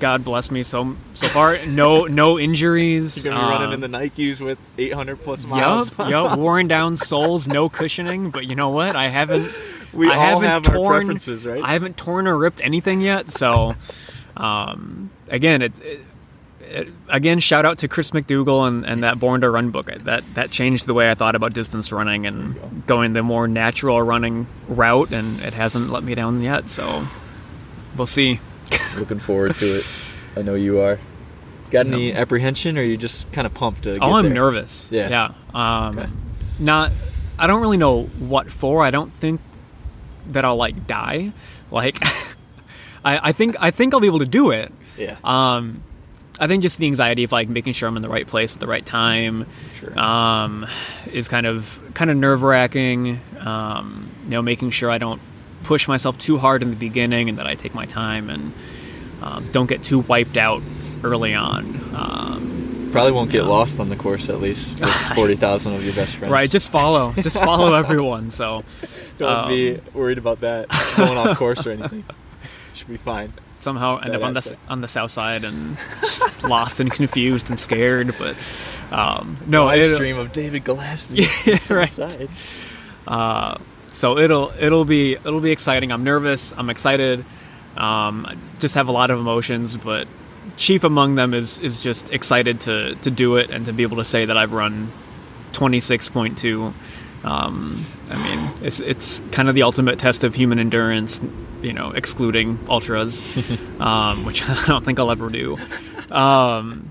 God 0.00 0.24
bless 0.24 0.50
me. 0.50 0.62
So 0.64 0.96
so 1.14 1.28
far, 1.28 1.58
no 1.66 2.06
no 2.06 2.38
injuries. 2.38 3.22
You're 3.24 3.32
gonna 3.34 3.46
be 3.46 3.50
running 3.52 3.68
Uh, 3.70 3.72
in 3.74 3.80
the 3.92 3.98
Nikes 3.98 4.40
with 4.40 4.58
800 4.78 5.22
plus 5.22 5.44
miles. 5.44 5.90
Yep, 5.98 6.08
yup, 6.10 6.38
worn 6.38 6.66
down 6.68 6.96
soles, 6.96 7.46
no 7.46 7.68
cushioning. 7.68 8.30
But 8.30 8.46
you 8.46 8.54
know 8.56 8.70
what? 8.70 8.96
I 8.96 9.08
haven't. 9.08 9.48
We 9.92 10.08
I 10.08 10.14
all 10.14 10.20
haven't 10.20 10.44
have 10.44 10.68
our 10.68 10.74
torn, 10.76 10.96
preferences, 10.98 11.44
right? 11.44 11.60
I 11.64 11.72
haven't 11.72 11.96
torn 11.96 12.28
or 12.28 12.38
ripped 12.38 12.60
anything 12.62 13.00
yet. 13.00 13.32
So, 13.32 13.74
um, 14.36 15.10
again, 15.28 15.62
it, 15.62 15.72
it, 15.80 16.00
it- 16.60 16.88
again, 17.08 17.40
shout 17.40 17.66
out 17.66 17.78
to 17.78 17.88
Chris 17.88 18.12
McDougall 18.12 18.68
and, 18.68 18.86
and 18.86 19.02
that 19.02 19.18
Born 19.18 19.40
to 19.40 19.50
Run 19.50 19.70
book. 19.70 19.86
That 20.04 20.22
that 20.34 20.52
changed 20.52 20.86
the 20.86 20.94
way 20.94 21.10
I 21.10 21.16
thought 21.16 21.34
about 21.34 21.54
distance 21.54 21.90
running 21.90 22.24
and 22.24 22.86
going 22.86 23.14
the 23.14 23.24
more 23.24 23.48
natural 23.48 24.00
running 24.00 24.46
route. 24.68 25.10
And 25.12 25.40
it 25.40 25.54
hasn't 25.54 25.90
let 25.90 26.04
me 26.04 26.14
down 26.14 26.40
yet. 26.40 26.70
So, 26.70 27.08
we'll 27.96 28.06
see. 28.06 28.38
Looking 28.96 29.18
forward 29.18 29.54
to 29.56 29.66
it. 29.78 29.86
I 30.36 30.42
know 30.42 30.54
you 30.54 30.80
are. 30.80 30.98
Got 31.70 31.86
any 31.86 32.12
apprehension, 32.12 32.76
or 32.76 32.80
are 32.80 32.84
you 32.84 32.96
just 32.96 33.30
kind 33.32 33.46
of 33.46 33.54
pumped 33.54 33.84
to? 33.84 33.92
Get 33.94 34.02
Oh, 34.02 34.14
I'm 34.14 34.24
there? 34.24 34.34
nervous. 34.34 34.86
Yeah. 34.90 35.08
Yeah. 35.08 35.32
Um, 35.86 35.98
Okay. 35.98 36.08
Not. 36.58 36.92
I 37.38 37.46
don't 37.46 37.60
really 37.60 37.76
know 37.78 38.02
what 38.18 38.50
for. 38.50 38.84
I 38.84 38.90
don't 38.90 39.12
think 39.12 39.40
that 40.28 40.44
I'll 40.44 40.56
like 40.56 40.86
die. 40.86 41.32
Like, 41.70 41.98
I, 43.04 43.28
I 43.30 43.32
think 43.32 43.56
I 43.60 43.70
think 43.70 43.94
I'll 43.94 44.00
be 44.00 44.08
able 44.08 44.18
to 44.18 44.26
do 44.26 44.50
it. 44.50 44.72
Yeah. 44.98 45.16
Um, 45.24 45.82
I 46.38 46.46
think 46.46 46.62
just 46.62 46.78
the 46.78 46.86
anxiety 46.86 47.22
of 47.24 47.32
like 47.32 47.48
making 47.48 47.72
sure 47.74 47.88
I'm 47.88 47.96
in 47.96 48.02
the 48.02 48.08
right 48.08 48.26
place 48.26 48.54
at 48.54 48.60
the 48.60 48.66
right 48.66 48.84
time, 48.84 49.46
Sure. 49.78 49.98
um, 49.98 50.66
is 51.12 51.28
kind 51.28 51.46
of 51.46 51.80
kind 51.94 52.10
of 52.10 52.16
nerve 52.16 52.42
wracking. 52.42 53.20
Um, 53.38 54.10
you 54.24 54.30
know, 54.32 54.42
making 54.42 54.70
sure 54.70 54.90
I 54.90 54.98
don't 54.98 55.20
push 55.62 55.88
myself 55.88 56.18
too 56.18 56.38
hard 56.38 56.62
in 56.62 56.70
the 56.70 56.76
beginning 56.76 57.28
and 57.28 57.38
that 57.38 57.46
I 57.46 57.54
take 57.54 57.74
my 57.74 57.86
time 57.86 58.30
and 58.30 58.52
um, 59.22 59.50
don't 59.52 59.66
get 59.68 59.82
too 59.82 60.00
wiped 60.00 60.36
out 60.36 60.62
early 61.02 61.34
on. 61.34 61.64
Um, 61.94 62.88
Probably 62.92 63.12
won't 63.12 63.30
get 63.30 63.44
lost 63.44 63.78
on 63.78 63.88
the 63.88 63.96
course 63.96 64.28
at 64.28 64.40
least 64.40 64.80
with 64.80 64.90
40,000 65.14 65.74
of 65.74 65.84
your 65.84 65.94
best 65.94 66.16
friends. 66.16 66.32
Right, 66.32 66.50
just 66.50 66.70
follow, 66.70 67.12
just 67.12 67.38
follow 67.38 67.74
everyone. 67.74 68.30
So 68.32 68.64
don't 69.18 69.32
um, 69.32 69.48
be 69.48 69.80
worried 69.94 70.18
about 70.18 70.40
that 70.40 70.68
going 70.96 71.16
off 71.16 71.36
course 71.38 71.66
or 71.66 71.70
anything. 71.72 72.04
Should 72.74 72.88
be 72.88 72.96
fine. 72.96 73.32
somehow 73.58 73.98
end 73.98 74.16
up 74.16 74.24
on 74.24 74.32
the 74.32 74.56
on 74.68 74.80
the 74.80 74.88
south 74.88 75.10
side 75.10 75.44
and 75.44 75.76
just 76.00 76.42
lost 76.42 76.80
and 76.80 76.90
confused 76.90 77.50
and 77.50 77.60
scared. 77.60 78.14
But 78.18 78.36
um, 78.90 79.36
no, 79.46 79.66
Live 79.66 79.82
it- 79.82 79.94
stream 79.94 80.18
of 80.18 80.32
David 80.32 80.64
Gillespie. 80.64 81.26
Yeah, 81.44 81.58
right. 81.70 81.98
outside. 81.98 82.28
So 83.92 84.18
it'll 84.18 84.52
it'll 84.58 84.84
be 84.84 85.12
it'll 85.14 85.40
be 85.40 85.50
exciting. 85.52 85.92
I'm 85.92 86.04
nervous. 86.04 86.52
I'm 86.56 86.70
excited. 86.70 87.24
Um, 87.76 88.26
I 88.26 88.36
just 88.58 88.74
have 88.74 88.88
a 88.88 88.92
lot 88.92 89.10
of 89.10 89.18
emotions, 89.18 89.76
but 89.76 90.06
chief 90.56 90.84
among 90.84 91.14
them 91.14 91.34
is 91.34 91.58
is 91.58 91.82
just 91.82 92.10
excited 92.12 92.60
to 92.62 92.94
to 92.96 93.10
do 93.10 93.36
it 93.36 93.50
and 93.50 93.66
to 93.66 93.72
be 93.72 93.82
able 93.82 93.96
to 93.98 94.04
say 94.04 94.24
that 94.24 94.36
I've 94.36 94.52
run 94.52 94.90
26.2. 95.52 96.72
Um, 97.22 97.84
I 98.10 98.16
mean, 98.36 98.50
it's 98.62 98.80
it's 98.80 99.22
kind 99.30 99.48
of 99.48 99.54
the 99.54 99.62
ultimate 99.62 99.98
test 99.98 100.24
of 100.24 100.34
human 100.34 100.58
endurance, 100.58 101.20
you 101.62 101.72
know, 101.72 101.90
excluding 101.90 102.58
ultras, 102.68 103.22
um, 103.80 104.24
which 104.24 104.42
I 104.48 104.64
don't 104.66 104.84
think 104.84 104.98
I'll 104.98 105.10
ever 105.10 105.28
do. 105.28 105.58
Um, 106.10 106.88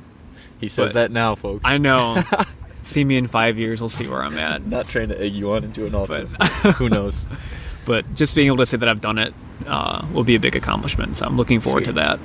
He 0.60 0.68
says 0.70 0.94
that 0.94 1.12
now, 1.12 1.36
folks. 1.36 1.62
I 1.66 1.78
know. 1.78 2.22
See 2.90 3.04
me 3.04 3.18
in 3.18 3.28
five 3.28 3.58
years, 3.60 3.82
we'll 3.82 3.90
see 3.90 4.08
where 4.08 4.24
I'm 4.24 4.38
at. 4.38 4.66
Not 4.66 4.88
trying 4.88 5.10
to 5.10 5.22
egg 5.22 5.34
you 5.34 5.52
on 5.52 5.64
into 5.64 5.86
an. 5.86 5.92
But- 5.92 6.26
Who 6.78 6.90
knows? 6.90 7.28
But 7.86 8.14
just 8.14 8.36
being 8.36 8.48
able 8.48 8.58
to 8.58 8.68
say 8.68 8.78
that 8.78 8.88
I've 8.88 9.02
done 9.02 9.18
it 9.18 9.34
uh, 9.66 10.06
will 10.14 10.24
be 10.24 10.36
a 10.36 10.40
big 10.40 10.56
accomplishment. 10.56 11.16
So 11.18 11.26
I'm 11.26 11.38
looking 11.38 11.60
forward 11.60 11.86
Sweet. 11.86 11.94
to 11.96 12.00
that. 12.02 12.20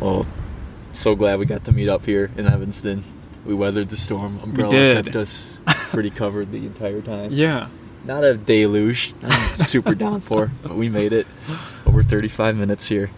Well, 0.00 0.26
so 0.94 1.14
glad 1.14 1.38
we 1.38 1.44
got 1.44 1.64
to 1.66 1.72
meet 1.72 1.88
up 1.90 2.06
here 2.06 2.30
in 2.36 2.46
Evanston. 2.46 3.04
We 3.44 3.52
weathered 3.52 3.90
the 3.90 3.98
storm. 3.98 4.38
Umbrella 4.42 4.70
did. 4.70 5.04
kept 5.06 5.16
us 5.16 5.58
pretty 5.90 6.08
covered 6.08 6.50
the 6.50 6.58
entire 6.64 7.02
time. 7.02 7.30
Yeah. 7.32 7.68
Not 8.04 8.24
a 8.24 8.34
deluge, 8.38 9.12
not 9.20 9.32
a 9.32 9.64
super 9.64 9.94
downpour, 9.94 10.50
but 10.62 10.76
we 10.76 10.88
made 10.88 11.12
it. 11.12 11.26
Over 11.84 12.02
35 12.02 12.56
minutes 12.56 12.86
here. 12.88 13.10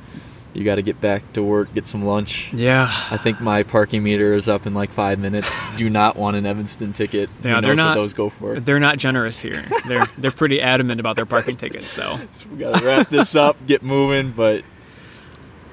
You 0.53 0.65
got 0.65 0.77
to 0.77 0.83
get 0.83 1.01
back 1.01 1.33
to 1.35 1.43
work, 1.45 1.73
get 1.75 1.87
some 1.87 2.05
lunch. 2.05 2.53
Yeah. 2.53 2.89
I 3.11 3.17
think 3.17 3.41
my 3.41 3.63
parking 3.63 4.03
meter 4.03 4.35
is 4.35 4.49
up 4.49 4.67
in 4.67 4.75
like 4.75 4.91
five 4.91 5.21
minutes. 5.21 5.77
Do 5.77 5.89
not 5.89 6.17
want 6.17 6.37
an 6.37 6.45
Evanston 6.45 6.93
ticket. 6.93 7.31
Yeah, 7.45 7.57
Who 7.57 7.61
they're 7.61 7.77
not. 7.77 7.95
those 7.95 8.15
go 8.15 8.31
for. 8.31 8.59
They're 8.59 8.81
not 8.81 8.99
generous 8.99 9.41
here. 9.41 9.63
They're 9.87 10.07
they're 10.19 10.33
pretty 10.33 10.61
adamant 10.61 10.99
about 10.99 11.15
their 11.15 11.27
parking 11.27 11.57
tickets. 11.57 11.87
So 11.87 12.19
So 12.33 12.49
we 12.49 12.59
got 12.59 12.79
to 12.79 12.85
wrap 12.85 13.09
this 13.09 13.37
up, 13.37 13.65
get 13.67 13.85
moving. 13.85 14.33
But 14.33 14.65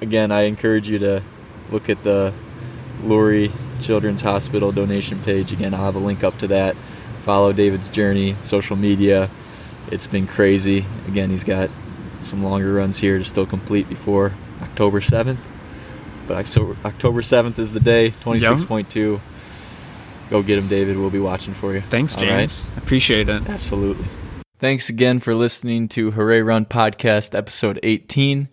again, 0.00 0.30
I 0.30 0.42
encourage 0.42 0.88
you 0.88 1.00
to 1.00 1.22
look 1.72 1.88
at 1.88 2.04
the 2.04 2.32
Lurie 3.02 3.50
Children's 3.80 4.22
Hospital 4.22 4.70
donation 4.70 5.18
page. 5.22 5.52
Again, 5.52 5.74
I'll 5.74 5.84
have 5.84 5.96
a 5.96 6.00
link 6.00 6.22
up 6.22 6.38
to 6.38 6.46
that. 6.48 6.76
Follow 7.22 7.52
David's 7.52 7.88
journey, 7.88 8.36
social 8.44 8.76
media. 8.76 9.28
It's 9.90 10.06
been 10.06 10.28
crazy. 10.28 10.84
Again, 11.08 11.30
he's 11.30 11.44
got 11.44 11.68
some 12.22 12.42
longer 12.44 12.74
runs 12.74 12.98
here 12.98 13.18
to 13.18 13.24
still 13.24 13.46
complete 13.46 13.88
before 13.88 14.32
October 14.62 15.00
7th. 15.00 15.38
But 16.26 16.36
October, 16.36 16.76
October 16.84 17.22
7th 17.22 17.58
is 17.58 17.72
the 17.72 17.80
day, 17.80 18.10
26.2. 18.10 19.20
Go 20.30 20.42
get 20.42 20.58
him, 20.58 20.68
David. 20.68 20.98
We'll 20.98 21.08
be 21.10 21.18
watching 21.18 21.54
for 21.54 21.72
you. 21.72 21.80
thanks, 21.80 22.16
All 22.16 22.24
right? 22.24 22.40
James. 22.40 22.66
Appreciate 22.76 23.28
it. 23.28 23.48
Absolutely. 23.48 24.04
Thanks 24.58 24.88
again 24.90 25.20
for 25.20 25.34
listening 25.34 25.88
to 25.88 26.10
Hooray 26.10 26.42
Run 26.42 26.66
Podcast, 26.66 27.34
episode 27.34 27.78
18. 27.82 28.48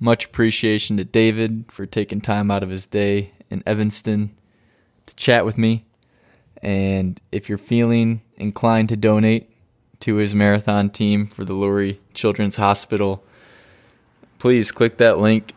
Much 0.00 0.24
appreciation 0.24 0.96
to 0.96 1.04
David 1.04 1.66
for 1.68 1.86
taking 1.86 2.20
time 2.20 2.50
out 2.50 2.62
of 2.64 2.70
his 2.70 2.86
day 2.86 3.32
in 3.50 3.62
Evanston 3.66 4.34
to 5.06 5.14
chat 5.14 5.44
with 5.44 5.56
me. 5.56 5.84
And 6.60 7.20
if 7.30 7.48
you're 7.48 7.58
feeling 7.58 8.22
inclined 8.36 8.88
to 8.88 8.96
donate 8.96 9.50
to 10.00 10.16
his 10.16 10.34
marathon 10.34 10.90
team 10.90 11.28
for 11.28 11.44
the 11.44 11.54
Lurie 11.54 11.98
Children's 12.14 12.56
Hospital, 12.56 13.22
please 14.42 14.72
click 14.72 14.96
that 14.96 15.20
link 15.20 15.54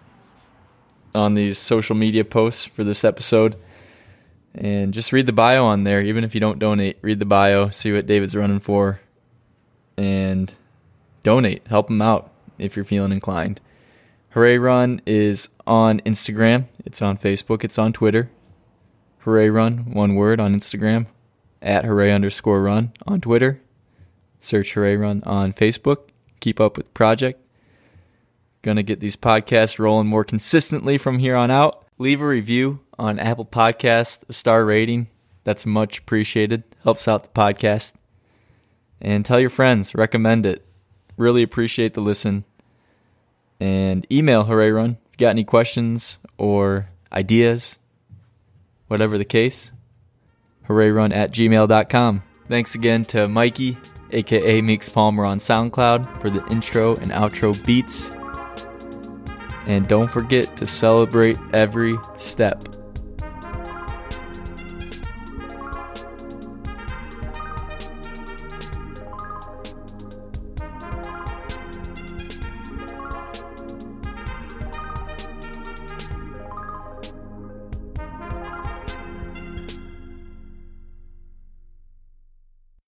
on 1.15 1.33
these 1.33 1.57
social 1.57 1.95
media 1.95 2.23
posts 2.23 2.65
for 2.65 2.83
this 2.83 3.03
episode 3.03 3.55
and 4.53 4.93
just 4.93 5.11
read 5.11 5.25
the 5.25 5.33
bio 5.33 5.65
on 5.65 5.85
there. 5.85 6.01
Even 6.01 6.23
if 6.23 6.35
you 6.35 6.39
don't 6.39 6.59
donate, 6.59 6.95
read 7.01 7.17
the 7.17 7.25
bio, 7.25 7.67
see 7.69 7.91
what 7.91 8.05
David's 8.05 8.35
running 8.35 8.59
for, 8.59 8.99
and 9.97 10.53
donate. 11.23 11.65
Help 11.65 11.89
him 11.89 11.99
out 11.99 12.31
if 12.59 12.75
you're 12.75 12.85
feeling 12.85 13.11
inclined. 13.11 13.59
Hooray 14.29 14.59
Run 14.59 15.01
is 15.07 15.49
on 15.65 15.99
Instagram. 16.01 16.65
It's 16.85 17.01
on 17.01 17.17
Facebook. 17.17 17.63
It's 17.63 17.79
on 17.79 17.91
Twitter. 17.91 18.29
Hooray 19.21 19.49
Run, 19.49 19.93
one 19.93 20.13
word 20.13 20.39
on 20.39 20.53
Instagram. 20.55 21.07
At 21.59 21.85
Hooray 21.85 22.11
underscore 22.11 22.61
Run 22.61 22.93
on 23.07 23.19
Twitter. 23.19 23.59
Search 24.39 24.73
Hooray 24.73 24.95
Run 24.95 25.23
on 25.25 25.53
Facebook. 25.53 26.09
Keep 26.39 26.59
up 26.59 26.77
with 26.77 26.93
the 26.93 27.44
project. 28.65 28.75
Gonna 28.75 28.83
get 28.83 28.99
these 28.99 29.15
podcasts 29.15 29.79
rolling 29.79 30.07
more 30.07 30.23
consistently 30.23 30.97
from 30.97 31.19
here 31.19 31.35
on 31.35 31.51
out. 31.51 31.85
Leave 31.97 32.21
a 32.21 32.27
review 32.27 32.79
on 32.97 33.19
Apple 33.19 33.45
Podcast, 33.45 34.23
a 34.27 34.33
star 34.33 34.65
rating. 34.65 35.07
That's 35.43 35.65
much 35.65 35.99
appreciated. 35.99 36.63
Helps 36.83 37.07
out 37.07 37.23
the 37.23 37.29
podcast. 37.29 37.93
And 38.99 39.23
tell 39.23 39.39
your 39.39 39.49
friends, 39.49 39.93
recommend 39.93 40.45
it. 40.45 40.65
Really 41.17 41.43
appreciate 41.43 41.93
the 41.93 42.01
listen. 42.01 42.43
And 43.59 44.05
email 44.11 44.45
Hooray 44.45 44.71
Run 44.71 44.97
if 45.05 45.13
you 45.13 45.17
got 45.19 45.29
any 45.29 45.43
questions 45.43 46.17
or 46.37 46.89
ideas, 47.13 47.77
whatever 48.87 49.17
the 49.17 49.25
case. 49.25 49.71
HoorayRun 50.67 51.15
at 51.15 51.31
gmail.com. 51.31 52.23
Thanks 52.49 52.75
again 52.75 53.05
to 53.05 53.27
Mikey 53.27 53.77
aka 54.11 54.61
Meeks 54.61 54.89
Palmer 54.89 55.25
on 55.25 55.37
SoundCloud 55.37 56.21
for 56.21 56.29
the 56.29 56.45
intro 56.47 56.95
and 56.95 57.11
outro 57.11 57.53
beats. 57.65 58.09
And 59.67 59.87
don't 59.87 60.09
forget 60.09 60.55
to 60.57 60.65
celebrate 60.65 61.37
every 61.53 61.97
step. 62.15 62.63